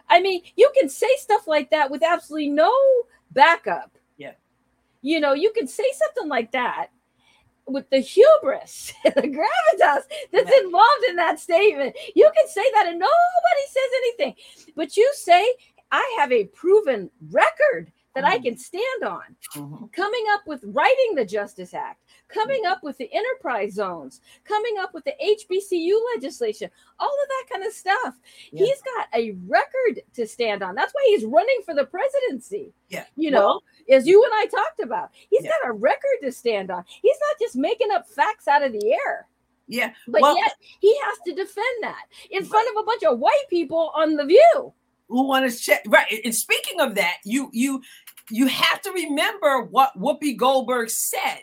I 0.09 0.23
mean, 0.23 0.41
you 0.57 0.73
can 0.75 0.89
say 0.89 1.09
stuff 1.19 1.47
like 1.47 1.69
that 1.71 1.91
with 1.91 2.03
absolutely 2.03 2.49
no 2.49 2.73
backup. 3.33 3.99
Yeah. 4.17 4.33
You 5.03 5.21
know, 5.21 5.35
you 5.35 5.53
can 5.53 5.69
say 5.69 5.85
something 5.95 6.31
like 6.31 6.51
that 6.53 6.89
with 7.67 7.91
the 7.91 7.99
hubris, 7.99 8.95
the 9.05 9.11
gravitas 9.11 10.03
that's 10.33 10.59
involved 10.63 11.05
in 11.11 11.17
that 11.17 11.41
statement. 11.41 11.95
You 12.15 12.31
can 12.35 12.49
say 12.49 12.65
that 12.73 12.87
and 12.89 12.99
nobody 12.99 13.67
says 13.69 13.91
anything. 13.99 14.35
But 14.77 14.97
you 14.97 15.13
say, 15.15 15.47
I 15.91 16.17
have 16.19 16.33
a 16.33 16.45
proven 16.45 17.11
record 17.31 17.93
that 18.15 18.25
I 18.25 18.39
Mhm. 18.39 18.43
can 18.45 18.59
stand 18.59 19.05
on. 19.05 19.37
Mhm. 19.55 19.93
Coming 19.93 20.25
up 20.31 20.47
with 20.47 20.63
writing 20.65 21.15
the 21.15 21.25
Justice 21.25 21.75
Act, 21.75 22.03
coming 22.29 22.67
up 22.67 22.83
with 22.83 22.99
the 22.99 23.13
enterprise 23.13 23.73
zones, 23.75 24.21
coming 24.45 24.79
up 24.79 24.93
with 24.95 25.05
the 25.05 25.15
HBCU 25.19 25.99
legislation, 26.15 26.71
all 26.99 27.09
of 27.23 27.29
that 27.29 27.47
kind 27.51 27.65
of 27.65 27.73
stuff. 27.73 28.15
Yeah. 28.51 28.67
He's 28.67 28.83
got 28.83 29.09
a 29.15 29.33
record 29.47 30.03
to 30.15 30.27
stand 30.27 30.63
on. 30.63 30.75
That's 30.75 30.93
why 30.93 31.05
he's 31.07 31.25
running 31.25 31.63
for 31.65 31.75
the 31.75 31.87
presidency. 31.87 32.75
Yeah. 32.89 33.07
You 33.17 33.31
know, 33.31 33.47
Well- 33.47 33.63
as 33.91 34.07
you 34.07 34.23
and 34.25 34.33
I 34.35 34.47
talked 34.47 34.81
about, 34.81 35.11
he's 35.31 35.45
Yeah. 35.45 35.51
got 35.63 35.71
a 35.71 35.73
record 35.73 36.19
to 36.23 36.33
stand 36.33 36.71
on. 36.71 36.85
He's 36.87 37.19
not 37.29 37.39
just 37.39 37.57
making 37.57 37.91
up 37.91 38.09
facts 38.09 38.47
out 38.49 38.63
of 38.63 38.73
the 38.73 38.93
air. 38.93 39.29
Yeah. 39.69 39.95
But 40.07 40.21
Well- 40.23 40.37
yet 40.37 40.55
he 40.81 40.95
has 40.99 41.19
to 41.27 41.33
defend 41.33 41.83
that 41.83 42.07
in 42.31 42.45
front 42.45 42.69
of 42.69 42.77
a 42.77 42.83
bunch 42.85 43.05
of 43.05 43.19
white 43.19 43.47
people 43.49 43.91
on 43.95 44.17
the 44.17 44.25
view. 44.25 44.75
Who 45.13 45.27
want 45.29 45.49
to 45.51 45.57
check 45.57 45.83
right 45.89 46.21
and 46.25 46.35
speaking 46.35 46.81
of 46.81 46.95
that 46.95 47.17
you 47.25 47.49
you 47.53 47.81
you 48.31 48.47
have 48.47 48.81
to 48.81 48.91
remember 48.93 49.63
what 49.63 49.93
whoopi 49.99 50.37
goldberg 50.37 50.91
said 50.91 51.41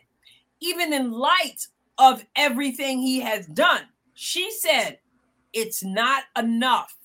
even 0.59 0.91
in 0.93 1.11
light 1.11 1.67
of 1.97 2.25
everything 2.35 2.99
he 2.99 3.19
has 3.19 3.45
done 3.47 3.81
she 4.13 4.51
said 4.51 4.99
it's 5.53 5.83
not 5.83 6.23
enough 6.37 6.95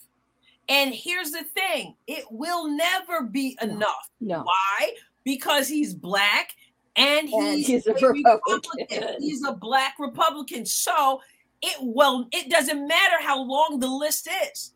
and 0.69 0.95
here's 0.95 1.31
the 1.31 1.45
thing 1.45 1.95
it 2.07 2.25
will 2.31 2.69
never 2.69 3.23
be 3.23 3.57
enough 3.62 4.11
No. 4.21 4.43
why 4.43 4.95
because 5.25 5.69
he's 5.69 5.95
black 5.95 6.51
and 6.97 7.29
And 7.29 7.59
he's, 7.59 7.67
he's 7.67 7.87
a 7.87 7.91
a 7.91 7.95
Republican. 7.95 8.61
Republican. 8.79 9.23
He's 9.23 9.45
a 9.45 9.53
black 9.53 9.95
Republican. 9.99 10.65
So 10.65 11.21
it 11.62 11.77
well, 11.81 12.29
it 12.33 12.51
doesn't 12.51 12.87
matter 12.87 13.17
how 13.21 13.43
long 13.43 13.79
the 13.81 13.89
list 13.89 14.29
is. 14.49 14.74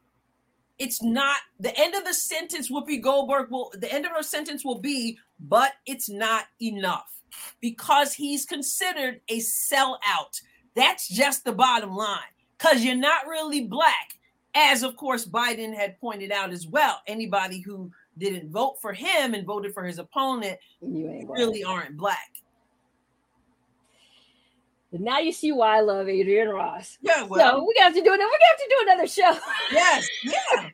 It's 0.79 1.03
not 1.03 1.39
the 1.59 1.76
end 1.79 1.95
of 1.95 2.05
the 2.05 2.14
sentence. 2.14 2.70
Whoopi 2.70 3.01
Goldberg 3.03 3.51
will 3.51 3.72
the 3.74 3.93
end 3.93 4.07
of 4.07 4.12
her 4.12 4.22
sentence 4.22 4.64
will 4.64 4.79
be, 4.81 5.18
but 5.41 5.72
it's 5.87 6.09
not 6.09 6.45
enough 6.62 7.12
because 7.61 8.12
he's 8.14 8.45
considered 8.47 9.20
a 9.29 9.39
sellout. 9.39 10.41
That's 10.74 11.09
just 11.09 11.45
the 11.45 11.53
bottom 11.53 11.95
line. 11.97 12.18
Because 12.57 12.85
you're 12.85 12.97
not 12.97 13.26
really 13.26 13.62
black, 13.66 14.18
as 14.55 14.83
of 14.83 14.97
course 14.97 15.24
Biden 15.26 15.74
had 15.74 15.99
pointed 16.01 16.33
out 16.33 16.51
as 16.51 16.66
well. 16.66 17.01
Anybody 17.07 17.61
who 17.61 17.91
didn't 18.16 18.51
vote 18.51 18.81
for 18.81 18.93
him 18.93 19.35
and 19.35 19.47
voted 19.47 19.72
for 19.72 19.85
his 19.85 19.99
opponent 20.01 20.59
You 20.81 21.09
ain't 21.09 21.26
black. 21.29 21.39
really 21.39 21.62
aren't 21.62 21.97
black. 21.97 22.31
But 24.91 25.01
now 25.01 25.18
you 25.18 25.32
see 25.32 25.53
why 25.53 25.78
I 25.78 25.80
love 25.80 26.09
Adrienne 26.09 26.49
Ross. 26.49 26.97
Yeah, 27.03 27.22
well, 27.24 27.41
so 27.41 27.64
we 27.64 27.74
got 27.74 27.93
to 27.93 28.01
do 28.01 28.01
it. 28.01 28.07
We're 28.07 28.18
have 28.18 28.59
to 28.59 28.68
do 28.68 28.76
another 28.82 29.07
show. 29.07 29.39
yes, 29.72 30.09
yeah, 30.24 30.70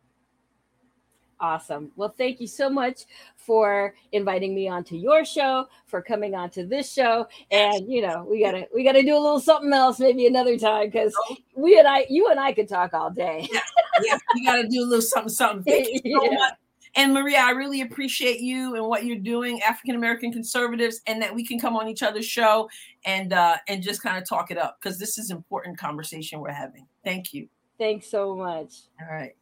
Awesome. 1.41 1.91
Well, 1.97 2.15
thank 2.17 2.41
you 2.41 2.47
so 2.47 2.69
much 2.69 3.05
for 3.37 3.95
inviting 4.13 4.55
me 4.55 4.69
onto 4.69 4.95
your 4.97 5.25
show, 5.25 5.67
for 5.87 6.03
coming 6.03 6.35
onto 6.35 6.67
this 6.67 6.93
show, 6.93 7.27
and 7.51 7.91
you 7.91 8.03
know 8.03 8.27
we 8.31 8.43
gotta 8.43 8.69
we 8.75 8.85
gotta 8.85 9.03
do 9.03 9.15
a 9.17 9.19
little 9.19 9.41
something 9.41 9.73
else 9.73 9.99
maybe 9.99 10.27
another 10.27 10.59
time 10.59 10.87
because 10.89 11.15
we 11.57 11.79
and 11.79 11.89
I, 11.89 12.07
you 12.11 12.29
and 12.29 12.39
I 12.39 12.53
could 12.53 12.69
talk 12.69 12.93
all 12.93 13.11
day. 13.11 13.49
yeah, 13.53 13.61
yeah, 14.03 14.19
you 14.35 14.45
got 14.45 14.57
to 14.57 14.69
do 14.69 14.83
a 14.83 14.87
little 14.87 15.03
something, 15.03 15.31
something. 15.31 15.65
Thank 15.65 15.89
you 16.05 16.13
so 16.15 16.25
Yeah. 16.31 16.39
much. 16.39 16.55
And 16.97 17.15
Maria, 17.15 17.39
I 17.39 17.51
really 17.51 17.83
appreciate 17.83 18.41
you 18.41 18.75
and 18.75 18.85
what 18.85 19.05
you're 19.05 19.17
doing, 19.17 19.63
African 19.63 19.95
American 19.95 20.33
conservatives, 20.33 21.01
and 21.07 21.23
that 21.23 21.35
we 21.35 21.47
can 21.47 21.59
come 21.59 21.77
on 21.77 21.89
each 21.89 22.03
other's 22.03 22.27
show 22.27 22.69
and 23.05 23.33
uh, 23.33 23.57
and 23.69 23.83
just 23.83 24.03
kind 24.03 24.19
of 24.19 24.29
talk 24.29 24.51
it 24.51 24.59
up 24.59 24.79
because 24.83 24.99
this 24.99 25.17
is 25.17 25.31
important 25.31 25.79
conversation 25.79 26.41
we're 26.41 26.51
having. 26.51 26.87
Thank 27.05 27.33
you. 27.33 27.49
Thanks 27.79 28.11
so 28.11 28.35
much. 28.35 28.73
All 29.01 29.15
right. 29.15 29.37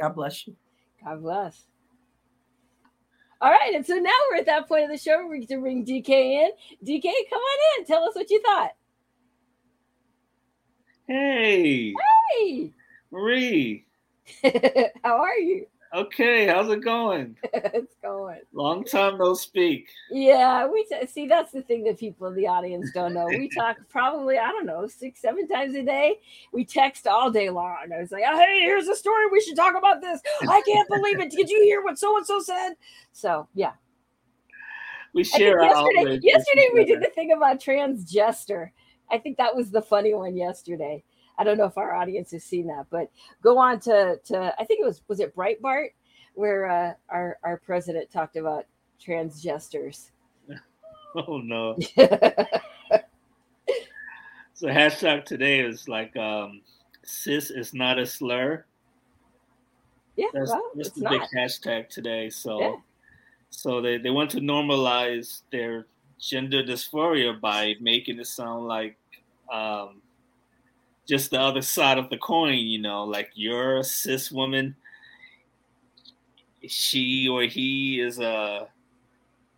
God 0.00 0.16
bless 0.16 0.46
you. 0.46 0.56
God 1.04 1.22
bless. 1.22 1.64
All 3.40 3.50
right, 3.50 3.74
and 3.74 3.86
so 3.86 3.94
now 3.96 4.10
we're 4.30 4.38
at 4.38 4.46
that 4.46 4.68
point 4.68 4.84
of 4.84 4.90
the 4.90 4.98
show 4.98 5.18
where 5.18 5.28
we 5.28 5.40
get 5.40 5.50
to 5.50 5.60
bring 5.60 5.84
DK 5.84 6.08
in. 6.10 6.50
DK, 6.86 7.02
come 7.30 7.40
on 7.40 7.58
in. 7.80 7.86
Tell 7.86 8.04
us 8.04 8.14
what 8.14 8.30
you 8.30 8.40
thought. 8.42 8.70
Hey, 11.08 12.00
Hey, 12.38 12.72
Marie. 13.12 13.86
how 15.04 15.18
are 15.18 15.38
you? 15.38 15.66
Okay, 15.94 16.48
how's 16.48 16.68
it 16.70 16.82
going? 16.82 17.36
it's 17.52 17.94
going. 18.02 18.40
Long 18.52 18.82
time 18.84 19.16
no 19.16 19.32
speak. 19.34 19.88
Yeah, 20.10 20.66
we 20.66 20.84
t- 20.84 21.06
see 21.06 21.28
that's 21.28 21.52
the 21.52 21.62
thing 21.62 21.84
that 21.84 22.00
people 22.00 22.26
in 22.26 22.34
the 22.34 22.48
audience 22.48 22.90
don't 22.92 23.14
know. 23.14 23.26
We 23.26 23.48
talk 23.56 23.76
probably, 23.88 24.36
I 24.36 24.48
don't 24.48 24.66
know, 24.66 24.88
six, 24.88 25.20
seven 25.20 25.46
times 25.46 25.76
a 25.76 25.84
day. 25.84 26.16
We 26.52 26.64
text 26.64 27.06
all 27.06 27.30
day 27.30 27.48
long. 27.48 27.76
I 27.94 28.00
was 28.00 28.10
like, 28.10 28.24
oh, 28.26 28.36
hey, 28.36 28.60
here's 28.62 28.88
a 28.88 28.96
story. 28.96 29.26
We 29.30 29.40
should 29.40 29.54
talk 29.54 29.76
about 29.78 30.00
this. 30.00 30.20
I 30.48 30.62
can't 30.66 30.88
believe 30.88 31.20
it. 31.20 31.30
Did 31.30 31.48
you 31.48 31.62
hear 31.62 31.80
what 31.80 31.96
so 31.96 32.16
and 32.16 32.26
so 32.26 32.40
said? 32.40 32.72
So, 33.12 33.46
yeah. 33.54 33.72
We 35.12 35.22
share 35.22 35.60
our 35.60 35.92
yesterday, 35.92 36.18
yesterday 36.24 36.70
we 36.74 36.84
did 36.86 37.00
the 37.02 37.10
thing 37.14 37.30
about 37.30 37.60
transgender. 37.60 38.70
I 39.12 39.18
think 39.18 39.36
that 39.36 39.54
was 39.54 39.70
the 39.70 39.82
funny 39.82 40.12
one 40.12 40.36
yesterday. 40.36 41.04
I 41.38 41.44
don't 41.44 41.58
know 41.58 41.66
if 41.66 41.76
our 41.78 41.94
audience 41.94 42.30
has 42.32 42.44
seen 42.44 42.66
that, 42.68 42.86
but 42.90 43.10
go 43.42 43.58
on 43.58 43.80
to 43.80 44.18
to 44.26 44.54
I 44.58 44.64
think 44.64 44.80
it 44.80 44.86
was 44.86 45.02
was 45.08 45.20
it 45.20 45.34
Breitbart 45.34 45.88
where 46.34 46.66
uh, 46.68 46.94
our 47.08 47.38
our 47.42 47.58
president 47.58 48.10
talked 48.10 48.36
about 48.36 48.66
transgesters. 49.04 50.10
Oh 51.16 51.38
no. 51.38 51.76
So 54.54 54.68
hashtag 54.68 55.24
today 55.24 55.60
is 55.60 55.88
like 55.88 56.16
um 56.16 56.62
cis 57.04 57.50
is 57.50 57.74
not 57.74 57.98
a 57.98 58.06
slur. 58.06 58.64
yeah, 60.16 60.28
That's, 60.32 60.50
well, 60.50 60.62
that's 60.74 60.88
it's 60.88 60.98
the 60.98 61.06
big 61.08 61.22
hashtag 61.36 61.88
today. 61.88 62.30
So 62.30 62.58
Yeah. 62.60 62.76
so 63.50 63.80
they, 63.80 63.98
they 63.98 64.10
want 64.10 64.30
to 64.32 64.40
normalize 64.40 65.42
their 65.52 65.86
gender 66.20 66.62
dysphoria 66.62 67.38
by 67.40 67.74
making 67.80 68.18
it 68.20 68.26
sound 68.26 68.66
like 68.66 68.96
um 69.52 70.00
just 71.06 71.30
the 71.30 71.40
other 71.40 71.62
side 71.62 71.98
of 71.98 72.08
the 72.10 72.16
coin, 72.18 72.54
you 72.58 72.78
know, 72.80 73.04
like 73.04 73.30
you're 73.34 73.78
a 73.78 73.84
cis 73.84 74.30
woman, 74.32 74.74
she 76.66 77.28
or 77.28 77.42
he 77.42 78.00
is 78.00 78.18
a 78.20 78.68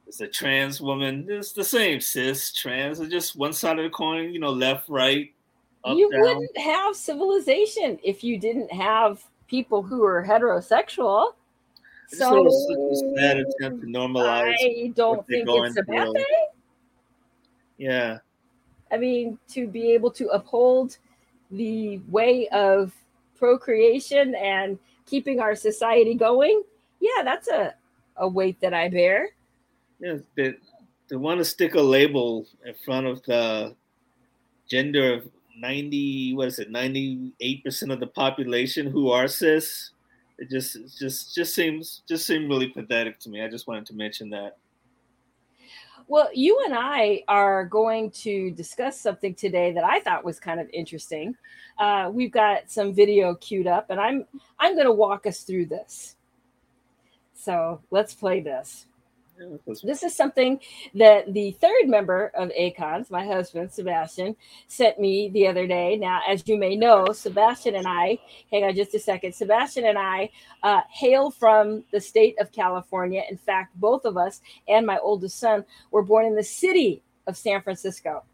is 0.07 0.21
a 0.21 0.27
trans 0.27 0.81
woman. 0.81 1.27
It's 1.29 1.53
the 1.53 1.65
same, 1.65 2.01
cis, 2.01 2.53
trans, 2.53 3.01
are 3.01 3.09
just 3.09 3.37
one 3.37 3.53
side 3.53 3.79
of 3.79 3.85
the 3.85 3.91
coin, 3.91 4.33
you 4.33 4.39
know, 4.41 4.51
left, 4.51 4.89
right, 4.89 5.33
up, 5.85 5.97
you 5.97 6.11
down. 6.11 6.21
wouldn't 6.21 6.59
have 6.59 6.95
civilization 6.97 7.99
if 8.03 8.23
you 8.25 8.39
didn't 8.39 8.71
have 8.73 9.23
people 9.49 9.83
who 9.83 10.05
are 10.05 10.25
heterosexual. 10.25 11.33
It's 12.09 12.19
So 12.19 12.39
a 12.39 12.41
little 12.41 12.93
s- 12.93 13.03
bad 13.17 13.39
attempt 13.39 13.81
to 13.83 13.87
normalize. 13.89 14.55
I 14.61 14.93
don't 14.95 15.27
think 15.27 15.49
it's 15.49 15.77
a 15.77 15.83
bad 15.83 16.13
thing. 16.13 16.25
Yeah. 17.79 18.19
I 18.93 18.97
mean, 18.97 19.39
to 19.49 19.67
be 19.67 19.91
able 19.93 20.13
to 20.13 20.29
uphold 20.29 20.99
the 21.51 21.99
way 22.09 22.49
of 22.49 22.93
procreation 23.39 24.35
and 24.35 24.79
keeping 25.07 25.41
our 25.41 25.55
society 25.55 26.15
going, 26.15 26.63
yeah, 27.01 27.23
that's 27.23 27.49
a, 27.49 27.75
a 28.17 28.29
weight 28.29 28.61
that 28.61 28.75
I 28.75 28.89
bear. 28.89 29.31
Yeah, 30.01 30.19
they, 30.37 30.55
they 31.09 31.17
want 31.17 31.39
to 31.39 31.45
stick 31.45 31.75
a 31.75 31.81
label 31.81 32.47
in 32.65 32.75
front 32.85 33.07
of 33.07 33.23
the 33.23 33.75
gender 34.69 35.15
of 35.15 35.29
90, 35.59 36.35
what 36.35 36.49
is 36.49 36.59
it, 36.59 36.71
98% 36.71 37.93
of 37.93 38.01
the 38.01 38.07
population 38.07 38.87
who 38.87 39.11
are 39.11 39.29
cis. 39.29 39.91
It 40.39 40.51
just, 40.51 40.77
it 40.77 40.93
just, 40.99 41.35
just 41.35 41.55
seems, 41.55 42.03
just 42.07 42.27
seemed 42.27 42.49
really 42.49 42.69
pathetic 42.69 43.19
to 43.21 43.31
me. 43.31 43.43
I 43.43 43.49
just 43.49 43.67
wanted 43.67 43.87
to 43.87 43.95
mention 43.95 44.29
that. 44.31 44.59
Well, 46.09 46.29
you 46.33 46.63
and 46.65 46.75
I 46.75 47.25
are 47.27 47.65
going 47.65 48.13
to 48.13 48.53
discuss 48.53 49.01
something 49.01 49.35
today 49.35 49.73
that 49.73 49.83
I 49.83 49.99
thought 50.01 50.25
was 50.25 50.39
kind 50.39 50.61
of 50.61 50.69
interesting. 50.73 51.35
Uh, 51.79 52.11
we've 52.13 52.31
got 52.31 52.71
some 52.71 52.95
video 52.95 53.35
queued 53.35 53.67
up, 53.67 53.91
and 53.91 54.01
I'm 54.01 54.25
I'm 54.59 54.75
going 54.75 54.87
to 54.87 54.93
walk 54.93 55.27
us 55.27 55.41
through 55.41 55.67
this. 55.67 56.15
So 57.35 57.81
let's 57.91 58.15
play 58.15 58.41
this. 58.41 58.87
This 59.83 60.03
is 60.03 60.15
something 60.15 60.61
that 60.95 61.33
the 61.33 61.53
third 61.53 61.89
member 61.89 62.33
of 62.35 62.51
AACONS, 62.51 63.11
my 63.11 63.25
husband, 63.25 63.71
Sebastian, 63.71 64.37
sent 64.69 64.99
me 64.99 65.31
the 65.31 65.47
other 65.47 65.67
day. 65.67 65.97
Now, 65.97 66.21
as 66.29 66.47
you 66.47 66.59
may 66.59 66.77
know, 66.77 67.13
Sebastian 67.13 67.75
and 67.75 67.87
I, 67.87 68.19
hang 68.51 68.65
on 68.65 68.75
just 68.75 68.95
a 68.95 68.99
second, 68.99 69.35
Sebastian 69.35 69.85
and 69.87 69.99
I 69.99 70.31
uh, 70.63 70.81
hail 70.91 71.31
from 71.31 71.85
the 71.93 72.01
state 72.01 72.37
of 72.41 72.53
California. 72.53 73.23
In 73.29 73.37
fact, 73.37 73.79
both 73.79 74.05
of 74.05 74.17
us 74.17 74.41
and 74.69 74.87
my 74.87 74.99
oldest 74.99 75.39
son 75.39 75.65
were 75.91 76.03
born 76.03 76.27
in 76.27 76.35
the 76.35 76.45
city 76.45 77.03
of 77.27 77.37
San 77.37 77.63
Francisco. 77.63 78.25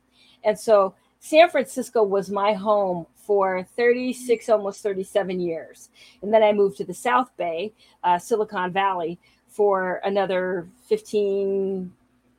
And 0.44 0.58
so 0.58 0.94
San 1.20 1.48
Francisco 1.50 2.02
was 2.02 2.30
my 2.30 2.52
home 2.52 3.06
for 3.14 3.64
36, 3.76 4.48
almost 4.48 4.82
37 4.82 5.40
years. 5.40 5.88
And 6.20 6.34
then 6.34 6.42
I 6.42 6.52
moved 6.52 6.76
to 6.78 6.84
the 6.84 6.94
South 6.94 7.30
Bay, 7.36 7.72
uh, 8.02 8.18
Silicon 8.18 8.72
Valley, 8.72 9.18
for 9.52 10.00
another 10.04 10.66
15 10.88 11.92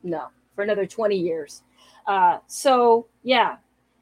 no 0.03 0.27
for 0.55 0.63
another 0.63 0.85
20 0.85 1.15
years. 1.15 1.63
Uh, 2.07 2.39
so 2.47 3.07
yeah 3.23 3.57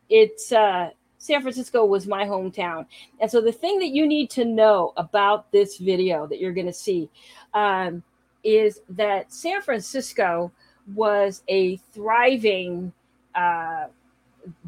it's 0.10 0.52
uh, 0.52 0.90
san 1.18 1.42
francisco 1.42 1.86
was 1.86 2.08
my 2.08 2.26
hometown. 2.26 2.86
And 3.20 3.30
so 3.30 3.42
the 3.42 3.52
thing 3.52 3.80
that 3.80 3.90
you 3.90 4.08
need 4.08 4.30
to 4.32 4.46
know 4.46 4.94
about 4.98 5.52
this 5.52 5.78
video 5.78 6.26
that 6.28 6.40
you're 6.40 6.54
going 6.54 6.68
to 6.68 6.74
see 6.74 7.10
um, 7.54 8.04
is 8.44 8.82
that 8.90 9.32
san 9.32 9.62
francisco 9.62 10.52
was 10.96 11.44
a 11.48 11.78
thriving 11.94 12.92
uh, 13.36 13.86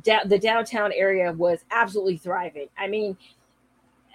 da- 0.03 0.25
the 0.25 0.37
downtown 0.37 0.91
area 0.93 1.31
was 1.33 1.65
absolutely 1.71 2.17
thriving. 2.17 2.67
I 2.77 2.87
mean 2.87 3.17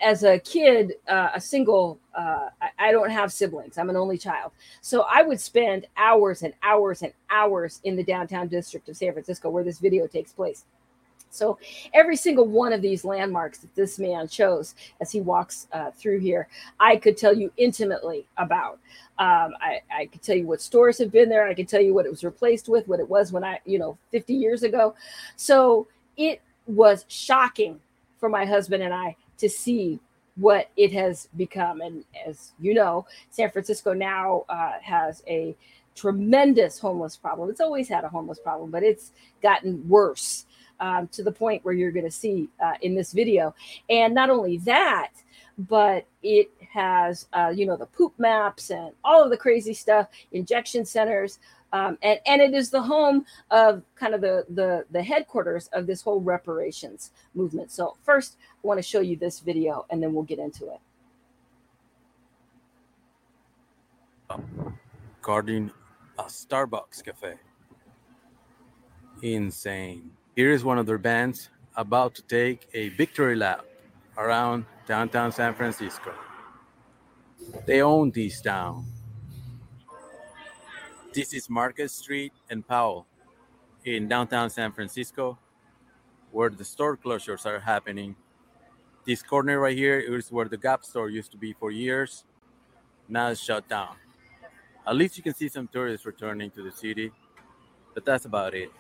as 0.01 0.23
a 0.23 0.39
kid, 0.39 0.95
uh, 1.09 1.31
a 1.35 1.41
single, 1.41 1.99
uh, 2.17 2.49
I, 2.61 2.71
I, 2.79 2.93
don't 2.93 3.11
have 3.11 3.33
siblings. 3.33 3.79
I'm 3.79 3.91
an 3.91 3.97
only 3.97 4.17
child. 4.17 4.53
So 4.81 5.07
I 5.11 5.23
would 5.23 5.41
spend 5.41 5.87
hours 5.97 6.43
and 6.43 6.55
hours 6.63 7.03
and 7.03 7.13
hours 7.31 7.81
in 7.85 7.97
the 7.97 8.05
downtown 8.05 8.49
district 8.49 8.89
of 8.89 8.97
San 8.97 9.13
Francisco 9.13 9.51
where 9.51 9.65
this 9.65 9.79
video 9.79 10.07
takes 10.07 10.33
place. 10.33 10.65
So 11.31 11.59
every 11.93 12.17
single 12.17 12.47
one 12.47 12.73
of 12.73 12.81
these 12.81 13.05
landmarks 13.05 13.59
that 13.59 13.75
this 13.75 13.99
man 13.99 14.29
chose 14.29 14.75
as 15.01 15.13
he 15.13 15.21
walks 15.21 15.67
uh, 15.73 15.91
through 15.91 16.21
here, 16.21 16.49
I 16.81 16.97
could 16.97 17.17
tell 17.17 17.37
you 17.37 17.53
intimately 17.57 18.27
about. 18.37 18.79
Um, 19.19 19.53
I, 19.61 19.81
I 19.95 20.07
could 20.07 20.23
tell 20.23 20.37
you 20.37 20.47
what 20.47 20.63
stores 20.63 20.99
have 20.99 21.13
been 21.13 21.29
there. 21.29 21.47
I 21.47 21.55
could 21.55 21.69
tell 21.69 21.83
you 21.83 21.93
what 21.93 22.07
it 22.07 22.11
was 22.11 22.25
replaced 22.25 22.69
with, 22.69 22.89
what 22.89 23.01
it 23.01 23.09
was 23.09 23.33
when 23.33 23.45
I, 23.45 23.61
you 23.67 23.79
know, 23.79 23.99
50 24.13 24.33
years 24.33 24.63
ago. 24.63 24.95
So 25.37 25.87
it 26.17 26.41
was 26.67 27.05
shocking 27.09 27.81
for 28.19 28.29
my 28.29 28.45
husband 28.45 28.83
and 28.83 28.95
I 28.95 29.17
to 29.39 29.49
see 29.49 30.01
what 30.37 30.71
it 30.77 30.93
has 30.93 31.29
become. 31.37 31.81
And 31.81 32.05
as 32.27 32.53
you 32.61 32.75
know, 32.75 33.07
San 33.31 33.51
Francisco 33.51 33.93
now 33.93 34.45
uh, 34.49 34.73
has 34.81 35.23
a 35.27 35.57
tremendous 35.95 36.79
homeless 36.79 37.17
problem. 37.17 37.51
It's 37.51 37.61
always 37.61 37.89
had 37.89 38.05
a 38.05 38.09
homeless 38.09 38.39
problem, 38.39 38.71
but 38.71 38.85
it's 38.85 39.13
gotten 39.43 39.87
worse 39.89 40.47
um, 40.81 41.09
to 41.09 41.25
the 41.25 41.33
point 41.33 41.65
where 41.65 41.75
you're 41.75 41.91
going 41.91 42.05
to 42.05 42.11
see 42.11 42.49
uh, 42.65 42.75
in 42.83 42.95
this 42.95 43.13
video. 43.13 43.55
And 43.91 44.15
not 44.15 44.31
only 44.31 44.59
that, 44.59 45.11
but 45.59 46.07
it 46.23 46.51
has, 46.73 47.27
uh, 47.33 47.53
you 47.55 47.67
know, 47.67 47.77
the 47.77 47.87
poop 47.87 48.15
maps 48.17 48.71
and 48.71 48.93
all 49.03 49.25
of 49.25 49.31
the 49.31 49.37
crazy 49.37 49.75
stuff, 49.75 50.07
injection 50.31 50.85
centers, 50.85 51.41
um, 51.73 51.99
and 52.03 52.19
and 52.27 52.41
it 52.41 52.55
is 52.55 52.71
the 52.71 52.81
home 52.81 53.27
of 53.51 53.83
kind 53.95 54.15
of 54.15 54.21
the 54.21 54.45
the 54.49 54.85
the 54.91 55.03
headquarters 55.03 55.69
of 55.73 55.87
this 55.87 56.01
whole 56.03 56.21
reparations 56.21 57.13
movement. 57.35 57.71
So 57.71 57.97
first, 58.03 58.37
I 58.41 58.67
want 58.67 58.79
to 58.79 58.83
show 58.83 59.01
you 59.01 59.17
this 59.17 59.41
video, 59.41 59.85
and 59.91 60.03
then 60.03 60.15
we'll 60.15 60.25
get 60.25 60.39
into 60.39 60.73
it. 60.73 60.81
Guarding 65.23 65.71
a 66.19 66.25
Starbucks 66.25 67.05
cafe. 67.05 67.35
Insane. 69.23 70.11
Here 70.37 70.53
is 70.53 70.65
one 70.65 70.79
of 70.79 70.87
their 70.87 70.99
bands 70.99 71.51
about 71.77 72.15
to 72.15 72.23
take 72.23 72.69
a 72.75 72.91
victory 72.91 73.37
lap 73.37 73.65
around 74.17 74.65
downtown 74.87 75.33
San 75.33 75.55
Francisco. 75.55 76.13
They 77.67 77.83
own 77.83 78.11
this 78.11 78.41
town 78.41 78.87
this 81.13 81.33
is 81.33 81.49
Market 81.49 81.91
Street 81.91 82.33
and 82.51 82.67
Powell 82.67 83.07
in 83.85 84.09
downtown 84.09 84.51
San 84.51 84.73
Francisco, 84.73 85.39
where 86.31 86.51
the 86.51 86.65
store 86.65 86.97
closures 86.97 87.47
are 87.47 87.61
happening. 87.61 88.15
This 89.07 89.23
corner 89.23 89.59
right 89.59 89.77
here 89.77 89.99
is 89.99 90.31
where 90.31 90.47
the 90.47 90.59
Gap 90.59 90.85
store 90.85 91.09
used 91.09 91.31
to 91.33 91.39
be 91.39 91.55
for 91.55 91.71
years. 91.71 92.25
Now 93.09 93.29
it's 93.29 93.43
shut 93.43 93.67
down. 93.69 93.97
At 94.87 94.97
least 94.97 95.17
you 95.17 95.23
can 95.23 95.35
see 95.35 95.49
some 95.49 95.67
tourists 95.69 96.05
returning 96.05 96.51
to 96.53 96.63
the 96.63 96.73
city, 96.73 97.11
but 97.95 98.05
that's 98.05 98.27
about 98.27 98.55
it. 98.55 98.71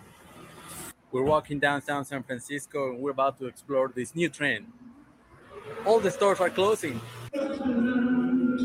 We're 1.11 1.23
walking 1.23 1.59
downtown 1.59 2.05
San 2.05 2.23
Francisco 2.23 2.91
and 2.91 2.99
we're 2.99 3.13
about 3.13 3.39
to 3.39 3.47
explore 3.47 3.91
this 3.95 4.15
new 4.15 4.29
trend. 4.29 4.67
All 5.87 5.99
the 5.99 6.11
stores 6.11 6.41
are 6.41 6.51
closing. 6.51 7.01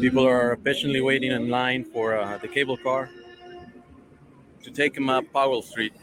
People 0.01 0.27
are 0.27 0.57
patiently 0.57 0.99
waiting 0.99 1.31
in 1.31 1.49
line 1.49 1.85
for 1.85 2.17
uh, 2.17 2.37
the 2.39 2.47
cable 2.49 2.75
car 2.75 3.09
to 4.63 4.71
take 4.71 4.95
him 4.95 5.09
up 5.09 5.25
Powell 5.33 5.61
Street, 5.61 5.93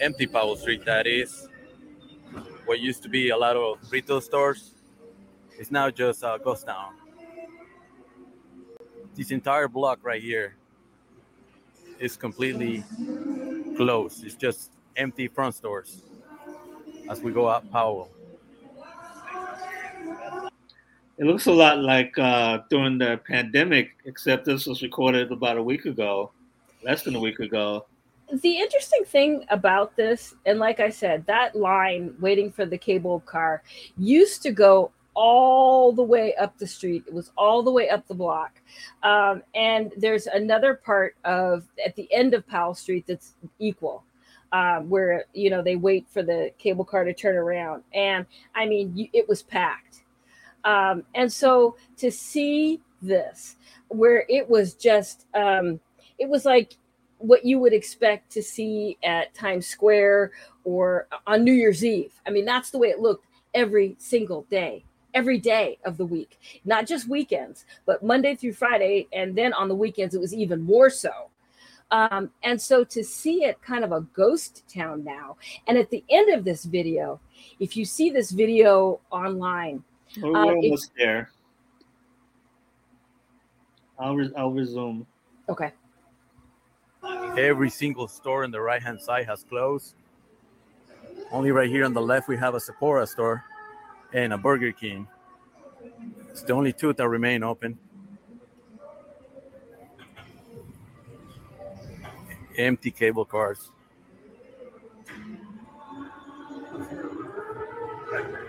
empty 0.00 0.26
Powell 0.26 0.56
Street, 0.56 0.84
that 0.84 1.06
is. 1.06 1.48
What 2.66 2.80
used 2.80 3.02
to 3.02 3.08
be 3.08 3.30
a 3.30 3.36
lot 3.36 3.56
of 3.56 3.78
retail 3.90 4.20
stores 4.20 4.74
is 5.58 5.70
now 5.70 5.90
just 5.90 6.22
a 6.22 6.38
ghost 6.42 6.66
town. 6.66 6.94
This 9.14 9.30
entire 9.30 9.68
block 9.68 9.98
right 10.02 10.22
here 10.22 10.56
is 11.98 12.16
completely 12.16 12.84
closed. 13.76 14.24
It's 14.24 14.34
just 14.34 14.72
empty 14.96 15.28
front 15.28 15.54
stores 15.54 16.02
as 17.10 17.20
we 17.20 17.32
go 17.32 17.46
up 17.46 17.70
Powell. 17.70 18.10
It 21.16 21.26
looks 21.26 21.46
a 21.46 21.52
lot 21.52 21.78
like 21.78 22.16
uh, 22.18 22.62
during 22.70 22.98
the 22.98 23.20
pandemic, 23.24 23.96
except 24.04 24.46
this 24.46 24.66
was 24.66 24.82
recorded 24.82 25.30
about 25.30 25.58
a 25.58 25.62
week 25.62 25.84
ago 25.84 26.32
less 26.84 27.02
than 27.02 27.14
a 27.14 27.20
week 27.20 27.40
ago. 27.40 27.86
The 28.32 28.58
interesting 28.58 29.04
thing 29.04 29.44
about 29.50 29.96
this, 29.96 30.34
and 30.46 30.58
like 30.58 30.80
I 30.80 30.88
said, 30.88 31.26
that 31.26 31.54
line 31.54 32.14
waiting 32.20 32.50
for 32.50 32.64
the 32.64 32.78
cable 32.78 33.20
car 33.20 33.62
used 33.98 34.42
to 34.42 34.50
go 34.50 34.92
all 35.14 35.92
the 35.92 36.02
way 36.02 36.34
up 36.36 36.58
the 36.58 36.66
street. 36.66 37.04
It 37.06 37.14
was 37.14 37.30
all 37.36 37.62
the 37.62 37.70
way 37.70 37.88
up 37.88 38.06
the 38.06 38.14
block. 38.14 38.60
Um, 39.02 39.42
and 39.54 39.92
there's 39.96 40.26
another 40.26 40.74
part 40.74 41.16
of 41.24 41.64
at 41.84 41.94
the 41.96 42.12
end 42.12 42.34
of 42.34 42.46
Powell 42.46 42.74
Street 42.74 43.06
that's 43.06 43.34
equal. 43.58 44.04
Um, 44.52 44.88
where 44.88 45.24
you 45.32 45.50
know 45.50 45.62
they 45.62 45.74
wait 45.74 46.06
for 46.08 46.22
the 46.22 46.52
cable 46.58 46.84
car 46.84 47.02
to 47.02 47.12
turn 47.12 47.34
around, 47.34 47.82
and 47.92 48.24
I 48.54 48.66
mean 48.66 49.10
it 49.12 49.28
was 49.28 49.42
packed, 49.42 50.04
um, 50.62 51.02
and 51.16 51.32
so 51.32 51.76
to 51.96 52.08
see 52.12 52.80
this, 53.02 53.56
where 53.88 54.24
it 54.28 54.48
was 54.48 54.74
just 54.74 55.26
um, 55.34 55.80
it 56.24 56.30
was 56.30 56.46
like 56.46 56.76
what 57.18 57.44
you 57.44 57.58
would 57.58 57.74
expect 57.74 58.32
to 58.32 58.42
see 58.42 58.96
at 59.02 59.34
Times 59.34 59.66
Square 59.66 60.32
or 60.64 61.06
on 61.26 61.44
New 61.44 61.52
Year's 61.52 61.84
Eve. 61.84 62.12
I 62.26 62.30
mean, 62.30 62.46
that's 62.46 62.70
the 62.70 62.78
way 62.78 62.88
it 62.88 62.98
looked 62.98 63.26
every 63.52 63.94
single 63.98 64.46
day, 64.50 64.84
every 65.12 65.38
day 65.38 65.78
of 65.84 65.98
the 65.98 66.06
week, 66.06 66.38
not 66.64 66.86
just 66.86 67.08
weekends, 67.08 67.66
but 67.84 68.02
Monday 68.02 68.34
through 68.34 68.54
Friday. 68.54 69.06
And 69.12 69.36
then 69.36 69.52
on 69.52 69.68
the 69.68 69.74
weekends, 69.74 70.14
it 70.14 70.20
was 70.20 70.34
even 70.34 70.62
more 70.62 70.88
so. 70.88 71.10
Um, 71.90 72.30
and 72.42 72.60
so 72.60 72.82
to 72.84 73.04
see 73.04 73.44
it 73.44 73.60
kind 73.60 73.84
of 73.84 73.92
a 73.92 74.00
ghost 74.00 74.64
town 74.66 75.04
now, 75.04 75.36
and 75.68 75.76
at 75.76 75.90
the 75.90 76.02
end 76.08 76.32
of 76.32 76.42
this 76.42 76.64
video, 76.64 77.20
if 77.60 77.76
you 77.76 77.84
see 77.84 78.08
this 78.08 78.30
video 78.30 79.00
online, 79.10 79.84
we're 80.20 80.36
uh, 80.36 80.54
almost 80.54 80.90
there. 80.96 81.30
I'll, 83.98 84.16
re- 84.16 84.32
I'll 84.36 84.50
resume. 84.50 85.06
Okay. 85.50 85.70
Every 87.38 87.70
single 87.70 88.08
store 88.08 88.44
on 88.44 88.50
the 88.50 88.60
right 88.60 88.82
hand 88.82 89.00
side 89.00 89.26
has 89.26 89.44
closed. 89.44 89.94
Only 91.30 91.50
right 91.50 91.68
here 91.68 91.84
on 91.84 91.92
the 91.92 92.00
left, 92.00 92.28
we 92.28 92.36
have 92.36 92.54
a 92.54 92.60
Sephora 92.60 93.06
store 93.06 93.44
and 94.12 94.32
a 94.32 94.38
Burger 94.38 94.72
King. 94.72 95.08
It's 96.30 96.42
the 96.42 96.52
only 96.52 96.72
two 96.72 96.92
that 96.92 97.08
remain 97.08 97.42
open. 97.42 97.78
Empty 102.56 102.92
cable 102.92 103.24
cars. 103.24 103.70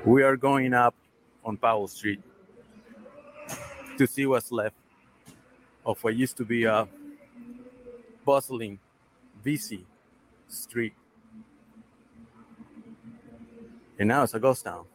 We 0.06 0.22
are 0.22 0.38
going 0.38 0.74
up 0.76 0.94
on 1.44 1.58
Powell 1.58 1.88
Street 1.88 2.22
to 3.98 4.06
see 4.06 4.28
what's 4.28 4.52
left 4.52 4.76
of 5.86 6.04
what 6.04 6.16
used 6.16 6.38
to 6.38 6.46
be 6.46 6.66
a 6.66 6.88
bustling, 8.26 8.80
busy 9.44 9.86
street. 10.48 10.94
And 13.98 14.10
now 14.10 14.24
it's 14.24 14.34
a 14.34 14.40
ghost 14.40 14.66
town. 14.66 14.86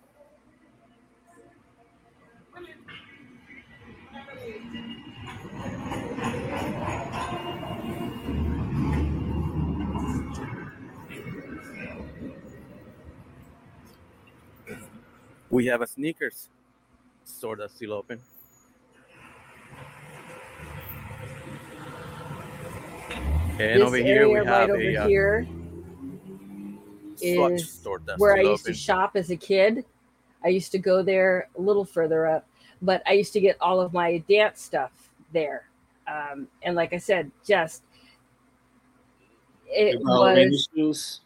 We 15.48 15.66
have 15.66 15.82
a 15.82 15.86
sneakers 15.86 16.48
store 17.24 17.56
that's 17.56 17.74
still 17.74 17.92
open. 17.92 18.20
And 23.60 23.80
this 23.80 23.86
over 23.86 23.96
here 23.96 24.26
we 24.26 24.36
area 24.36 24.44
have 24.44 24.68
right 24.68 24.70
over 24.70 24.80
a 24.80 24.96
uh, 24.96 25.06
here 25.06 25.46
Swatch 27.20 27.52
is 27.52 27.70
store 27.70 28.00
where 28.16 28.34
I 28.34 28.40
still 28.40 28.50
used 28.52 28.66
to 28.66 28.74
shop 28.74 29.12
as 29.14 29.30
a 29.30 29.36
kid. 29.36 29.84
I 30.42 30.48
used 30.48 30.72
to 30.72 30.78
go 30.78 31.02
there 31.02 31.48
a 31.58 31.60
little 31.60 31.84
further 31.84 32.26
up, 32.26 32.46
but 32.80 33.02
I 33.06 33.12
used 33.12 33.32
to 33.34 33.40
get 33.40 33.56
all 33.60 33.80
of 33.80 33.92
my 33.92 34.18
dance 34.28 34.62
stuff 34.62 34.92
there. 35.32 35.68
Um, 36.08 36.48
and 36.62 36.74
like 36.74 36.92
I 36.94 36.98
said, 36.98 37.30
just 37.46 37.82
it 39.66 40.00
was. 40.00 40.68
shoes. 40.74 41.20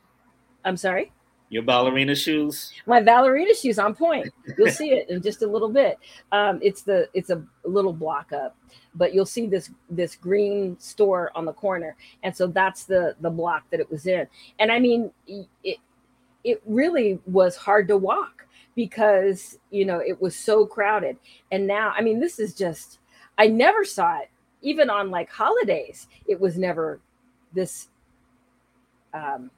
I'm 0.64 0.76
sorry. 0.76 1.12
Your 1.54 1.62
ballerina 1.62 2.16
shoes. 2.16 2.72
My 2.84 3.00
ballerina 3.00 3.54
shoes 3.54 3.78
on 3.78 3.94
point. 3.94 4.28
You'll 4.58 4.72
see 4.72 4.90
it 4.90 5.08
in 5.08 5.22
just 5.22 5.42
a 5.42 5.46
little 5.46 5.68
bit. 5.68 6.00
Um, 6.32 6.58
it's 6.60 6.82
the 6.82 7.08
it's 7.14 7.30
a 7.30 7.44
little 7.62 7.92
block 7.92 8.32
up, 8.32 8.56
but 8.96 9.14
you'll 9.14 9.24
see 9.24 9.46
this 9.46 9.70
this 9.88 10.16
green 10.16 10.76
store 10.80 11.30
on 11.36 11.44
the 11.44 11.52
corner, 11.52 11.94
and 12.24 12.36
so 12.36 12.48
that's 12.48 12.86
the 12.86 13.14
the 13.20 13.30
block 13.30 13.70
that 13.70 13.78
it 13.78 13.88
was 13.88 14.08
in. 14.08 14.26
And 14.58 14.72
I 14.72 14.80
mean, 14.80 15.12
it 15.28 15.78
it 16.42 16.60
really 16.66 17.20
was 17.24 17.54
hard 17.54 17.86
to 17.86 17.96
walk 17.96 18.48
because 18.74 19.56
you 19.70 19.84
know 19.84 20.00
it 20.00 20.20
was 20.20 20.34
so 20.34 20.66
crowded. 20.66 21.16
And 21.52 21.68
now, 21.68 21.94
I 21.96 22.02
mean, 22.02 22.18
this 22.18 22.40
is 22.40 22.52
just 22.52 22.98
I 23.38 23.46
never 23.46 23.84
saw 23.84 24.18
it 24.18 24.28
even 24.60 24.90
on 24.90 25.12
like 25.12 25.30
holidays. 25.30 26.08
It 26.26 26.40
was 26.40 26.58
never 26.58 26.98
this. 27.52 27.90
Um, 29.12 29.52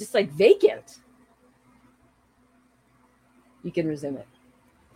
just 0.00 0.14
like 0.14 0.30
vacant. 0.32 0.98
You 3.62 3.70
can 3.70 3.86
resume 3.86 4.16
it. 4.16 4.26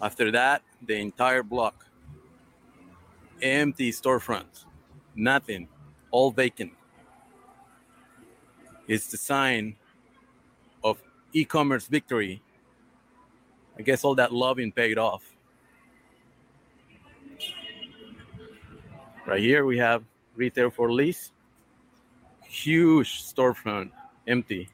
After 0.00 0.30
that, 0.32 0.62
the 0.80 0.96
entire 0.96 1.42
block. 1.42 1.84
Empty 3.42 3.92
storefronts. 3.92 4.64
Nothing. 5.14 5.68
All 6.10 6.30
vacant. 6.30 6.72
It's 8.88 9.08
the 9.08 9.18
sign 9.18 9.76
of 10.82 11.02
e 11.34 11.44
commerce 11.44 11.86
victory. 11.86 12.42
I 13.78 13.82
guess 13.82 14.04
all 14.04 14.14
that 14.14 14.32
loving 14.32 14.72
paid 14.72 14.96
off. 14.96 15.22
Right 19.26 19.40
here 19.40 19.66
we 19.66 19.76
have 19.78 20.04
retail 20.34 20.70
for 20.70 20.90
lease. 20.90 21.32
Huge 22.46 23.24
storefront, 23.24 23.90
empty. 24.26 24.68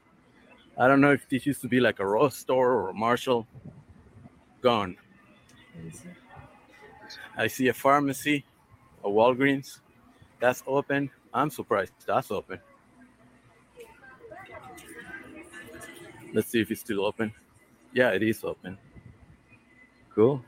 I 0.81 0.89
don't 0.89 1.03
know 1.03 1.13
if 1.13 1.29
this 1.29 1.45
used 1.45 1.61
to 1.61 1.69
be 1.69 1.79
like 1.79 2.01
a 2.01 2.07
Ross 2.07 2.39
store 2.39 2.73
or 2.73 2.89
a 2.89 2.95
Marshall. 2.95 3.47
Gone. 4.63 4.97
I 7.37 7.49
see 7.49 7.69
a 7.69 7.75
pharmacy, 7.75 8.47
a 9.05 9.09
Walgreens. 9.09 9.81
That's 10.41 10.65
open. 10.67 11.11
I'm 11.35 11.51
surprised 11.51 11.93
that's 12.07 12.31
open. 12.31 12.61
Let's 16.33 16.49
see 16.49 16.63
if 16.63 16.71
it's 16.71 16.81
still 16.81 17.05
open. 17.05 17.35
Yeah, 17.93 18.13
it 18.13 18.23
is 18.23 18.43
open. 18.43 18.79
Cool. 20.15 20.43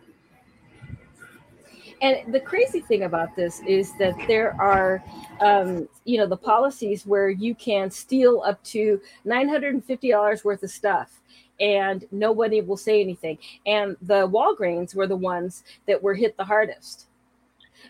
And 2.03 2.35
the 2.35 2.41
crazy 2.41 2.81
thing 2.81 3.05
about 3.05 3.37
this 3.37 3.61
is 3.61 3.97
that 3.99 4.17
there 4.27 4.61
are, 4.61 5.03
um, 5.41 5.89
you 6.05 6.19
know, 6.19 6.27
the 6.27 6.37
policies 6.37 7.07
where 7.07 7.31
you 7.31 7.55
can 7.55 7.93
steal 7.93 8.43
up 8.45 8.63
to 8.65 9.01
$950 9.25 10.45
worth 10.45 10.63
of 10.65 10.71
stuff 10.71 11.21
and 11.61 12.05
nobody 12.11 12.61
will 12.61 12.77
say 12.77 13.01
anything. 13.01 13.39
And 13.67 13.97
the 14.03 14.27
Walgreens 14.27 14.97
were 14.97 15.07
the 15.07 15.17
ones 15.17 15.63
that 15.87 16.03
were 16.03 16.15
hit 16.15 16.37
the 16.37 16.45
hardest. 16.45 17.07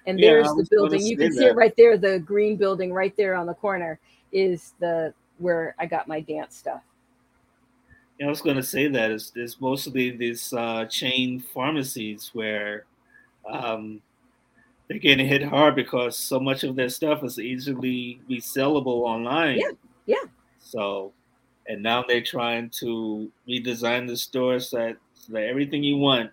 And 0.06 0.20
Yeah, 0.20 0.32
there's 0.32 0.48
the 0.48 0.66
building. 0.70 1.06
You 1.06 1.16
can 1.16 1.32
see 1.32 1.46
it 1.46 1.56
right 1.56 1.74
there. 1.76 1.96
The 1.96 2.18
green 2.18 2.56
building 2.56 2.92
right 2.92 3.16
there 3.16 3.34
on 3.34 3.46
the 3.46 3.54
corner 3.54 3.98
is 4.30 4.74
the 4.78 5.14
where 5.38 5.74
I 5.78 5.86
got 5.86 6.06
my 6.06 6.20
dance 6.20 6.56
stuff. 6.56 6.82
Yeah, 8.18 8.26
I 8.26 8.28
was 8.28 8.42
going 8.42 8.56
to 8.56 8.62
say 8.62 8.88
that 8.88 9.10
it's, 9.10 9.32
it's 9.34 9.58
mostly 9.58 10.10
these 10.10 10.52
uh, 10.52 10.84
chain 10.84 11.40
pharmacies 11.40 12.30
where 12.34 12.84
um, 13.50 14.00
they're 14.88 14.98
getting 14.98 15.26
hit 15.26 15.42
hard 15.42 15.74
because 15.74 16.16
so 16.16 16.38
much 16.38 16.64
of 16.64 16.76
their 16.76 16.88
stuff 16.88 17.24
is 17.24 17.38
easily 17.38 18.20
resellable 18.30 19.02
online. 19.06 19.58
Yeah, 19.58 19.70
yeah. 20.06 20.28
So, 20.60 21.12
and 21.66 21.82
now 21.82 22.04
they're 22.06 22.22
trying 22.22 22.70
to 22.80 23.30
redesign 23.48 24.06
the 24.06 24.16
store 24.16 24.60
so 24.60 24.76
that, 24.78 24.96
so 25.14 25.32
that 25.32 25.44
everything 25.44 25.82
you 25.82 25.96
want, 25.96 26.30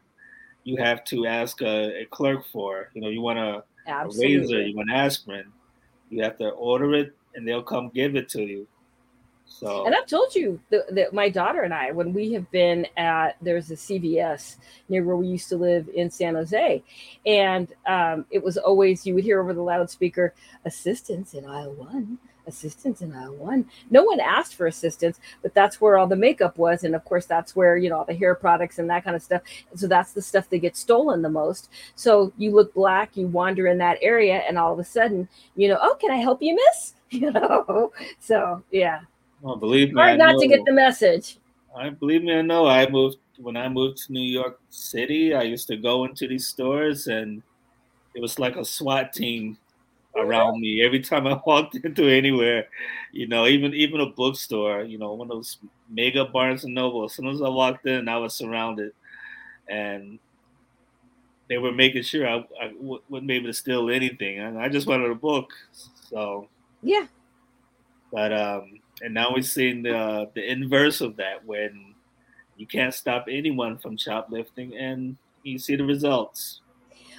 you 0.63 0.77
have 0.77 1.03
to 1.05 1.25
ask 1.25 1.61
a, 1.61 2.01
a 2.01 2.05
clerk 2.05 2.45
for. 2.51 2.89
You 2.93 3.01
know, 3.01 3.09
you 3.09 3.21
want 3.21 3.39
a, 3.39 3.63
a 3.87 4.07
razor, 4.17 4.61
you 4.61 4.75
want 4.75 4.91
aspirin, 4.91 5.51
you 6.09 6.23
have 6.23 6.37
to 6.37 6.49
order 6.49 6.93
it, 6.95 7.15
and 7.35 7.47
they'll 7.47 7.63
come 7.63 7.89
give 7.93 8.15
it 8.15 8.29
to 8.29 8.41
you. 8.41 8.67
So, 9.49 9.85
And 9.85 9.95
I've 9.95 10.05
told 10.05 10.35
you 10.35 10.59
that, 10.69 10.93
that 10.95 11.13
my 11.13 11.27
daughter 11.27 11.61
and 11.63 11.73
I, 11.73 11.91
when 11.91 12.13
we 12.13 12.31
have 12.33 12.49
been 12.51 12.85
at, 12.95 13.35
there's 13.41 13.71
a 13.71 13.75
CVS 13.75 14.57
near 14.87 15.03
where 15.03 15.15
we 15.15 15.27
used 15.27 15.49
to 15.49 15.57
live 15.57 15.89
in 15.93 16.09
San 16.09 16.35
Jose. 16.35 16.83
And 17.25 17.73
um, 17.85 18.25
it 18.29 18.43
was 18.43 18.57
always, 18.57 19.05
you 19.05 19.15
would 19.15 19.23
hear 19.23 19.41
over 19.41 19.53
the 19.53 19.61
loudspeaker, 19.61 20.33
assistance 20.65 21.33
in 21.33 21.45
aisle 21.45 21.73
one, 21.73 22.19
assistance 22.45 23.01
in 23.01 23.11
aisle 23.13 23.35
one. 23.35 23.65
No 23.89 24.03
one 24.03 24.19
asked 24.19 24.55
for 24.55 24.67
assistance, 24.67 25.19
but 25.41 25.53
that's 25.55 25.81
where 25.81 25.97
all 25.97 26.07
the 26.07 26.15
makeup 26.15 26.57
was. 26.57 26.83
And 26.83 26.93
of 26.95 27.03
course, 27.03 27.25
that's 27.25 27.55
where, 27.55 27.75
you 27.75 27.89
know, 27.89 27.97
all 27.97 28.05
the 28.05 28.13
hair 28.13 28.35
products 28.35 28.77
and 28.77 28.89
that 28.91 29.03
kind 29.03 29.15
of 29.15 29.23
stuff. 29.23 29.41
So 29.75 29.87
that's 29.87 30.13
the 30.13 30.21
stuff 30.21 30.49
that 30.51 30.59
gets 30.59 30.79
stolen 30.79 31.23
the 31.23 31.29
most. 31.29 31.69
So 31.95 32.31
you 32.37 32.51
look 32.51 32.73
black, 32.73 33.17
you 33.17 33.27
wander 33.27 33.67
in 33.67 33.79
that 33.79 33.97
area, 34.01 34.43
and 34.47 34.59
all 34.59 34.73
of 34.73 34.79
a 34.79 34.83
sudden, 34.83 35.27
you 35.55 35.67
know, 35.67 35.79
oh, 35.81 35.95
can 35.99 36.11
I 36.11 36.17
help 36.17 36.41
you, 36.41 36.55
miss? 36.55 36.93
You 37.11 37.31
know, 37.31 37.91
so 38.19 38.61
yeah, 38.69 38.99
oh, 39.43 39.55
believe 39.55 39.93
me, 39.93 40.01
I 40.01 40.07
hard 40.07 40.19
not 40.19 40.39
to 40.39 40.47
get 40.47 40.65
the 40.65 40.73
message. 40.73 41.37
I 41.75 41.89
believe 41.89 42.23
me, 42.23 42.33
I 42.33 42.41
know. 42.41 42.67
I 42.67 42.89
moved 42.89 43.17
when 43.37 43.55
I 43.55 43.69
moved 43.69 43.97
to 44.05 44.13
New 44.13 44.21
York 44.21 44.59
City. 44.69 45.33
I 45.33 45.43
used 45.43 45.67
to 45.67 45.77
go 45.77 46.05
into 46.05 46.27
these 46.27 46.47
stores, 46.47 47.07
and 47.07 47.41
it 48.15 48.21
was 48.21 48.39
like 48.39 48.55
a 48.55 48.65
SWAT 48.65 49.13
team 49.13 49.57
around 50.15 50.59
me 50.59 50.83
every 50.83 50.99
time 50.99 51.27
I 51.27 51.39
walked 51.45 51.75
into 51.75 52.07
anywhere. 52.07 52.67
You 53.11 53.27
know, 53.27 53.45
even 53.47 53.73
even 53.73 54.01
a 54.01 54.07
bookstore. 54.07 54.83
You 54.83 54.97
know, 54.97 55.13
one 55.13 55.29
of 55.29 55.37
those 55.37 55.57
mega 55.89 56.25
Barnes 56.25 56.63
and 56.63 56.73
Noble. 56.73 57.05
As 57.05 57.13
soon 57.13 57.27
as 57.27 57.41
I 57.41 57.49
walked 57.49 57.85
in, 57.85 58.09
I 58.09 58.17
was 58.17 58.35
surrounded, 58.35 58.93
and 59.69 60.19
they 61.49 61.57
were 61.57 61.71
making 61.71 62.03
sure 62.03 62.27
I, 62.27 62.45
I 62.61 62.67
w- 62.67 63.01
wouldn't 63.09 63.27
be 63.27 63.35
able 63.35 63.47
to 63.47 63.53
steal 63.53 63.89
anything. 63.89 64.39
And 64.39 64.57
I 64.57 64.69
just 64.69 64.87
wanted 64.87 65.09
a 65.09 65.15
book, 65.15 65.51
so. 66.09 66.47
Yeah. 66.81 67.07
But 68.11 68.31
um, 68.33 68.79
and 69.01 69.13
now 69.13 69.33
we're 69.33 69.41
seeing 69.41 69.83
the 69.83 70.29
the 70.33 70.51
inverse 70.51 71.01
of 71.01 71.15
that 71.17 71.45
when 71.45 71.95
you 72.57 72.67
can't 72.67 72.93
stop 72.93 73.25
anyone 73.29 73.77
from 73.77 73.97
shoplifting, 73.97 74.75
and 74.75 75.17
you 75.43 75.57
see 75.57 75.75
the 75.75 75.85
results. 75.85 76.61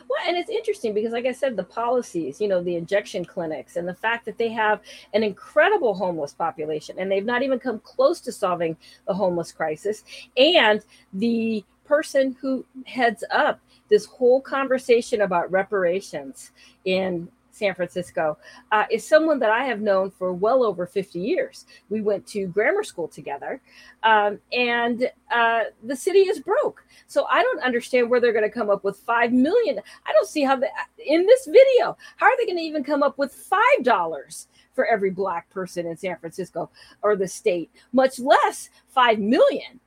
Well, 0.09 0.19
and 0.27 0.37
it's 0.37 0.51
interesting 0.51 0.93
because, 0.93 1.13
like 1.13 1.27
I 1.27 1.33
said, 1.33 1.57
the 1.57 1.63
policies, 1.63 2.41
you 2.41 2.49
know, 2.49 2.63
the 2.63 2.75
injection 2.75 3.25
clinics, 3.25 3.77
and 3.77 3.87
the 3.87 3.95
fact 3.95 4.25
that 4.25 4.39
they 4.39 4.49
have 4.49 4.81
an 5.15 5.23
incredible 5.23 5.95
homeless 5.95 6.33
population, 6.33 6.97
and 6.99 7.11
they've 7.11 7.25
not 7.25 7.43
even 7.43 7.61
come 7.61 7.79
close 7.79 8.21
to 8.23 8.33
solving 8.33 8.77
the 9.07 9.15
homeless 9.15 9.53
crisis, 9.53 10.03
and 10.37 10.83
the 11.13 11.65
person 11.85 12.37
who 12.41 12.65
heads 12.87 13.25
up 13.31 13.61
this 13.89 14.05
whole 14.05 14.41
conversation 14.41 15.23
about 15.23 15.51
reparations 15.51 16.51
in 16.85 17.29
San 17.51 17.75
Francisco 17.75 18.39
uh, 18.73 18.85
is 18.91 19.07
someone 19.07 19.39
that 19.41 19.51
I 19.51 19.65
have 19.65 19.81
known 19.81 20.11
for 20.11 20.33
well 20.33 20.63
over 20.63 20.87
50 20.87 21.19
years. 21.19 21.67
We 21.89 22.01
went 22.01 22.27
to 22.29 22.47
grammar 22.47 22.83
school 22.83 23.09
together, 23.09 23.61
um, 24.03 24.39
and 24.53 25.11
uh, 25.33 25.65
the 25.85 25.97
city 25.97 26.21
is 26.21 26.41
broke. 26.41 26.85
So 27.07 27.27
I 27.27 27.43
don't 27.43 27.63
understand 27.63 28.11
where 28.11 28.21
they're 28.21 28.33
going 28.33 28.45
to 28.45 28.51
come 28.51 28.71
up 28.71 28.85
with 28.85 28.99
five 28.99 29.33
million. 29.33 29.81
I 30.07 30.13
don't 30.13 30.29
see 30.29 30.43
how 30.43 30.57
they, 30.57 30.69
in 31.05 31.27
this 31.27 31.47
video, 31.47 31.97
how 32.17 32.27
are 32.27 32.37
they 32.39 32.47
going 32.47 32.59
to 32.59 32.63
even 32.63 32.85
come 32.85 33.03
up 33.03 33.19
with 33.19 33.35
five 33.35 33.83
dollars 33.83 34.49
for 34.75 34.87
every 34.87 35.11
black 35.11 35.51
person 35.51 35.87
in 35.87 35.97
San 35.97 36.17
Francisco 36.19 36.71
or 37.03 37.17
the 37.17 37.29
state, 37.29 37.71
much 37.93 38.19
less 38.19 38.71
five 38.89 39.19
million? 39.19 39.81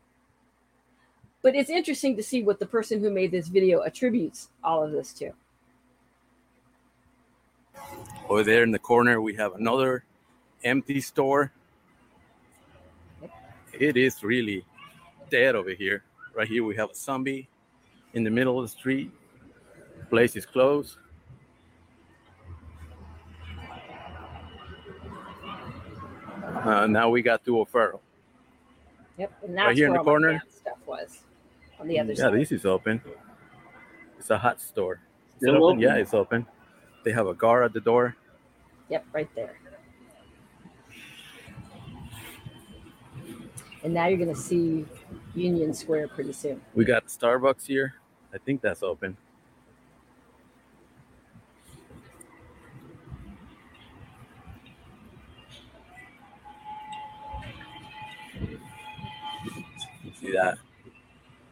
But 1.42 1.56
it's 1.56 1.70
interesting 1.70 2.16
to 2.16 2.24
see 2.24 2.42
what 2.42 2.60
the 2.60 2.66
person 2.66 3.02
who 3.02 3.10
made 3.12 3.32
this 3.32 3.50
video 3.50 3.82
attributes 3.82 4.50
all 4.64 4.82
of 4.82 4.92
this 4.92 5.12
to. 5.16 5.34
Over 8.30 8.44
there 8.44 8.64
in 8.64 8.72
the 8.72 8.80
corner, 8.80 9.22
we 9.22 9.36
have 9.36 9.54
another 9.56 10.04
empty 10.64 11.02
store. 11.02 11.52
It 13.74 13.98
is 13.98 14.24
really 14.24 14.66
dead 15.30 15.56
over 15.56 15.72
here. 15.72 16.04
Right 16.36 16.48
here, 16.48 16.64
we 16.64 16.76
have 16.76 16.92
a 16.92 16.96
zombie 16.96 17.50
in 18.14 18.24
the 18.24 18.30
middle 18.30 18.60
of 18.60 18.66
the 18.66 18.70
street. 18.70 19.12
Place 20.10 20.36
is 20.36 20.46
closed. 20.46 20.98
Uh, 26.44 26.88
now 26.88 27.10
we 27.10 27.22
got 27.22 27.44
Duo 27.44 27.66
Ferro. 27.66 28.00
Yep, 29.18 29.32
and 29.44 29.58
that's 29.58 29.68
Right 29.68 29.78
here 29.78 29.88
in 29.88 29.94
the 29.94 30.00
corner? 30.04 30.42
stuff 30.50 30.78
was 30.86 31.20
on 31.80 31.88
the 31.88 32.00
other 32.00 32.12
Yeah, 32.14 32.18
side. 32.18 32.34
Yeah, 32.34 32.40
this 32.40 32.52
is 32.52 32.66
open. 32.66 33.02
It's 34.18 34.30
a 34.30 34.38
hot 34.38 34.60
store. 34.62 34.94
Is 34.94 35.00
it 35.36 35.38
Still 35.40 35.56
open? 35.58 35.64
open? 35.64 35.80
Yeah, 35.80 35.96
it's 35.96 36.14
open. 36.14 36.46
They 37.04 37.12
have 37.12 37.28
a 37.28 37.34
guard 37.34 37.66
at 37.66 37.74
the 37.74 37.82
door. 37.82 38.16
Yep, 38.90 39.06
right 39.14 39.30
there. 39.36 39.56
And 43.84 43.94
now 43.94 44.08
you're 44.08 44.18
going 44.18 44.34
to 44.34 44.40
see 44.40 44.86
Union 45.36 45.74
Square 45.74 46.10
pretty 46.10 46.32
soon. 46.32 46.62
We 46.74 46.86
got 46.86 47.08
Starbucks 47.08 47.68
here. 47.68 47.96
I 48.34 48.38
think 48.38 48.62
that's 48.62 48.82
open. 48.82 49.18
See 60.20 60.32
that? 60.32 60.58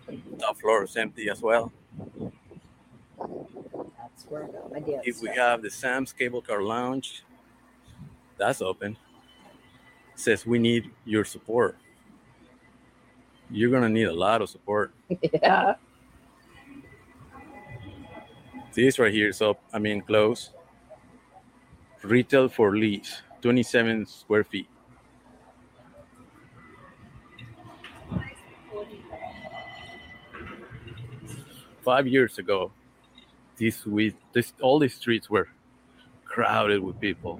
The 0.07 0.53
floor 0.59 0.85
is 0.85 0.95
empty 0.95 1.29
as 1.29 1.41
well. 1.41 1.73
That's 4.21 4.31
where 4.31 4.43
I 4.43 4.47
got 4.47 4.71
my 4.71 4.79
dance. 4.79 5.03
If 5.05 5.21
we 5.21 5.27
stuff. 5.27 5.37
have 5.37 5.61
the 5.61 5.69
Sam's 5.69 6.13
Cable 6.13 6.41
Car 6.41 6.61
Lounge, 6.61 7.23
that's 8.37 8.61
open. 8.61 8.97
says 10.15 10.45
we 10.45 10.59
need 10.59 10.91
your 11.05 11.25
support. 11.25 11.77
You're 13.49 13.71
gonna 13.71 13.89
need 13.89 14.05
a 14.07 14.13
lot 14.13 14.41
of 14.41 14.49
support. 14.49 14.93
yeah. 15.33 15.75
This 18.73 18.99
right 18.99 19.11
here 19.11 19.29
is 19.29 19.41
up, 19.41 19.59
I 19.73 19.79
mean 19.79 20.01
close. 20.01 20.51
Retail 22.03 22.47
for 22.47 22.75
lease, 22.75 23.21
27 23.41 24.05
square 24.05 24.43
feet. 24.43 24.67
Five 31.83 32.07
years 32.07 32.37
ago, 32.37 32.71
this 33.61 33.85
we 33.85 34.15
this 34.33 34.53
all 34.59 34.79
these 34.79 34.95
streets 34.95 35.29
were 35.29 35.47
crowded 36.25 36.81
with 36.81 36.99
people. 36.99 37.39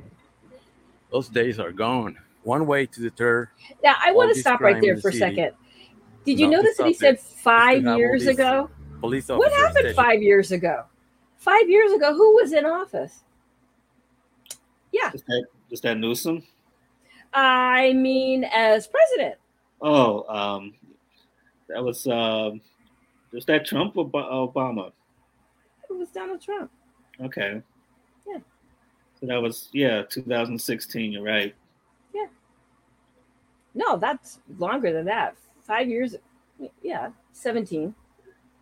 Those 1.12 1.28
days 1.28 1.60
are 1.60 1.72
gone. 1.72 2.16
One 2.44 2.68
way 2.68 2.86
to 2.86 3.02
deter 3.02 3.50
Now 3.84 3.96
I 4.00 4.12
want 4.12 4.34
to 4.34 4.40
stop 4.40 4.62
right 4.62 4.80
there 4.80 4.98
for 4.98 5.10
a 5.10 5.14
second. 5.14 5.52
Did 6.24 6.40
you 6.40 6.48
notice 6.48 6.78
that 6.78 6.86
he 6.86 6.94
said 6.94 7.20
five 7.20 7.84
years 7.84 8.28
ago? 8.28 8.70
police 9.00 9.28
What 9.30 9.52
happened 9.52 9.78
stationed- 9.78 9.96
five 9.96 10.22
years 10.22 10.52
ago? 10.52 10.86
Five 11.38 11.68
years 11.68 11.92
ago, 11.92 12.14
who 12.14 12.36
was 12.36 12.54
in 12.54 12.68
office? 12.68 13.24
Yeah, 14.92 15.10
Is 15.12 15.24
that, 15.24 15.46
is 15.72 15.82
that 15.82 15.98
Newsom? 15.98 16.44
I 17.34 17.94
mean, 17.94 18.44
as 18.44 18.86
president. 18.86 19.36
Oh, 19.82 20.24
um, 20.30 20.76
that 21.68 21.84
was 21.84 22.06
um, 22.06 22.62
was 23.34 23.46
that 23.46 23.66
Trump 23.66 23.98
or 23.98 24.08
Obama? 24.08 24.92
It 25.92 25.98
was 25.98 26.10
Donald 26.10 26.42
Trump. 26.42 26.72
Okay. 27.20 27.62
Yeah. 28.28 28.40
So 29.20 29.28
that 29.28 29.42
was 29.42 29.70
yeah, 29.74 30.04
2016. 30.10 31.12
You're 31.12 31.24
right. 31.24 31.54
Yeah. 32.14 32.28
No, 33.76 33.98
that's 33.98 34.40
longer 34.58 34.92
than 34.94 35.06
that. 35.06 35.36
Five 35.62 35.88
years. 35.90 36.16
Yeah, 36.82 37.10
17, 37.34 37.94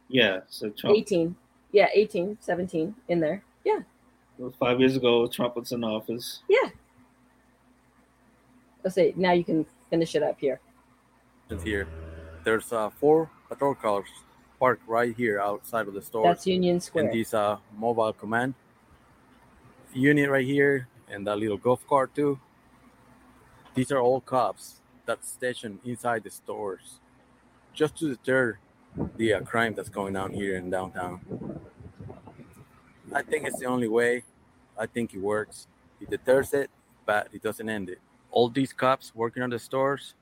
Yeah. 0.08 0.40
So 0.50 0.70
Trump 0.70 0.96
18. 0.98 1.36
Yeah, 1.72 1.88
18, 1.94 2.38
17 2.40 2.96
in 3.10 3.20
there. 3.20 3.44
Yeah, 3.66 3.80
five 4.58 4.80
years 4.80 4.96
ago, 4.96 5.28
Trump 5.28 5.56
was 5.56 5.72
in 5.72 5.84
office. 5.84 6.42
yeah. 6.50 6.70
Let's 8.84 8.96
say 8.96 9.14
now 9.18 9.34
you 9.34 9.44
can 9.44 9.66
finish 9.90 10.16
it 10.16 10.24
up 10.24 10.40
here. 10.40 10.62
here. 11.64 11.88
There's 12.46 12.72
uh, 12.72 12.90
four 12.90 13.30
patrol 13.50 13.76
cars 13.76 14.08
parked 14.60 14.88
right 14.88 15.16
here 15.16 15.40
outside 15.40 15.88
of 15.88 15.94
the 15.94 16.02
store. 16.02 16.24
That's 16.24 16.46
Union 16.46 16.80
Square. 16.80 17.06
and 17.06 17.14
this 17.14 17.34
uh, 17.34 17.58
mobile 17.78 18.14
command 18.14 18.54
unit 19.94 20.30
right 20.30 20.46
here, 20.46 20.88
and 21.10 21.26
that 21.28 21.38
little 21.38 21.58
golf 21.58 21.86
cart 21.88 22.14
too. 22.14 22.40
These 23.74 23.92
are 23.92 24.00
all 24.00 24.22
cops 24.22 24.82
that 25.06 25.24
stationed 25.26 25.80
inside 25.86 26.24
the 26.24 26.30
stores, 26.30 27.00
just 27.74 27.98
to 27.98 28.10
deter 28.10 28.60
the 29.18 29.34
uh, 29.34 29.42
crime 29.42 29.74
that's 29.74 29.90
going 29.90 30.16
on 30.16 30.34
here 30.34 30.58
in 30.58 30.70
downtown. 30.70 31.22
I 33.14 33.22
think 33.22 33.48
it's 33.48 33.60
the 33.60 33.66
only 33.66 33.88
way. 33.88 34.24
I 34.78 34.86
think 34.86 35.14
it 35.14 35.20
works. 35.20 35.68
It 36.02 36.10
deters 36.10 36.54
it, 36.54 36.70
but 37.06 37.28
it 37.34 37.42
doesn't 37.42 37.68
end 37.70 37.90
it. 37.90 38.00
All 38.32 38.50
these 38.50 38.74
cops 38.74 39.14
working 39.16 39.42
on 39.42 39.50
the 39.50 39.60
stores, 39.60 40.14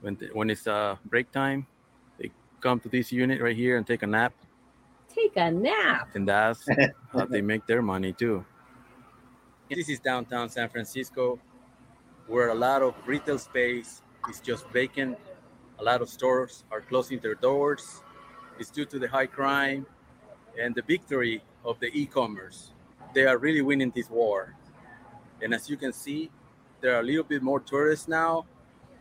when 0.00 0.16
when 0.32 0.50
it's 0.50 0.66
uh, 0.66 0.96
break 1.06 1.30
time, 1.32 1.66
come 2.60 2.80
to 2.80 2.88
this 2.88 3.12
unit 3.12 3.40
right 3.40 3.56
here 3.56 3.76
and 3.76 3.86
take 3.86 4.02
a 4.02 4.06
nap 4.06 4.32
Take 5.14 5.36
a 5.36 5.50
nap. 5.50 6.08
and 6.14 6.28
that's 6.28 6.66
how 7.12 7.24
they 7.30 7.40
make 7.40 7.66
their 7.66 7.82
money 7.82 8.12
too. 8.12 8.44
This 9.70 9.88
is 9.88 9.98
downtown 10.00 10.48
San 10.48 10.68
Francisco, 10.68 11.38
where 12.26 12.48
a 12.50 12.54
lot 12.54 12.82
of 12.82 12.94
retail 13.06 13.38
space 13.38 14.02
is 14.30 14.40
just 14.40 14.66
vacant. 14.68 15.18
A 15.78 15.82
lot 15.82 16.02
of 16.02 16.08
stores 16.08 16.64
are 16.70 16.80
closing 16.80 17.18
their 17.20 17.34
doors. 17.34 18.02
It's 18.58 18.70
due 18.70 18.84
to 18.86 18.98
the 18.98 19.08
high 19.08 19.26
crime 19.26 19.86
and 20.60 20.74
the 20.74 20.82
victory 20.82 21.42
of 21.64 21.78
the 21.80 21.86
e-commerce. 21.92 22.70
They 23.14 23.24
are 23.26 23.38
really 23.38 23.62
winning 23.62 23.90
this 23.94 24.10
war. 24.10 24.54
And 25.42 25.54
as 25.54 25.68
you 25.70 25.76
can 25.76 25.92
see, 25.92 26.30
there 26.80 26.94
are 26.96 27.00
a 27.00 27.02
little 27.04 27.24
bit 27.24 27.42
more 27.42 27.60
tourists 27.60 28.08
now, 28.08 28.46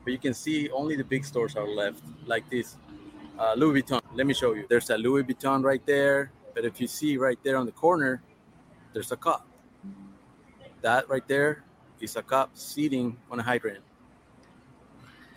but 0.04 0.12
you 0.14 0.20
can 0.20 0.34
see 0.34 0.70
only 0.72 0.96
the 0.96 1.04
big 1.04 1.26
stores 1.26 1.56
are 1.56 1.68
left, 1.68 2.02
like 2.26 2.50
this 2.50 2.76
uh, 3.40 3.54
Louis 3.56 3.82
Vuitton. 3.82 4.02
Let 4.16 4.26
me 4.26 4.34
show 4.34 4.54
you. 4.54 4.66
There's 4.68 4.90
a 4.90 4.98
Louis 4.98 5.24
Vuitton 5.24 5.64
right 5.64 5.86
there. 5.86 6.32
But 6.54 6.66
if 6.66 6.82
you 6.82 6.88
see 6.88 7.18
right 7.18 7.38
there 7.44 7.58
on 7.58 7.68
the 7.68 7.72
corner, 7.72 8.24
there's 8.94 9.12
a 9.12 9.16
cop. 9.16 9.48
That 10.82 11.08
right 11.08 11.28
there 11.28 11.64
is 12.02 12.16
a 12.16 12.24
cop 12.24 12.58
sitting 12.58 13.16
on 13.30 13.40
a 13.40 13.44
hydrant. 13.44 13.84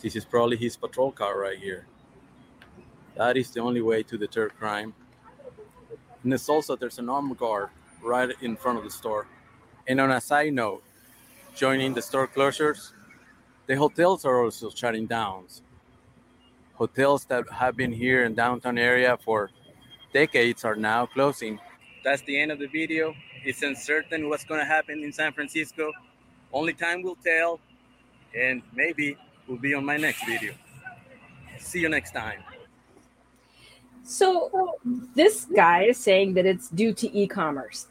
This 0.00 0.16
is 0.16 0.24
probably 0.24 0.56
his 0.56 0.76
patrol 0.76 1.12
car 1.12 1.38
right 1.38 1.58
here. 1.58 1.86
That 3.16 3.36
is 3.36 3.50
the 3.50 3.60
only 3.60 3.82
way 3.82 4.02
to 4.04 4.16
deter 4.16 4.48
crime. 4.48 4.94
And 6.22 6.32
it's 6.32 6.48
also 6.48 6.74
there's 6.74 6.98
an 6.98 7.10
armed 7.10 7.36
guard 7.36 7.68
right 8.02 8.30
in 8.40 8.56
front 8.56 8.78
of 8.78 8.84
the 8.84 8.90
store. 8.90 9.26
And 9.86 10.00
on 10.00 10.10
a 10.10 10.20
side 10.22 10.54
note, 10.54 10.82
joining 11.54 11.92
the 11.92 12.00
store 12.00 12.28
closures, 12.28 12.92
the 13.66 13.76
hotels 13.76 14.24
are 14.24 14.42
also 14.42 14.70
shutting 14.70 15.06
down 15.06 15.44
hotels 16.80 17.26
that 17.26 17.44
have 17.50 17.76
been 17.76 17.92
here 17.92 18.24
in 18.24 18.34
downtown 18.34 18.78
area 18.78 19.18
for 19.22 19.50
decades 20.14 20.64
are 20.64 20.74
now 20.74 21.04
closing. 21.04 21.60
That's 22.02 22.22
the 22.22 22.40
end 22.40 22.50
of 22.50 22.58
the 22.58 22.68
video. 22.68 23.14
It's 23.44 23.62
uncertain 23.62 24.30
what's 24.30 24.44
going 24.44 24.60
to 24.60 24.70
happen 24.76 25.04
in 25.04 25.12
San 25.12 25.32
Francisco. 25.34 25.92
Only 26.50 26.72
time 26.72 27.02
will 27.02 27.18
tell, 27.22 27.60
and 28.34 28.62
maybe 28.74 29.18
will 29.46 29.58
be 29.58 29.74
on 29.74 29.84
my 29.84 29.98
next 29.98 30.24
video. 30.24 30.54
See 31.58 31.80
you 31.80 31.90
next 31.90 32.12
time. 32.12 32.40
So 34.02 34.78
this 35.14 35.46
guy 35.54 35.82
is 35.92 35.98
saying 35.98 36.32
that 36.34 36.46
it's 36.46 36.70
due 36.70 36.94
to 36.94 37.06
e-commerce. 37.16 37.88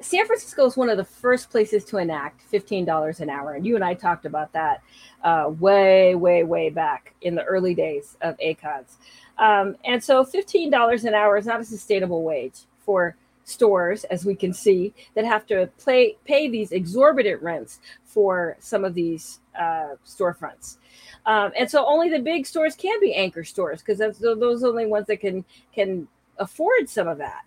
San 0.00 0.26
Francisco 0.26 0.66
is 0.66 0.76
one 0.76 0.88
of 0.88 0.96
the 0.96 1.04
first 1.04 1.50
places 1.50 1.84
to 1.86 1.98
enact 1.98 2.42
$15 2.50 3.20
an 3.20 3.30
hour. 3.30 3.54
And 3.54 3.66
you 3.66 3.74
and 3.74 3.84
I 3.84 3.94
talked 3.94 4.26
about 4.26 4.52
that 4.52 4.82
uh, 5.22 5.50
way, 5.58 6.14
way, 6.14 6.42
way 6.44 6.68
back 6.70 7.14
in 7.22 7.34
the 7.34 7.44
early 7.44 7.74
days 7.74 8.16
of 8.20 8.36
AACONS. 8.38 8.96
Um, 9.38 9.76
and 9.84 10.02
so 10.02 10.24
$15 10.24 11.04
an 11.04 11.14
hour 11.14 11.36
is 11.36 11.46
not 11.46 11.60
a 11.60 11.64
sustainable 11.64 12.22
wage 12.22 12.62
for 12.80 13.16
stores, 13.44 14.04
as 14.04 14.24
we 14.24 14.34
can 14.34 14.52
see, 14.52 14.92
that 15.14 15.24
have 15.24 15.46
to 15.46 15.68
play, 15.78 16.16
pay 16.24 16.48
these 16.48 16.72
exorbitant 16.72 17.42
rents 17.42 17.80
for 18.04 18.56
some 18.60 18.84
of 18.84 18.94
these 18.94 19.40
uh, 19.58 19.94
storefronts. 20.06 20.78
Um, 21.26 21.52
and 21.58 21.70
so 21.70 21.84
only 21.86 22.10
the 22.10 22.18
big 22.18 22.46
stores 22.46 22.74
can 22.74 22.98
be 23.00 23.14
anchor 23.14 23.44
stores 23.44 23.82
because 23.82 23.98
those 23.98 24.22
are 24.22 24.34
the 24.34 24.68
only 24.68 24.86
ones 24.86 25.06
that 25.06 25.20
can 25.20 25.44
can 25.74 26.06
afford 26.38 26.88
some 26.88 27.08
of 27.08 27.18
that. 27.18 27.44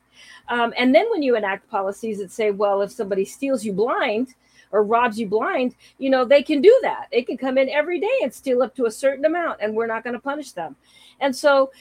Um, 0.49 0.73
and 0.77 0.93
then 0.93 1.09
when 1.09 1.23
you 1.23 1.35
enact 1.35 1.69
policies 1.69 2.19
that 2.19 2.31
say, 2.31 2.51
well, 2.51 2.81
if 2.81 2.91
somebody 2.91 3.25
steals 3.25 3.63
you 3.63 3.73
blind 3.73 4.35
or 4.71 4.83
robs 4.83 5.19
you 5.19 5.27
blind, 5.27 5.75
you 5.97 6.09
know, 6.09 6.25
they 6.25 6.43
can 6.43 6.61
do 6.61 6.77
that. 6.81 7.07
They 7.11 7.21
can 7.21 7.37
come 7.37 7.57
in 7.57 7.69
every 7.69 7.99
day 7.99 8.19
and 8.21 8.33
steal 8.33 8.61
up 8.61 8.75
to 8.75 8.85
a 8.85 8.91
certain 8.91 9.25
amount, 9.25 9.59
and 9.61 9.75
we're 9.75 9.87
not 9.87 10.03
going 10.03 10.13
to 10.15 10.19
punish 10.19 10.51
them. 10.51 10.75
And 11.19 11.35
so 11.35 11.71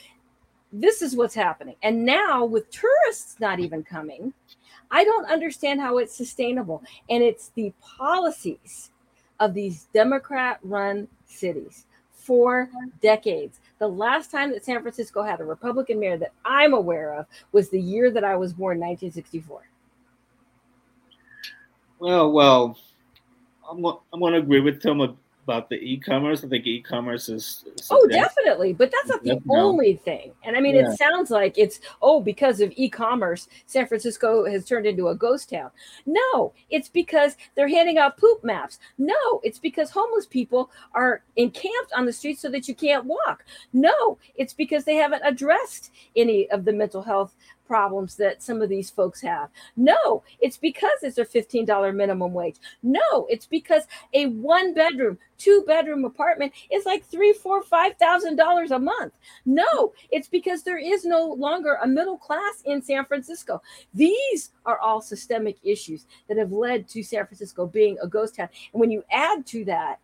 this 0.71 1.01
is 1.01 1.15
what's 1.15 1.35
happening. 1.35 1.75
And 1.83 2.05
now 2.05 2.45
with 2.45 2.69
tourists 2.71 3.39
not 3.39 3.59
even 3.59 3.83
coming, 3.83 4.33
I 4.91 5.03
don't 5.03 5.25
understand 5.29 5.81
how 5.81 5.97
it's 5.97 6.15
sustainable. 6.15 6.83
And 7.09 7.23
it's 7.23 7.49
the 7.55 7.73
policies 7.81 8.91
of 9.39 9.53
these 9.53 9.87
Democrat 9.93 10.59
run 10.63 11.07
cities 11.25 11.85
for 12.11 12.69
decades. 13.01 13.59
The 13.79 13.87
last 13.87 14.31
time 14.31 14.51
that 14.51 14.65
San 14.65 14.81
Francisco 14.81 15.21
had 15.21 15.39
a 15.39 15.43
Republican 15.43 15.99
mayor 15.99 16.17
that 16.17 16.33
I'm 16.43 16.73
aware 16.73 17.13
of 17.13 17.25
was 17.51 17.69
the 17.69 17.79
year 17.79 18.09
that 18.11 18.23
I 18.23 18.35
was 18.35 18.53
born, 18.53 18.79
1964. 18.79 19.61
Well, 21.99 22.31
well, 22.31 22.77
I'm, 23.69 23.85
I'm 23.85 24.19
going 24.19 24.33
to 24.33 24.39
agree 24.39 24.61
with 24.61 24.81
Tim 24.81 25.17
about 25.47 25.69
the 25.69 25.75
e-commerce. 25.75 26.43
I 26.43 26.47
think 26.47 26.67
e-commerce 26.67 27.29
is. 27.29 27.63
is 27.77 27.87
oh, 27.89 28.05
definitely, 28.07 28.73
but 28.73 28.91
that's 28.91 29.09
not 29.09 29.23
the 29.23 29.39
only 29.49 29.95
thing. 29.95 30.33
And 30.43 30.57
I 30.57 30.59
mean, 30.59 30.75
yeah. 30.75 30.91
it 30.91 30.97
sounds 30.97 31.31
like 31.31 31.57
it's 31.57 31.79
oh 32.01 32.19
because 32.19 32.59
of 32.59 32.73
e-commerce, 32.75 33.47
San 33.65 33.87
Francisco 33.87 34.45
has 34.45 34.65
turned 34.65 34.85
into 34.85 35.07
a 35.07 35.15
ghost 35.15 35.49
town. 35.49 35.71
No, 36.05 36.53
it's 36.69 36.89
because 36.89 37.37
they're 37.55 37.69
handing 37.69 37.97
out 37.97 38.17
poop 38.17 38.43
maps. 38.43 38.79
No, 38.97 39.15
it's 39.43 39.59
because 39.59 39.89
homeless 39.89 40.25
people 40.25 40.69
are 40.93 41.23
encamped 41.37 41.93
on 41.95 42.05
the 42.05 42.13
streets 42.13 42.41
so 42.41 42.49
that 42.49 42.67
you 42.67 42.75
can't 42.75 43.05
walk. 43.05 43.45
No, 43.71 44.17
it's 44.35 44.53
because 44.53 44.83
they 44.83 44.95
haven't 44.95 45.21
addressed 45.23 45.91
any 46.15 46.49
of 46.49 46.65
the 46.65 46.73
mental 46.73 47.01
health 47.01 47.35
problems 47.67 48.15
that 48.15 48.41
some 48.41 48.61
of 48.61 48.69
these 48.69 48.89
folks 48.89 49.21
have. 49.21 49.49
No, 49.75 50.23
it's 50.39 50.57
because 50.57 51.03
it's 51.03 51.17
a 51.17 51.25
$15 51.25 51.93
minimum 51.93 52.33
wage. 52.33 52.55
No, 52.81 53.27
it's 53.29 53.45
because 53.45 53.83
a 54.13 54.27
one 54.27 54.73
bedroom, 54.73 55.19
two 55.37 55.63
bedroom 55.67 56.05
apartment 56.05 56.53
is 56.71 56.85
like 56.85 57.05
three, 57.05 57.33
four, 57.33 57.61
five 57.63 57.95
thousand 57.97 58.35
dollars 58.35 58.71
a 58.71 58.79
month. 58.79 59.13
No, 59.45 59.93
it's 60.11 60.27
because 60.27 60.63
there 60.63 60.77
is 60.77 61.05
no 61.05 61.25
longer 61.25 61.77
a 61.81 61.87
middle 61.87 62.17
class 62.17 62.61
in 62.65 62.81
San 62.81 63.05
Francisco. 63.05 63.61
These 63.93 64.51
are 64.65 64.79
all 64.79 65.01
systemic 65.01 65.57
issues 65.63 66.05
that 66.27 66.37
have 66.37 66.51
led 66.51 66.87
to 66.89 67.03
San 67.03 67.25
Francisco 67.25 67.65
being 67.65 67.97
a 68.01 68.07
ghost 68.07 68.35
town. 68.35 68.49
And 68.73 68.79
when 68.79 68.91
you 68.91 69.03
add 69.11 69.45
to 69.47 69.65
that 69.65 69.99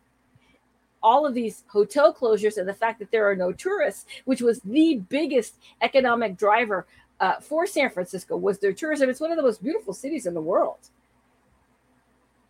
all 1.03 1.25
of 1.25 1.33
these 1.33 1.65
hotel 1.67 2.13
closures 2.13 2.57
and 2.57 2.67
the 2.67 2.73
fact 2.73 2.97
that 2.97 3.11
there 3.11 3.29
are 3.29 3.35
no 3.35 3.51
tourists, 3.51 4.05
which 4.23 4.41
was 4.41 4.61
the 4.61 5.03
biggest 5.09 5.55
economic 5.81 6.37
driver 6.37 6.87
uh, 7.19 7.39
for 7.39 7.67
San 7.67 7.89
Francisco 7.89 8.35
was 8.37 8.59
their 8.59 8.73
tourism. 8.73 9.09
It's 9.09 9.19
one 9.19 9.31
of 9.31 9.37
the 9.37 9.43
most 9.43 9.61
beautiful 9.61 9.93
cities 9.93 10.25
in 10.25 10.33
the 10.33 10.41
world. 10.41 10.89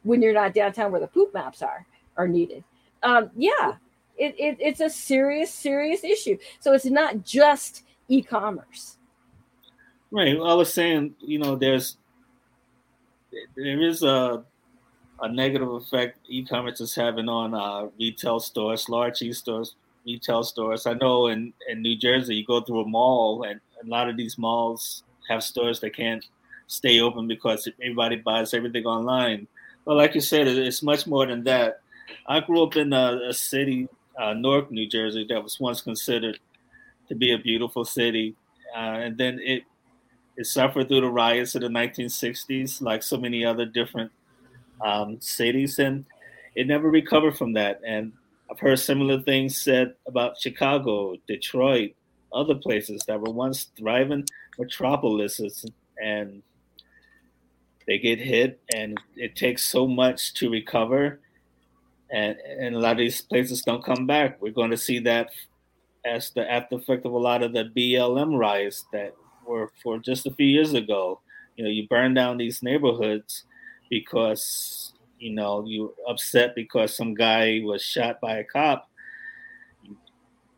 When 0.03 0.21
you're 0.21 0.33
not 0.33 0.53
downtown 0.53 0.91
where 0.91 1.01
the 1.01 1.07
poop 1.07 1.33
maps 1.33 1.61
are 1.61 1.85
are 2.15 2.27
needed, 2.27 2.63
um, 3.03 3.31
yeah, 3.35 3.73
it, 4.17 4.35
it, 4.39 4.57
it's 4.59 4.79
a 4.79 4.89
serious, 4.89 5.53
serious 5.53 6.03
issue. 6.03 6.37
So 6.59 6.73
it's 6.73 6.85
not 6.85 7.23
just 7.23 7.83
e-commerce. 8.07 8.97
Right. 10.11 10.35
I 10.37 10.53
was 10.53 10.73
saying, 10.73 11.15
you 11.19 11.39
know, 11.39 11.55
there's 11.55 11.97
there 13.55 13.81
is 13.81 14.03
a 14.03 14.43
a 15.21 15.31
negative 15.31 15.69
effect 15.71 16.19
e-commerce 16.27 16.81
is 16.81 16.93
having 16.93 17.29
on 17.29 17.53
uh, 17.53 17.87
retail 17.97 18.39
stores, 18.39 18.89
large 18.89 19.21
e-stores, 19.21 19.75
retail 20.05 20.43
stores. 20.43 20.85
I 20.85 20.93
know 20.93 21.27
in, 21.27 21.53
in 21.69 21.81
New 21.81 21.95
Jersey, 21.95 22.35
you 22.35 22.45
go 22.45 22.61
through 22.61 22.81
a 22.81 22.87
mall 22.87 23.43
and 23.43 23.59
a 23.81 23.87
lot 23.87 24.09
of 24.09 24.17
these 24.17 24.37
malls 24.37 25.03
have 25.29 25.41
stores 25.41 25.79
that 25.79 25.95
can't 25.95 26.25
stay 26.67 26.99
open 26.99 27.27
because 27.27 27.67
everybody 27.81 28.17
buys 28.17 28.53
everything 28.53 28.85
online. 28.85 29.47
But 29.85 29.95
like 29.95 30.15
you 30.15 30.21
said, 30.21 30.47
it's 30.47 30.83
much 30.83 31.07
more 31.07 31.25
than 31.25 31.43
that. 31.45 31.81
I 32.27 32.39
grew 32.39 32.63
up 32.63 32.75
in 32.75 32.93
a, 32.93 33.19
a 33.29 33.33
city, 33.33 33.87
uh, 34.19 34.33
Newark, 34.33 34.71
New 34.71 34.87
Jersey, 34.87 35.25
that 35.29 35.41
was 35.41 35.59
once 35.59 35.81
considered 35.81 36.39
to 37.09 37.15
be 37.15 37.33
a 37.33 37.37
beautiful 37.37 37.85
city, 37.85 38.35
uh, 38.75 38.97
and 39.03 39.17
then 39.17 39.39
it 39.41 39.63
it 40.35 40.47
suffered 40.47 40.87
through 40.87 41.01
the 41.01 41.11
riots 41.11 41.53
of 41.53 41.61
the 41.61 41.67
1960s, 41.67 42.81
like 42.81 43.03
so 43.03 43.17
many 43.17 43.45
other 43.45 43.65
different 43.65 44.11
um, 44.81 45.21
cities, 45.21 45.77
and 45.77 46.05
it 46.55 46.65
never 46.65 46.89
recovered 46.89 47.37
from 47.37 47.53
that. 47.53 47.81
And 47.85 48.13
I've 48.49 48.59
heard 48.59 48.79
similar 48.79 49.21
things 49.21 49.59
said 49.59 49.93
about 50.07 50.39
Chicago, 50.39 51.15
Detroit, 51.27 51.93
other 52.33 52.55
places 52.55 53.03
that 53.07 53.19
were 53.19 53.31
once 53.31 53.69
thriving 53.77 54.25
metropolises 54.57 55.65
and 56.01 56.41
they 57.87 57.97
get 57.97 58.19
hit 58.19 58.59
and 58.75 58.97
it 59.15 59.35
takes 59.35 59.63
so 59.65 59.87
much 59.87 60.33
to 60.35 60.49
recover 60.49 61.19
and, 62.13 62.37
and 62.59 62.75
a 62.75 62.79
lot 62.79 62.93
of 62.93 62.97
these 62.99 63.21
places 63.21 63.61
don't 63.61 63.83
come 63.83 64.05
back 64.07 64.41
we're 64.41 64.51
going 64.51 64.71
to 64.71 64.77
see 64.77 64.99
that 64.99 65.29
as 66.05 66.31
the 66.31 66.49
after 66.49 66.75
effect 66.75 67.05
of 67.05 67.11
a 67.11 67.17
lot 67.17 67.43
of 67.43 67.53
the 67.53 67.65
blm 67.75 68.37
riots 68.37 68.85
that 68.93 69.13
were 69.45 69.71
for 69.81 69.97
just 69.97 70.25
a 70.25 70.31
few 70.31 70.45
years 70.45 70.73
ago 70.73 71.19
you 71.55 71.63
know 71.63 71.69
you 71.69 71.87
burn 71.87 72.13
down 72.13 72.37
these 72.37 72.63
neighborhoods 72.63 73.43
because 73.89 74.93
you 75.19 75.33
know 75.33 75.63
you're 75.67 75.93
upset 76.07 76.55
because 76.55 76.95
some 76.95 77.13
guy 77.13 77.59
was 77.63 77.81
shot 77.81 78.21
by 78.21 78.37
a 78.37 78.43
cop 78.43 78.89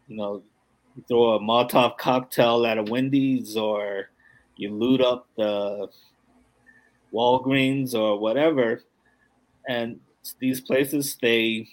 you 0.07 0.17
know 0.17 0.43
you 0.95 1.03
throw 1.07 1.33
a 1.33 1.39
Molotov 1.39 1.97
cocktail 1.97 2.65
at 2.65 2.77
a 2.77 2.83
Wendy's 2.83 3.57
or 3.57 4.09
you 4.55 4.73
loot 4.73 5.01
up 5.01 5.27
the 5.35 5.89
Walgreens 7.13 7.93
or 7.93 8.19
whatever. 8.19 8.81
And 9.67 9.99
these 10.39 10.61
places, 10.61 11.17
they, 11.21 11.67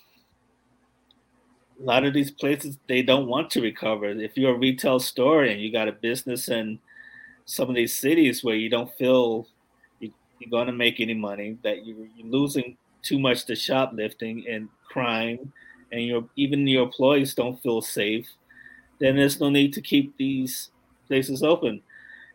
a 1.81 1.83
lot 1.83 2.05
of 2.05 2.15
these 2.15 2.31
places, 2.31 2.79
they 2.89 3.03
don't 3.03 3.27
want 3.27 3.51
to 3.51 3.61
recover. 3.61 4.07
If 4.07 4.37
you're 4.37 4.55
a 4.55 4.59
retail 4.59 5.01
store 5.01 5.45
and 5.45 5.61
you 5.61 5.73
got 5.73 5.89
a 5.89 5.93
business 5.93 6.49
in 6.49 6.79
some 7.45 7.69
of 7.69 7.75
these 7.75 7.97
cities 7.97 8.45
where 8.45 8.57
you 8.57 8.69
don't 8.69 8.93
feel 8.97 9.47
you, 10.01 10.13
are 10.45 10.51
going 10.51 10.67
to 10.67 10.73
make 10.73 11.01
any 11.01 11.15
money, 11.15 11.59
that 11.63 11.87
you're, 11.87 12.07
losing 12.25 12.77
too 13.03 13.19
much 13.19 13.45
to 13.47 13.57
shoplifting 13.57 14.47
and 14.49 14.69
crime, 14.89 15.53
and 15.91 16.03
your 16.07 16.25
even 16.37 16.67
your 16.67 16.85
employees 16.85 17.35
don't 17.35 17.61
feel 17.63 17.81
safe 17.83 18.27
then 19.03 19.17
there's 19.17 19.41
no 19.41 19.51
need 19.51 19.73
to 19.73 19.81
keep 19.81 20.17
these 20.17 20.71
places 21.09 21.43
open. 21.43 21.83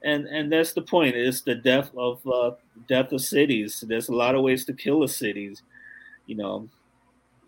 And 0.03 0.28
and 0.28 0.51
that's 0.51 0.74
the 0.74 0.82
point. 0.82 1.15
It's 1.15 1.41
the 1.41 1.55
death 1.55 1.89
of 1.97 2.20
uh, 2.28 2.51
death 2.88 3.13
of 3.13 3.22
cities. 3.22 3.84
There's 3.88 4.09
a 4.09 4.13
lot 4.13 4.36
of 4.36 4.43
ways 4.43 4.65
to 4.65 4.74
kill 4.74 4.99
the 4.99 5.07
cities. 5.07 5.63
You 6.28 6.36
know, 6.36 6.69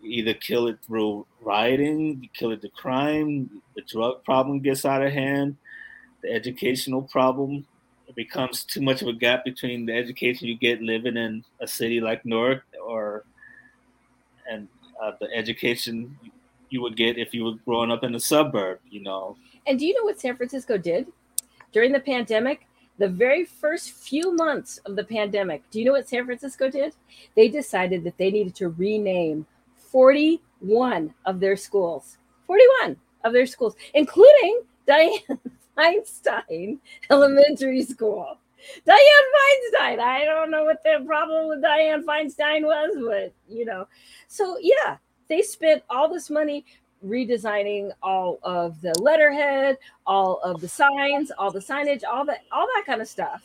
either 0.02 0.34
kill 0.34 0.66
it 0.66 0.78
through 0.84 1.26
rioting, 1.42 2.28
kill 2.34 2.50
it 2.50 2.60
through 2.60 2.70
crime, 2.70 3.62
the 3.76 3.82
drug 3.82 4.24
problem 4.24 4.60
gets 4.60 4.84
out 4.84 5.02
of 5.02 5.12
hand, 5.12 5.56
the 6.22 6.32
educational 6.32 7.02
problem. 7.02 7.66
It 8.08 8.16
becomes 8.16 8.64
too 8.64 8.80
much 8.80 9.02
of 9.02 9.08
a 9.08 9.12
gap 9.12 9.44
between 9.44 9.86
the 9.86 9.92
education 9.94 10.48
you 10.48 10.58
get 10.58 10.82
living 10.82 11.16
in 11.16 11.44
a 11.60 11.66
city 11.66 12.00
like 12.00 12.24
Newark 12.24 12.64
or 12.84 13.24
and 14.50 14.66
uh, 15.00 15.12
the 15.20 15.32
education 15.32 16.18
you 16.70 16.80
would 16.82 16.96
get 16.96 17.18
if 17.18 17.32
you 17.34 17.44
were 17.44 17.54
growing 17.64 17.90
up 17.90 18.02
in 18.02 18.14
a 18.14 18.20
suburb, 18.20 18.80
you 18.90 19.02
know. 19.02 19.36
And 19.66 19.78
do 19.78 19.86
you 19.86 19.94
know 19.94 20.04
what 20.04 20.20
San 20.20 20.36
Francisco 20.36 20.76
did 20.76 21.06
during 21.72 21.92
the 21.92 22.00
pandemic? 22.00 22.66
The 23.00 23.08
very 23.08 23.46
first 23.46 23.92
few 23.92 24.36
months 24.36 24.76
of 24.84 24.94
the 24.94 25.04
pandemic, 25.04 25.62
do 25.70 25.78
you 25.78 25.86
know 25.86 25.92
what 25.92 26.06
San 26.06 26.26
Francisco 26.26 26.68
did? 26.70 26.94
They 27.34 27.48
decided 27.48 28.04
that 28.04 28.18
they 28.18 28.30
needed 28.30 28.54
to 28.56 28.68
rename 28.68 29.46
41 29.74 31.14
of 31.24 31.40
their 31.40 31.56
schools. 31.56 32.18
41 32.46 32.98
of 33.24 33.32
their 33.32 33.46
schools, 33.46 33.74
including 33.94 34.64
Dianne 34.86 35.38
Feinstein 35.78 36.78
Elementary 37.10 37.82
School. 37.84 38.36
Dianne 38.86 39.30
Feinstein. 39.34 39.98
I 39.98 40.26
don't 40.26 40.50
know 40.50 40.64
what 40.64 40.82
the 40.84 41.02
problem 41.06 41.48
with 41.48 41.62
Dianne 41.62 42.04
Feinstein 42.04 42.64
was, 42.64 42.94
but 43.00 43.32
you 43.48 43.64
know. 43.64 43.88
So 44.28 44.58
yeah, 44.60 44.98
they 45.28 45.40
spent 45.40 45.82
all 45.88 46.12
this 46.12 46.28
money 46.28 46.66
redesigning 47.04 47.90
all 48.02 48.38
of 48.42 48.80
the 48.80 48.92
letterhead, 49.00 49.78
all 50.06 50.40
of 50.42 50.60
the 50.60 50.68
signs, 50.68 51.30
all 51.30 51.50
the 51.50 51.58
signage, 51.58 52.02
all 52.04 52.24
that, 52.24 52.42
all 52.52 52.66
that 52.74 52.84
kind 52.86 53.00
of 53.00 53.08
stuff 53.08 53.42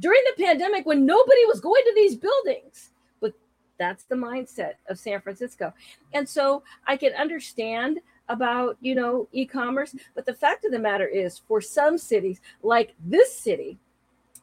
during 0.00 0.20
the 0.24 0.42
pandemic 0.42 0.84
when 0.86 1.06
nobody 1.06 1.44
was 1.46 1.60
going 1.60 1.82
to 1.84 1.92
these 1.94 2.16
buildings. 2.16 2.90
But 3.20 3.32
that's 3.78 4.04
the 4.04 4.16
mindset 4.16 4.74
of 4.88 4.98
San 4.98 5.20
Francisco. 5.20 5.72
And 6.12 6.28
so 6.28 6.62
I 6.86 6.96
can 6.96 7.12
understand 7.14 8.00
about, 8.28 8.76
you 8.80 8.94
know, 8.94 9.28
e-commerce, 9.32 9.94
but 10.14 10.26
the 10.26 10.34
fact 10.34 10.64
of 10.64 10.72
the 10.72 10.78
matter 10.78 11.06
is 11.06 11.38
for 11.46 11.60
some 11.60 11.98
cities 11.98 12.40
like 12.62 12.94
this 13.04 13.36
city, 13.36 13.78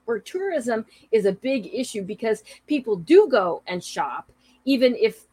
where 0.05 0.19
tourism 0.19 0.86
is 1.11 1.25
a 1.25 1.32
big 1.32 1.69
issue 1.73 2.03
because 2.03 2.43
people 2.67 2.95
do 2.95 3.27
go 3.29 3.61
and 3.67 3.84
shop, 3.84 4.32
even 4.65 4.95
if 4.95 5.25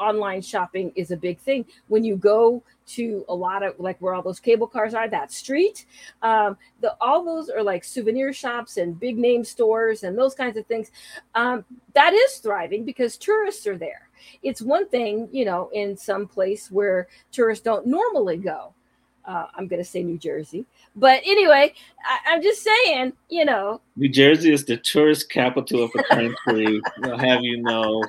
online 0.00 0.42
shopping 0.42 0.92
is 0.96 1.10
a 1.10 1.16
big 1.16 1.38
thing. 1.38 1.64
When 1.88 2.02
you 2.02 2.16
go 2.16 2.62
to 2.88 3.24
a 3.28 3.34
lot 3.34 3.62
of 3.62 3.78
like 3.78 4.00
where 4.00 4.14
all 4.14 4.22
those 4.22 4.40
cable 4.40 4.66
cars 4.66 4.94
are, 4.94 5.08
that 5.08 5.30
street, 5.30 5.86
um, 6.22 6.56
the 6.80 6.96
all 7.00 7.24
those 7.24 7.50
are 7.50 7.62
like 7.62 7.84
souvenir 7.84 8.32
shops 8.32 8.76
and 8.78 8.98
big 8.98 9.18
name 9.18 9.44
stores 9.44 10.02
and 10.02 10.18
those 10.18 10.34
kinds 10.34 10.56
of 10.56 10.66
things. 10.66 10.90
Um, 11.34 11.64
that 11.94 12.12
is 12.14 12.38
thriving 12.38 12.84
because 12.84 13.16
tourists 13.16 13.66
are 13.66 13.78
there. 13.78 14.08
It's 14.42 14.60
one 14.60 14.88
thing, 14.88 15.28
you 15.32 15.44
know, 15.44 15.70
in 15.72 15.96
some 15.96 16.26
place 16.26 16.70
where 16.70 17.08
tourists 17.32 17.64
don't 17.64 17.86
normally 17.86 18.36
go. 18.36 18.74
Uh, 19.24 19.46
I'm 19.54 19.68
going 19.68 19.82
to 19.82 19.88
say 19.88 20.02
New 20.02 20.18
Jersey. 20.18 20.64
But 20.96 21.20
anyway, 21.24 21.74
I, 22.04 22.34
am 22.34 22.42
just 22.42 22.62
saying, 22.62 23.12
you 23.28 23.44
know. 23.44 23.80
New 23.96 24.08
Jersey 24.08 24.52
is 24.52 24.64
the 24.64 24.76
tourist 24.76 25.30
capital 25.30 25.84
of 25.84 25.92
the 25.92 26.02
country. 26.04 26.80
I'll 27.04 27.18
have 27.18 27.42
you 27.42 27.62
know. 27.62 28.02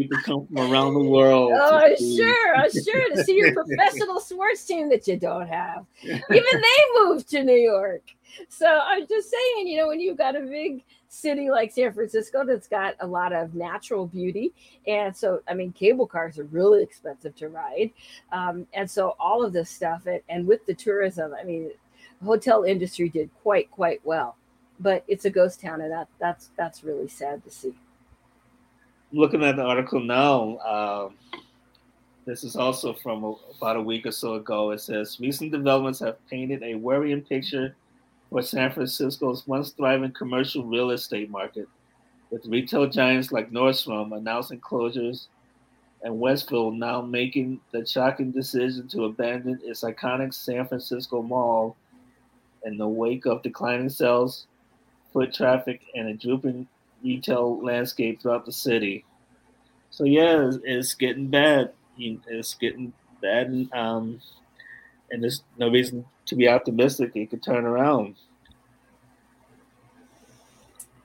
People 0.00 0.18
come 0.22 0.46
from 0.46 0.72
around 0.72 0.94
the 0.94 1.00
world. 1.00 1.52
Oh, 1.54 1.94
sure, 1.96 2.56
I'm 2.56 2.70
sure 2.84 3.10
to 3.10 3.22
see 3.22 3.36
your 3.36 3.52
professional 3.52 4.18
sports 4.18 4.64
team 4.64 4.88
that 4.88 5.06
you 5.06 5.18
don't 5.18 5.46
have. 5.46 5.84
Even 6.02 6.22
they 6.30 7.04
moved 7.04 7.28
to 7.30 7.44
New 7.44 7.52
York. 7.52 8.02
So 8.48 8.66
I'm 8.66 9.06
just 9.06 9.30
saying, 9.30 9.68
you 9.68 9.76
know, 9.76 9.88
when 9.88 10.00
you've 10.00 10.16
got 10.16 10.36
a 10.36 10.40
big 10.40 10.84
city 11.08 11.50
like 11.50 11.72
San 11.72 11.92
Francisco 11.92 12.46
that's 12.46 12.66
got 12.66 12.94
a 13.00 13.06
lot 13.06 13.34
of 13.34 13.54
natural 13.54 14.06
beauty, 14.06 14.54
and 14.86 15.14
so 15.14 15.42
I 15.46 15.52
mean, 15.52 15.72
cable 15.72 16.06
cars 16.06 16.38
are 16.38 16.44
really 16.44 16.82
expensive 16.82 17.36
to 17.36 17.48
ride, 17.48 17.90
um, 18.32 18.66
and 18.72 18.90
so 18.90 19.16
all 19.20 19.44
of 19.44 19.52
this 19.52 19.68
stuff, 19.68 20.06
and, 20.06 20.20
and 20.30 20.46
with 20.46 20.64
the 20.64 20.72
tourism, 20.74 21.34
I 21.38 21.44
mean, 21.44 21.72
the 22.20 22.26
hotel 22.26 22.62
industry 22.62 23.10
did 23.10 23.28
quite 23.42 23.70
quite 23.70 24.00
well, 24.02 24.36
but 24.78 25.04
it's 25.08 25.26
a 25.26 25.30
ghost 25.30 25.60
town, 25.60 25.82
and 25.82 25.92
that 25.92 26.08
that's 26.18 26.50
that's 26.56 26.84
really 26.84 27.08
sad 27.08 27.44
to 27.44 27.50
see 27.50 27.74
looking 29.12 29.42
at 29.42 29.56
the 29.56 29.62
article 29.62 30.00
now, 30.00 30.58
um, 30.58 31.14
this 32.26 32.44
is 32.44 32.56
also 32.56 32.92
from 32.92 33.24
a, 33.24 33.34
about 33.56 33.76
a 33.76 33.82
week 33.82 34.06
or 34.06 34.12
so 34.12 34.34
ago. 34.34 34.70
It 34.70 34.80
says 34.80 35.18
recent 35.20 35.52
developments 35.52 36.00
have 36.00 36.24
painted 36.28 36.62
a 36.62 36.74
worrying 36.74 37.22
picture 37.22 37.74
for 38.30 38.42
San 38.42 38.70
Francisco's 38.70 39.46
once 39.46 39.70
thriving 39.70 40.12
commercial 40.12 40.64
real 40.64 40.90
estate 40.90 41.30
market, 41.30 41.68
with 42.30 42.46
retail 42.46 42.86
giants 42.88 43.32
like 43.32 43.50
Nordstrom 43.50 44.16
announcing 44.16 44.60
closures 44.60 45.26
and 46.02 46.18
Westfield 46.18 46.74
now 46.74 47.02
making 47.02 47.60
the 47.72 47.84
shocking 47.84 48.30
decision 48.30 48.88
to 48.88 49.04
abandon 49.04 49.60
its 49.64 49.82
iconic 49.82 50.32
San 50.32 50.66
Francisco 50.66 51.20
mall 51.22 51.76
in 52.64 52.78
the 52.78 52.88
wake 52.88 53.26
of 53.26 53.42
declining 53.42 53.88
sales, 53.88 54.46
foot 55.12 55.34
traffic, 55.34 55.82
and 55.94 56.08
a 56.08 56.14
drooping 56.14 56.66
retail 57.02 57.62
landscape 57.62 58.20
throughout 58.20 58.46
the 58.46 58.52
city. 58.52 59.04
So 59.90 60.04
yeah, 60.04 60.46
it's, 60.46 60.58
it's 60.64 60.94
getting 60.94 61.28
bad. 61.28 61.72
It's 61.98 62.54
getting 62.54 62.92
bad, 63.20 63.48
and, 63.48 63.72
um, 63.74 64.20
and 65.10 65.22
there's 65.22 65.42
no 65.58 65.68
reason 65.68 66.04
to 66.26 66.36
be 66.36 66.48
optimistic. 66.48 67.14
It 67.14 67.30
could 67.30 67.42
turn 67.42 67.64
around. 67.64 68.16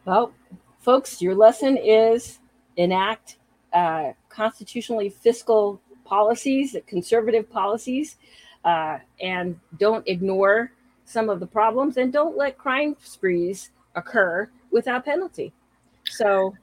Well, 0.05 0.31
folks, 0.79 1.21
your 1.21 1.35
lesson 1.35 1.77
is 1.77 2.39
enact 2.77 3.37
uh, 3.73 4.13
constitutionally 4.29 5.09
fiscal 5.09 5.81
policies, 6.05 6.77
conservative 6.85 7.49
policies, 7.49 8.17
uh, 8.63 8.99
and 9.19 9.59
don't 9.79 10.07
ignore 10.07 10.71
some 11.05 11.29
of 11.29 11.39
the 11.39 11.47
problems, 11.47 11.97
and 11.97 12.13
don't 12.13 12.37
let 12.37 12.57
crime 12.57 12.95
sprees 13.01 13.71
occur 13.95 14.49
without 14.71 15.03
penalty. 15.05 15.51
So 16.09 16.55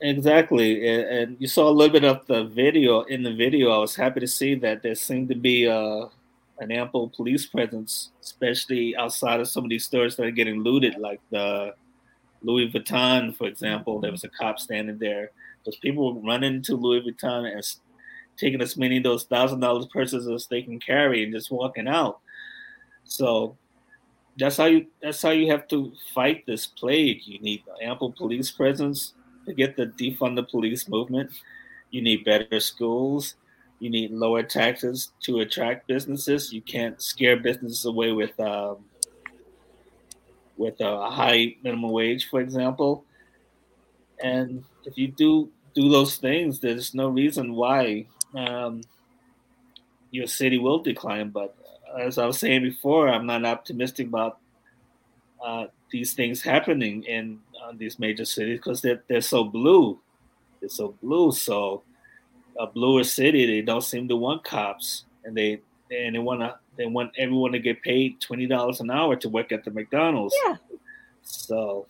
exactly. 0.00 0.86
And 0.88 1.36
you 1.38 1.46
saw 1.46 1.68
a 1.68 1.70
little 1.70 1.92
bit 1.92 2.04
of 2.04 2.26
the 2.26 2.44
video 2.44 3.02
in 3.02 3.22
the 3.22 3.34
video 3.34 3.70
i 3.70 3.78
was 3.78 3.94
happy 3.94 4.20
to 4.20 4.26
see 4.26 4.54
that 4.56 4.82
there 4.82 4.94
seemed 4.94 5.28
to 5.28 5.34
be 5.34 5.66
uh, 5.66 6.06
an 6.58 6.72
ample 6.72 7.08
police 7.10 7.46
presence 7.46 8.10
especially 8.22 8.96
outside 8.96 9.40
of 9.40 9.48
some 9.48 9.64
of 9.64 9.70
these 9.70 9.84
stores 9.84 10.16
that 10.16 10.26
are 10.26 10.30
getting 10.30 10.62
looted 10.62 10.98
like 10.98 11.20
the 11.30 11.72
louis 12.42 12.70
vuitton 12.70 13.34
for 13.36 13.46
example. 13.46 14.00
There 14.00 14.12
was 14.12 14.24
a 14.24 14.28
cop 14.28 14.58
standing 14.58 14.98
there. 14.98 15.30
Because 15.64 15.78
people 15.80 16.14
were 16.14 16.20
running 16.20 16.62
to 16.62 16.76
louis 16.76 17.02
vuitton 17.02 17.52
and 17.52 17.62
taking 18.36 18.62
as 18.62 18.76
many 18.76 18.98
of 18.98 19.02
those 19.02 19.24
thousand 19.24 19.60
dollars 19.60 19.86
purses 19.92 20.28
as 20.28 20.46
they 20.46 20.62
can 20.62 20.78
carry 20.78 21.24
and 21.24 21.32
just 21.32 21.50
walking 21.50 21.88
out. 21.88 22.20
So 23.04 23.56
that's 24.38 24.56
how 24.56 24.66
you 24.66 24.86
that's 25.02 25.20
how 25.20 25.30
you 25.30 25.50
have 25.50 25.66
to 25.68 25.92
fight 26.14 26.46
this 26.46 26.66
plague. 26.66 27.20
You 27.24 27.40
need 27.40 27.62
ample 27.82 28.12
police 28.12 28.50
presence 28.50 29.12
to 29.46 29.52
get 29.52 29.76
the 29.76 29.86
defund 29.86 30.36
the 30.36 30.44
police 30.44 30.88
movement. 30.88 31.30
You 31.90 32.02
need 32.02 32.24
better 32.24 32.60
schools. 32.60 33.34
You 33.80 33.90
need 33.90 34.10
lower 34.10 34.42
taxes 34.42 35.10
to 35.22 35.40
attract 35.40 35.86
businesses. 35.86 36.52
You 36.52 36.60
can't 36.60 37.00
scare 37.02 37.36
businesses 37.36 37.84
away 37.84 38.12
with 38.12 38.38
um, 38.38 38.84
with 40.56 40.80
a 40.80 41.10
high 41.10 41.56
minimum 41.62 41.90
wage, 41.90 42.28
for 42.28 42.40
example. 42.40 43.04
And 44.22 44.64
if 44.84 44.96
you 44.96 45.08
do 45.08 45.50
do 45.74 45.88
those 45.88 46.16
things, 46.16 46.60
there's 46.60 46.94
no 46.94 47.08
reason 47.08 47.54
why 47.54 48.06
um, 48.34 48.82
your 50.10 50.26
city 50.26 50.58
will 50.58 50.80
decline. 50.80 51.30
But 51.30 51.56
as 51.96 52.18
I 52.18 52.26
was 52.26 52.38
saying 52.38 52.62
before, 52.62 53.08
I'm 53.08 53.26
not 53.26 53.44
optimistic 53.44 54.08
about 54.08 54.38
uh, 55.44 55.66
these 55.90 56.14
things 56.14 56.42
happening 56.42 57.04
in 57.04 57.40
uh, 57.62 57.72
these 57.76 57.98
major 57.98 58.24
cities 58.24 58.58
because 58.58 58.82
they're, 58.82 59.02
they're 59.08 59.20
so 59.20 59.44
blue. 59.44 59.98
They're 60.60 60.68
so 60.68 60.94
blue. 61.02 61.32
So 61.32 61.82
a 62.58 62.66
bluer 62.66 63.04
city, 63.04 63.46
they 63.46 63.62
don't 63.62 63.82
seem 63.82 64.08
to 64.08 64.16
want 64.16 64.44
cops, 64.44 65.04
and 65.24 65.36
they 65.36 65.60
and 65.90 66.14
they 66.14 66.18
want 66.18 66.40
to 66.40 66.56
they 66.76 66.86
want 66.86 67.12
everyone 67.16 67.52
to 67.52 67.58
get 67.58 67.82
paid 67.82 68.20
twenty 68.20 68.46
dollars 68.46 68.80
an 68.80 68.90
hour 68.90 69.16
to 69.16 69.28
work 69.28 69.52
at 69.52 69.64
the 69.64 69.70
McDonald's. 69.70 70.34
Yeah. 70.44 70.56
So 71.22 71.86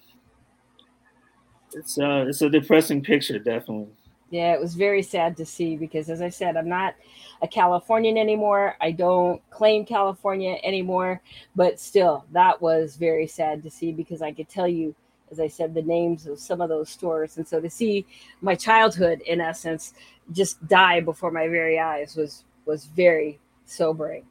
it's 1.72 1.98
uh 1.98 2.26
it's 2.28 2.42
a 2.42 2.50
depressing 2.50 3.02
picture, 3.02 3.38
definitely. 3.38 3.88
Yeah, 4.30 4.52
it 4.52 4.60
was 4.60 4.74
very 4.74 5.02
sad 5.02 5.36
to 5.38 5.46
see 5.46 5.76
because, 5.76 6.10
as 6.10 6.20
I 6.20 6.28
said, 6.28 6.56
I'm 6.56 6.68
not 6.68 6.94
a 7.40 7.48
Californian 7.48 8.18
anymore. 8.18 8.76
I 8.80 8.90
don't 8.90 9.40
claim 9.50 9.86
California 9.86 10.58
anymore, 10.62 11.22
but 11.56 11.80
still, 11.80 12.26
that 12.32 12.60
was 12.60 12.96
very 12.96 13.26
sad 13.26 13.62
to 13.62 13.70
see 13.70 13.92
because 13.92 14.20
I 14.20 14.32
could 14.32 14.48
tell 14.48 14.68
you, 14.68 14.94
as 15.30 15.40
I 15.40 15.48
said, 15.48 15.72
the 15.72 15.82
names 15.82 16.26
of 16.26 16.38
some 16.38 16.60
of 16.60 16.68
those 16.68 16.90
stores. 16.90 17.38
And 17.38 17.48
so 17.48 17.60
to 17.60 17.70
see 17.70 18.04
my 18.42 18.54
childhood, 18.54 19.22
in 19.22 19.40
essence, 19.40 19.94
just 20.32 20.66
die 20.68 21.00
before 21.00 21.30
my 21.30 21.48
very 21.48 21.78
eyes 21.78 22.14
was 22.14 22.44
was 22.66 22.84
very 22.84 23.38
sobering. 23.64 24.24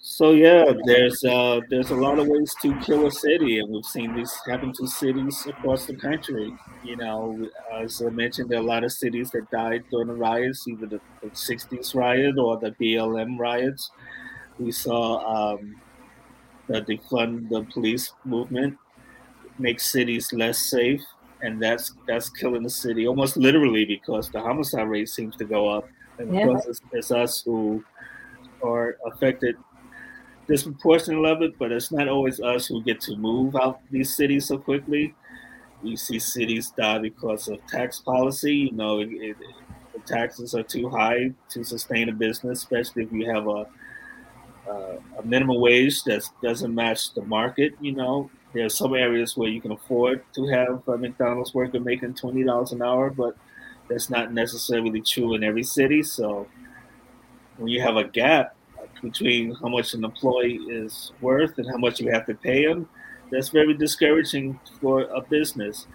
So 0.00 0.30
yeah, 0.30 0.72
there's 0.84 1.24
uh, 1.24 1.60
there's 1.70 1.90
a 1.90 1.96
lot 1.96 2.20
of 2.20 2.28
ways 2.28 2.54
to 2.62 2.78
kill 2.80 3.06
a 3.06 3.10
city, 3.10 3.58
and 3.58 3.68
we've 3.68 3.84
seen 3.84 4.14
this 4.14 4.32
happen 4.46 4.72
to 4.74 4.86
cities 4.86 5.44
across 5.46 5.86
the 5.86 5.96
country. 5.96 6.54
You 6.84 6.96
know, 6.96 7.50
as 7.74 8.00
I 8.00 8.10
mentioned, 8.10 8.48
there 8.48 8.60
are 8.60 8.62
a 8.62 8.66
lot 8.66 8.84
of 8.84 8.92
cities 8.92 9.30
that 9.32 9.50
died 9.50 9.84
during 9.90 10.06
the 10.06 10.14
riots, 10.14 10.68
either 10.68 10.86
the, 10.86 11.00
the 11.20 11.30
'60s 11.30 11.96
riot 11.96 12.38
or 12.38 12.58
the 12.58 12.70
BLM 12.80 13.38
riots. 13.40 13.90
We 14.60 14.70
saw 14.70 15.54
um, 15.56 15.80
the 16.68 16.82
defund 16.82 17.48
the 17.48 17.64
police 17.72 18.12
movement 18.24 18.78
make 19.58 19.80
cities 19.80 20.32
less 20.32 20.70
safe, 20.70 21.02
and 21.42 21.60
that's 21.60 21.94
that's 22.06 22.30
killing 22.30 22.62
the 22.62 22.70
city 22.70 23.08
almost 23.08 23.36
literally 23.36 23.84
because 23.84 24.30
the 24.30 24.40
homicide 24.40 24.88
rate 24.88 25.08
seems 25.08 25.34
to 25.36 25.44
go 25.44 25.68
up, 25.68 25.88
and 26.18 26.32
yeah. 26.32 26.46
because 26.46 26.66
it's, 26.66 26.80
it's 26.92 27.10
us 27.10 27.42
who 27.42 27.82
are 28.62 28.96
affected 29.06 29.56
disproportionate 30.48 31.24
of 31.26 31.42
it, 31.42 31.58
but 31.58 31.70
it's 31.70 31.92
not 31.92 32.08
always 32.08 32.40
us 32.40 32.66
who 32.66 32.82
get 32.82 33.00
to 33.02 33.16
move 33.16 33.54
out 33.54 33.80
these 33.90 34.16
cities 34.16 34.46
so 34.46 34.58
quickly. 34.58 35.14
We 35.82 35.94
see 35.94 36.18
cities 36.18 36.72
die 36.76 36.98
because 36.98 37.46
of 37.48 37.64
tax 37.66 38.00
policy. 38.00 38.54
You 38.54 38.72
know, 38.72 39.00
it, 39.00 39.10
it, 39.12 39.36
the 39.92 40.00
taxes 40.00 40.54
are 40.54 40.64
too 40.64 40.88
high 40.88 41.32
to 41.50 41.62
sustain 41.62 42.08
a 42.08 42.12
business, 42.12 42.58
especially 42.58 43.04
if 43.04 43.12
you 43.12 43.32
have 43.32 43.46
a 43.46 43.66
uh, 44.68 44.98
a 45.18 45.22
minimum 45.24 45.60
wage 45.60 46.02
that 46.04 46.28
doesn't 46.42 46.74
match 46.74 47.14
the 47.14 47.22
market. 47.22 47.74
You 47.80 47.92
know, 47.92 48.30
there 48.52 48.66
are 48.66 48.70
some 48.70 48.94
areas 48.94 49.36
where 49.36 49.48
you 49.48 49.60
can 49.60 49.72
afford 49.72 50.24
to 50.34 50.46
have 50.48 50.86
a 50.88 50.98
McDonald's 50.98 51.54
worker 51.54 51.80
making 51.80 52.14
twenty 52.14 52.42
dollars 52.42 52.72
an 52.72 52.82
hour, 52.82 53.10
but 53.10 53.36
that's 53.88 54.10
not 54.10 54.32
necessarily 54.32 55.00
true 55.00 55.34
in 55.34 55.44
every 55.44 55.62
city. 55.62 56.02
So 56.02 56.46
when 57.56 57.68
you 57.68 57.80
have 57.80 57.96
a 57.96 58.04
gap 58.04 58.54
between 59.02 59.54
how 59.56 59.68
much 59.68 59.94
an 59.94 60.04
employee 60.04 60.56
is 60.68 61.12
worth 61.20 61.58
and 61.58 61.66
how 61.68 61.76
much 61.76 62.00
you 62.00 62.10
have 62.10 62.26
to 62.26 62.34
pay 62.34 62.66
them. 62.66 62.88
That's 63.30 63.50
very 63.50 63.74
discouraging 63.74 64.58
for 64.80 65.02
a 65.02 65.20
business. 65.20 65.86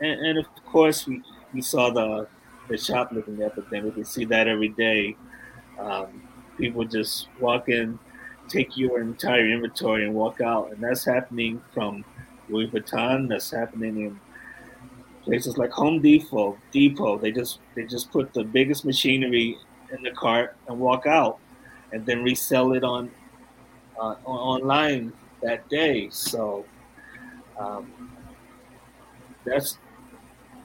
And, 0.00 0.20
and 0.26 0.38
of 0.38 0.46
course, 0.66 1.06
we, 1.06 1.22
we 1.52 1.62
saw 1.62 1.90
the, 1.90 2.26
the 2.68 2.76
shoplifting 2.76 3.42
epidemic. 3.42 3.84
We 3.84 4.02
can 4.02 4.04
see 4.04 4.24
that 4.26 4.48
every 4.48 4.68
day. 4.68 5.16
Um, 5.78 6.22
people 6.58 6.84
just 6.84 7.28
walk 7.40 7.68
in, 7.68 7.98
take 8.48 8.76
your 8.76 9.00
entire 9.00 9.48
inventory, 9.48 10.04
and 10.04 10.14
walk 10.14 10.40
out. 10.40 10.72
And 10.72 10.82
that's 10.82 11.04
happening 11.04 11.62
from 11.72 12.04
Louis 12.48 12.68
Vuitton. 12.68 13.28
That's 13.28 13.50
happening 13.50 14.00
in 14.00 14.20
places 15.22 15.56
like 15.56 15.70
Home 15.70 16.00
Depot. 16.00 16.58
Depot. 16.70 17.18
They 17.18 17.32
just 17.32 17.58
they 17.74 17.84
just 17.84 18.12
put 18.12 18.32
the 18.34 18.44
biggest 18.44 18.84
machinery 18.84 19.58
in 19.96 20.02
the 20.02 20.10
cart 20.10 20.56
and 20.68 20.78
walk 20.78 21.06
out, 21.06 21.38
and 21.94 22.04
then 22.04 22.24
resell 22.24 22.72
it 22.72 22.82
on 22.82 23.08
uh, 23.98 24.16
online 24.24 25.12
that 25.40 25.68
day. 25.68 26.08
So 26.10 26.64
um, 27.58 28.10
that's 29.44 29.78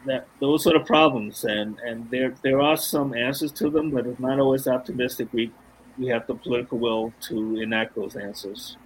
that. 0.07 0.27
Those 0.39 0.65
are 0.65 0.73
the 0.73 0.85
problems, 0.85 1.43
and 1.45 1.77
and 1.79 2.09
there 2.09 2.33
there 2.41 2.59
are 2.59 2.75
some 2.75 3.13
answers 3.13 3.51
to 3.53 3.69
them, 3.69 3.91
but 3.91 4.07
it's 4.07 4.19
not 4.19 4.39
always 4.39 4.67
optimistic. 4.67 5.27
We 5.31 5.51
we 5.99 6.07
have 6.07 6.25
the 6.25 6.35
political 6.35 6.79
will 6.79 7.13
to 7.27 7.61
enact 7.61 7.95
those 7.95 8.15
answers. 8.15 8.77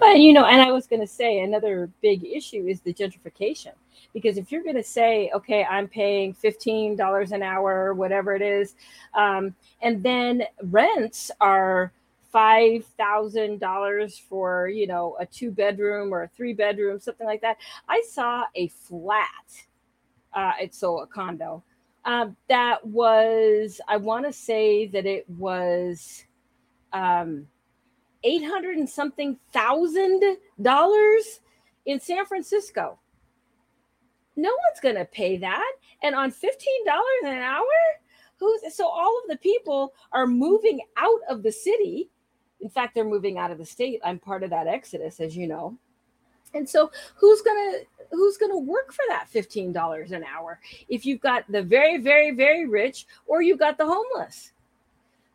Well, 0.00 0.16
you 0.16 0.32
know, 0.32 0.44
and 0.44 0.62
I 0.62 0.70
was 0.70 0.86
going 0.86 1.00
to 1.00 1.08
say 1.08 1.40
another 1.40 1.90
big 2.00 2.24
issue 2.24 2.66
is 2.68 2.80
the 2.82 2.94
gentrification. 2.94 3.72
Because 4.12 4.38
if 4.38 4.50
you're 4.52 4.62
going 4.62 4.76
to 4.76 4.82
say, 4.82 5.30
okay, 5.34 5.64
I'm 5.64 5.88
paying 5.88 6.34
$15 6.34 7.32
an 7.32 7.42
hour, 7.42 7.94
whatever 7.94 8.34
it 8.34 8.42
is, 8.42 8.74
um, 9.14 9.54
and 9.82 10.02
then 10.02 10.44
rents 10.62 11.30
are 11.40 11.92
$5,000 12.34 14.20
for, 14.22 14.68
you 14.68 14.86
know, 14.86 15.16
a 15.18 15.26
two 15.26 15.50
bedroom 15.50 16.12
or 16.12 16.24
a 16.24 16.28
three 16.28 16.52
bedroom, 16.52 16.98
something 17.00 17.26
like 17.26 17.40
that. 17.40 17.56
I 17.88 18.02
saw 18.08 18.44
a 18.54 18.68
flat, 18.68 19.64
uh, 20.34 20.52
it's 20.60 20.78
so 20.78 21.00
a 21.00 21.06
condo, 21.06 21.62
um, 22.04 22.36
that 22.48 22.86
was, 22.86 23.80
I 23.88 23.96
want 23.96 24.26
to 24.26 24.32
say 24.32 24.86
that 24.88 25.06
it 25.06 25.28
was 25.28 26.24
um, 26.92 27.46
800 28.24 28.76
and 28.78 28.88
something 28.88 29.38
thousand 29.52 30.22
dollars 30.60 31.40
in 31.86 32.00
San 32.00 32.26
Francisco. 32.26 32.98
No 34.38 34.50
one's 34.50 34.80
going 34.80 34.94
to 34.94 35.04
pay 35.04 35.36
that. 35.38 35.72
And 36.04 36.14
on 36.14 36.30
$15 36.30 36.52
an 37.24 37.38
hour, 37.38 37.64
who's 38.38 38.60
so 38.72 38.86
all 38.86 39.20
of 39.22 39.28
the 39.28 39.36
people 39.38 39.94
are 40.12 40.28
moving 40.28 40.80
out 40.96 41.20
of 41.28 41.42
the 41.42 41.50
city. 41.50 42.08
In 42.60 42.70
fact, 42.70 42.94
they're 42.94 43.04
moving 43.04 43.36
out 43.36 43.50
of 43.50 43.58
the 43.58 43.66
state. 43.66 44.00
I'm 44.04 44.20
part 44.20 44.44
of 44.44 44.50
that 44.50 44.68
exodus, 44.68 45.18
as 45.18 45.36
you 45.36 45.48
know. 45.48 45.76
And 46.54 46.68
so 46.68 46.90
who's 47.16 47.42
gonna 47.42 47.78
who's 48.12 48.36
gonna 48.36 48.58
work 48.58 48.92
for 48.92 49.04
that 49.08 49.26
$15 49.32 50.12
an 50.12 50.24
hour 50.24 50.60
if 50.88 51.04
you've 51.04 51.20
got 51.20 51.44
the 51.50 51.62
very, 51.62 51.98
very, 51.98 52.30
very 52.30 52.66
rich 52.66 53.06
or 53.26 53.42
you've 53.42 53.58
got 53.58 53.76
the 53.76 53.86
homeless? 53.86 54.52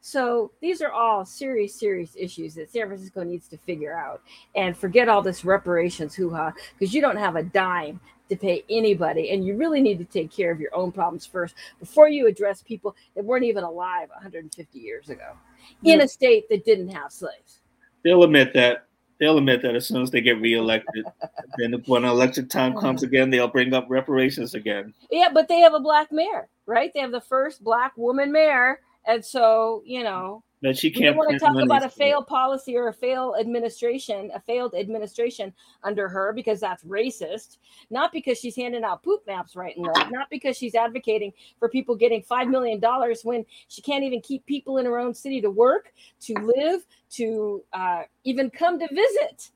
So 0.06 0.51
these 0.60 0.82
are 0.82 0.91
all 0.91 1.24
serious, 1.24 1.80
serious 1.80 2.14
issues 2.20 2.56
that 2.56 2.70
San 2.70 2.88
Francisco 2.88 3.24
needs 3.24 3.47
to 3.47 3.58
figure 3.58 3.97
out 3.97 4.22
and 4.54 4.76
forget 4.76 5.08
all 5.08 5.22
this 5.22 5.45
reparations 5.45 6.14
hoo 6.14 6.30
ha 6.30 6.51
because 6.78 6.93
you 6.93 6.99
don't 6.99 7.16
have 7.16 7.38
a 7.38 7.43
dime 7.43 8.01
to 8.28 8.36
pay 8.36 8.66
anybody. 8.70 9.32
And 9.32 9.45
you 9.45 9.56
really 9.56 9.80
need 9.82 9.99
to 9.99 10.04
take 10.04 10.30
care 10.30 10.51
of 10.51 10.60
your 10.60 10.76
own 10.76 10.91
problems 10.91 11.26
first 11.26 11.56
before 11.80 12.10
you 12.10 12.28
address 12.28 12.62
people 12.62 12.97
that 13.16 13.24
weren't 13.24 13.45
even 13.45 13.64
alive 13.64 14.10
150 14.10 14.78
years 14.78 15.08
ago 15.08 15.38
in 15.86 16.01
a 16.01 16.08
state 16.10 16.49
that 16.49 16.66
didn't 16.66 16.89
have 16.89 17.14
slaves. 17.14 17.62
They'll 18.04 18.24
admit 18.24 18.54
that. 18.56 18.88
They'll 19.22 19.38
admit 19.38 19.62
that 19.62 19.74
as 19.74 19.88
soon 19.88 20.01
as 20.01 20.12
they 20.12 20.20
get 20.20 20.41
reelected. 20.41 21.06
then 21.58 21.82
when 21.86 22.04
election 22.04 22.49
time 22.49 22.76
comes 22.76 23.04
again, 23.04 23.30
they'll 23.30 23.47
bring 23.47 23.74
up 23.74 23.86
reparations 23.88 24.54
again. 24.54 24.93
Yeah, 25.10 25.30
but 25.34 25.47
they 25.47 25.60
have 25.60 25.74
a 25.74 25.80
black 25.80 26.12
mayor, 26.12 26.49
right? 26.66 26.91
They 26.93 26.99
have 26.99 27.14
the 27.14 27.22
first 27.22 27.64
black 27.64 27.95
woman 27.95 28.30
mayor. 28.30 28.82
And 29.06 29.24
so, 29.24 29.84
you 29.86 30.04
know, 30.04 30.43
that 30.64 30.78
she 30.78 30.89
can't. 30.89 31.18
want 31.18 31.30
to 31.30 31.38
talk 31.38 31.62
about 31.62 31.84
a 31.84 31.89
failed 31.89 32.26
policy 32.26 32.78
or 32.78 32.88
a 32.88 32.93
failed 32.93 33.36
administration, 33.38 34.32
a 34.34 34.39
failed 34.39 34.74
administration 34.74 35.54
under 35.84 36.08
her 36.08 36.32
because 36.32 36.62
that's 36.62 36.86
racist. 36.86 37.58
Not 37.89 38.14
because 38.14 38.39
she's 38.39 38.56
handing 38.56 38.86
out 38.86 39.04
poop 39.04 39.28
maps 39.28 39.58
right 39.58 39.76
and 39.76 39.86
left. 39.86 40.10
Not 40.10 40.30
because 40.30 40.58
she's 40.58 40.74
advocating 40.74 41.34
for 41.60 41.68
people 41.68 41.95
getting 41.97 42.24
five 42.24 42.47
million 42.47 42.80
dollars 42.80 43.26
when 43.26 43.45
she 43.68 43.82
can't 43.82 44.06
even 44.06 44.22
keep 44.22 44.45
people 44.45 44.78
in 44.78 44.86
her 44.86 44.97
own 44.97 45.14
city 45.14 45.41
to 45.41 45.49
work, 45.49 45.93
to 46.22 46.34
live, 46.36 46.86
to 47.12 47.62
uh, 47.74 48.04
even 48.24 48.49
come 48.49 48.80
to 48.80 48.88
visit. 48.88 49.51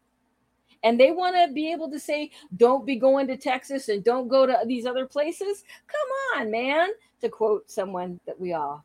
And 0.83 0.99
they 0.99 1.11
want 1.11 1.37
to 1.37 1.53
be 1.53 1.71
able 1.71 1.89
to 1.89 1.99
say, 2.01 2.31
"Don't 2.57 2.85
be 2.85 2.97
going 2.97 3.27
to 3.27 3.37
Texas 3.37 3.87
and 3.87 4.03
don't 4.03 4.27
go 4.27 4.45
to 4.45 4.59
these 4.65 4.85
other 4.85 5.05
places." 5.05 5.63
Come 5.87 6.41
on, 6.41 6.51
man. 6.51 6.89
To 7.21 7.29
quote 7.29 7.71
someone 7.71 8.19
that 8.25 8.37
we 8.37 8.51
all 8.51 8.83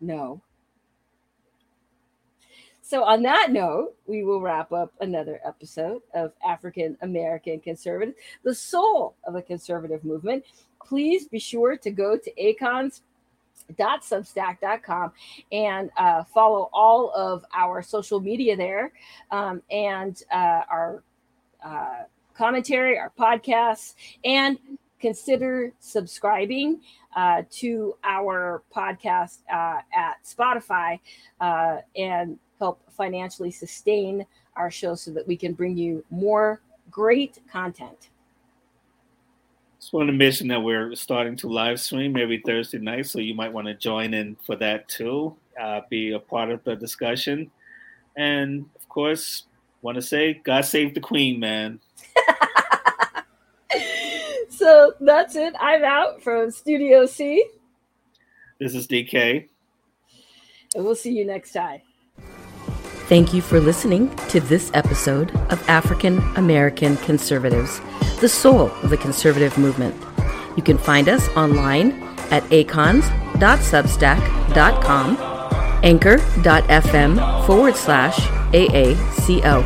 know. 0.00 0.40
So, 2.88 3.02
on 3.02 3.22
that 3.22 3.50
note, 3.50 3.96
we 4.06 4.22
will 4.22 4.40
wrap 4.40 4.70
up 4.70 4.92
another 5.00 5.40
episode 5.44 6.02
of 6.14 6.30
African 6.46 6.96
American 7.02 7.58
Conservative, 7.58 8.14
the 8.44 8.54
soul 8.54 9.16
of 9.24 9.34
a 9.34 9.42
conservative 9.42 10.04
movement. 10.04 10.44
Please 10.86 11.26
be 11.26 11.40
sure 11.40 11.76
to 11.76 11.90
go 11.90 12.16
to 12.16 12.32
acons.substack.com 12.40 15.12
and 15.50 15.90
uh, 15.96 16.22
follow 16.32 16.70
all 16.72 17.10
of 17.10 17.44
our 17.52 17.82
social 17.82 18.20
media 18.20 18.56
there 18.56 18.92
um, 19.32 19.60
and 19.68 20.22
uh, 20.32 20.62
our 20.70 21.02
uh, 21.64 22.04
commentary, 22.34 22.96
our 22.96 23.12
podcasts, 23.18 23.94
and 24.24 24.58
consider 25.06 25.72
subscribing 25.78 26.80
uh, 27.14 27.42
to 27.48 27.94
our 28.02 28.64
podcast 28.74 29.38
uh, 29.52 29.78
at 29.94 30.16
Spotify 30.24 30.98
uh, 31.40 31.76
and 31.94 32.36
help 32.58 32.80
financially 32.90 33.52
sustain 33.52 34.26
our 34.56 34.68
show 34.68 34.96
so 34.96 35.12
that 35.12 35.24
we 35.24 35.36
can 35.36 35.52
bring 35.52 35.76
you 35.76 36.04
more 36.10 36.60
great 36.90 37.38
content. 37.48 38.08
Just 39.78 39.92
want 39.92 40.08
to 40.08 40.12
mention 40.12 40.48
that 40.48 40.60
we're 40.60 40.92
starting 40.96 41.36
to 41.36 41.48
live 41.48 41.78
stream 41.78 42.16
every 42.16 42.42
Thursday 42.44 42.78
night, 42.78 43.06
so 43.06 43.20
you 43.20 43.36
might 43.36 43.52
want 43.52 43.68
to 43.68 43.74
join 43.74 44.12
in 44.12 44.36
for 44.44 44.56
that 44.56 44.88
too. 44.88 45.36
Uh, 45.60 45.82
be 45.88 46.14
a 46.14 46.18
part 46.18 46.50
of 46.50 46.64
the 46.64 46.74
discussion, 46.74 47.48
and 48.16 48.66
of 48.74 48.88
course, 48.88 49.44
want 49.82 49.94
to 49.94 50.02
say 50.02 50.40
God 50.42 50.64
save 50.64 50.94
the 50.94 51.00
Queen, 51.00 51.38
man. 51.38 51.78
so 54.66 54.94
that's 54.98 55.36
it. 55.36 55.54
I'm 55.60 55.84
out 55.84 56.24
from 56.24 56.50
Studio 56.50 57.06
C. 57.06 57.46
This 58.58 58.74
is 58.74 58.88
DK. 58.88 59.46
And 60.74 60.84
we'll 60.84 60.96
see 60.96 61.12
you 61.12 61.24
next 61.24 61.52
time. 61.52 61.82
Thank 63.08 63.32
you 63.32 63.40
for 63.40 63.60
listening 63.60 64.10
to 64.30 64.40
this 64.40 64.72
episode 64.74 65.30
of 65.52 65.62
African 65.68 66.18
American 66.34 66.96
Conservatives, 66.96 67.80
the 68.20 68.28
soul 68.28 68.72
of 68.82 68.90
the 68.90 68.96
conservative 68.96 69.56
movement. 69.56 69.94
You 70.56 70.64
can 70.64 70.78
find 70.78 71.08
us 71.08 71.28
online 71.36 71.92
at 72.32 72.42
acons.substack.com, 72.50 75.16
anchor.fm 75.84 77.46
forward 77.46 77.76
slash 77.76 78.18
AACONS, 78.50 79.62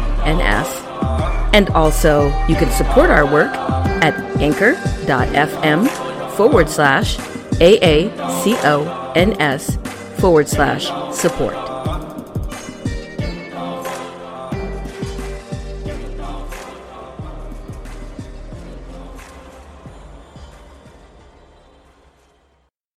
and 1.53 1.69
also 1.71 2.27
you 2.49 2.55
can 2.55 2.71
support 2.71 3.11
our 3.11 3.25
work 3.25 3.53
at 4.03 4.15
anchor.fm 4.41 5.89
forward 6.37 6.69
slash 6.69 7.17
AACONS 7.61 8.99
forward 10.19 10.49
slash 10.49 10.91
support. 11.15 11.70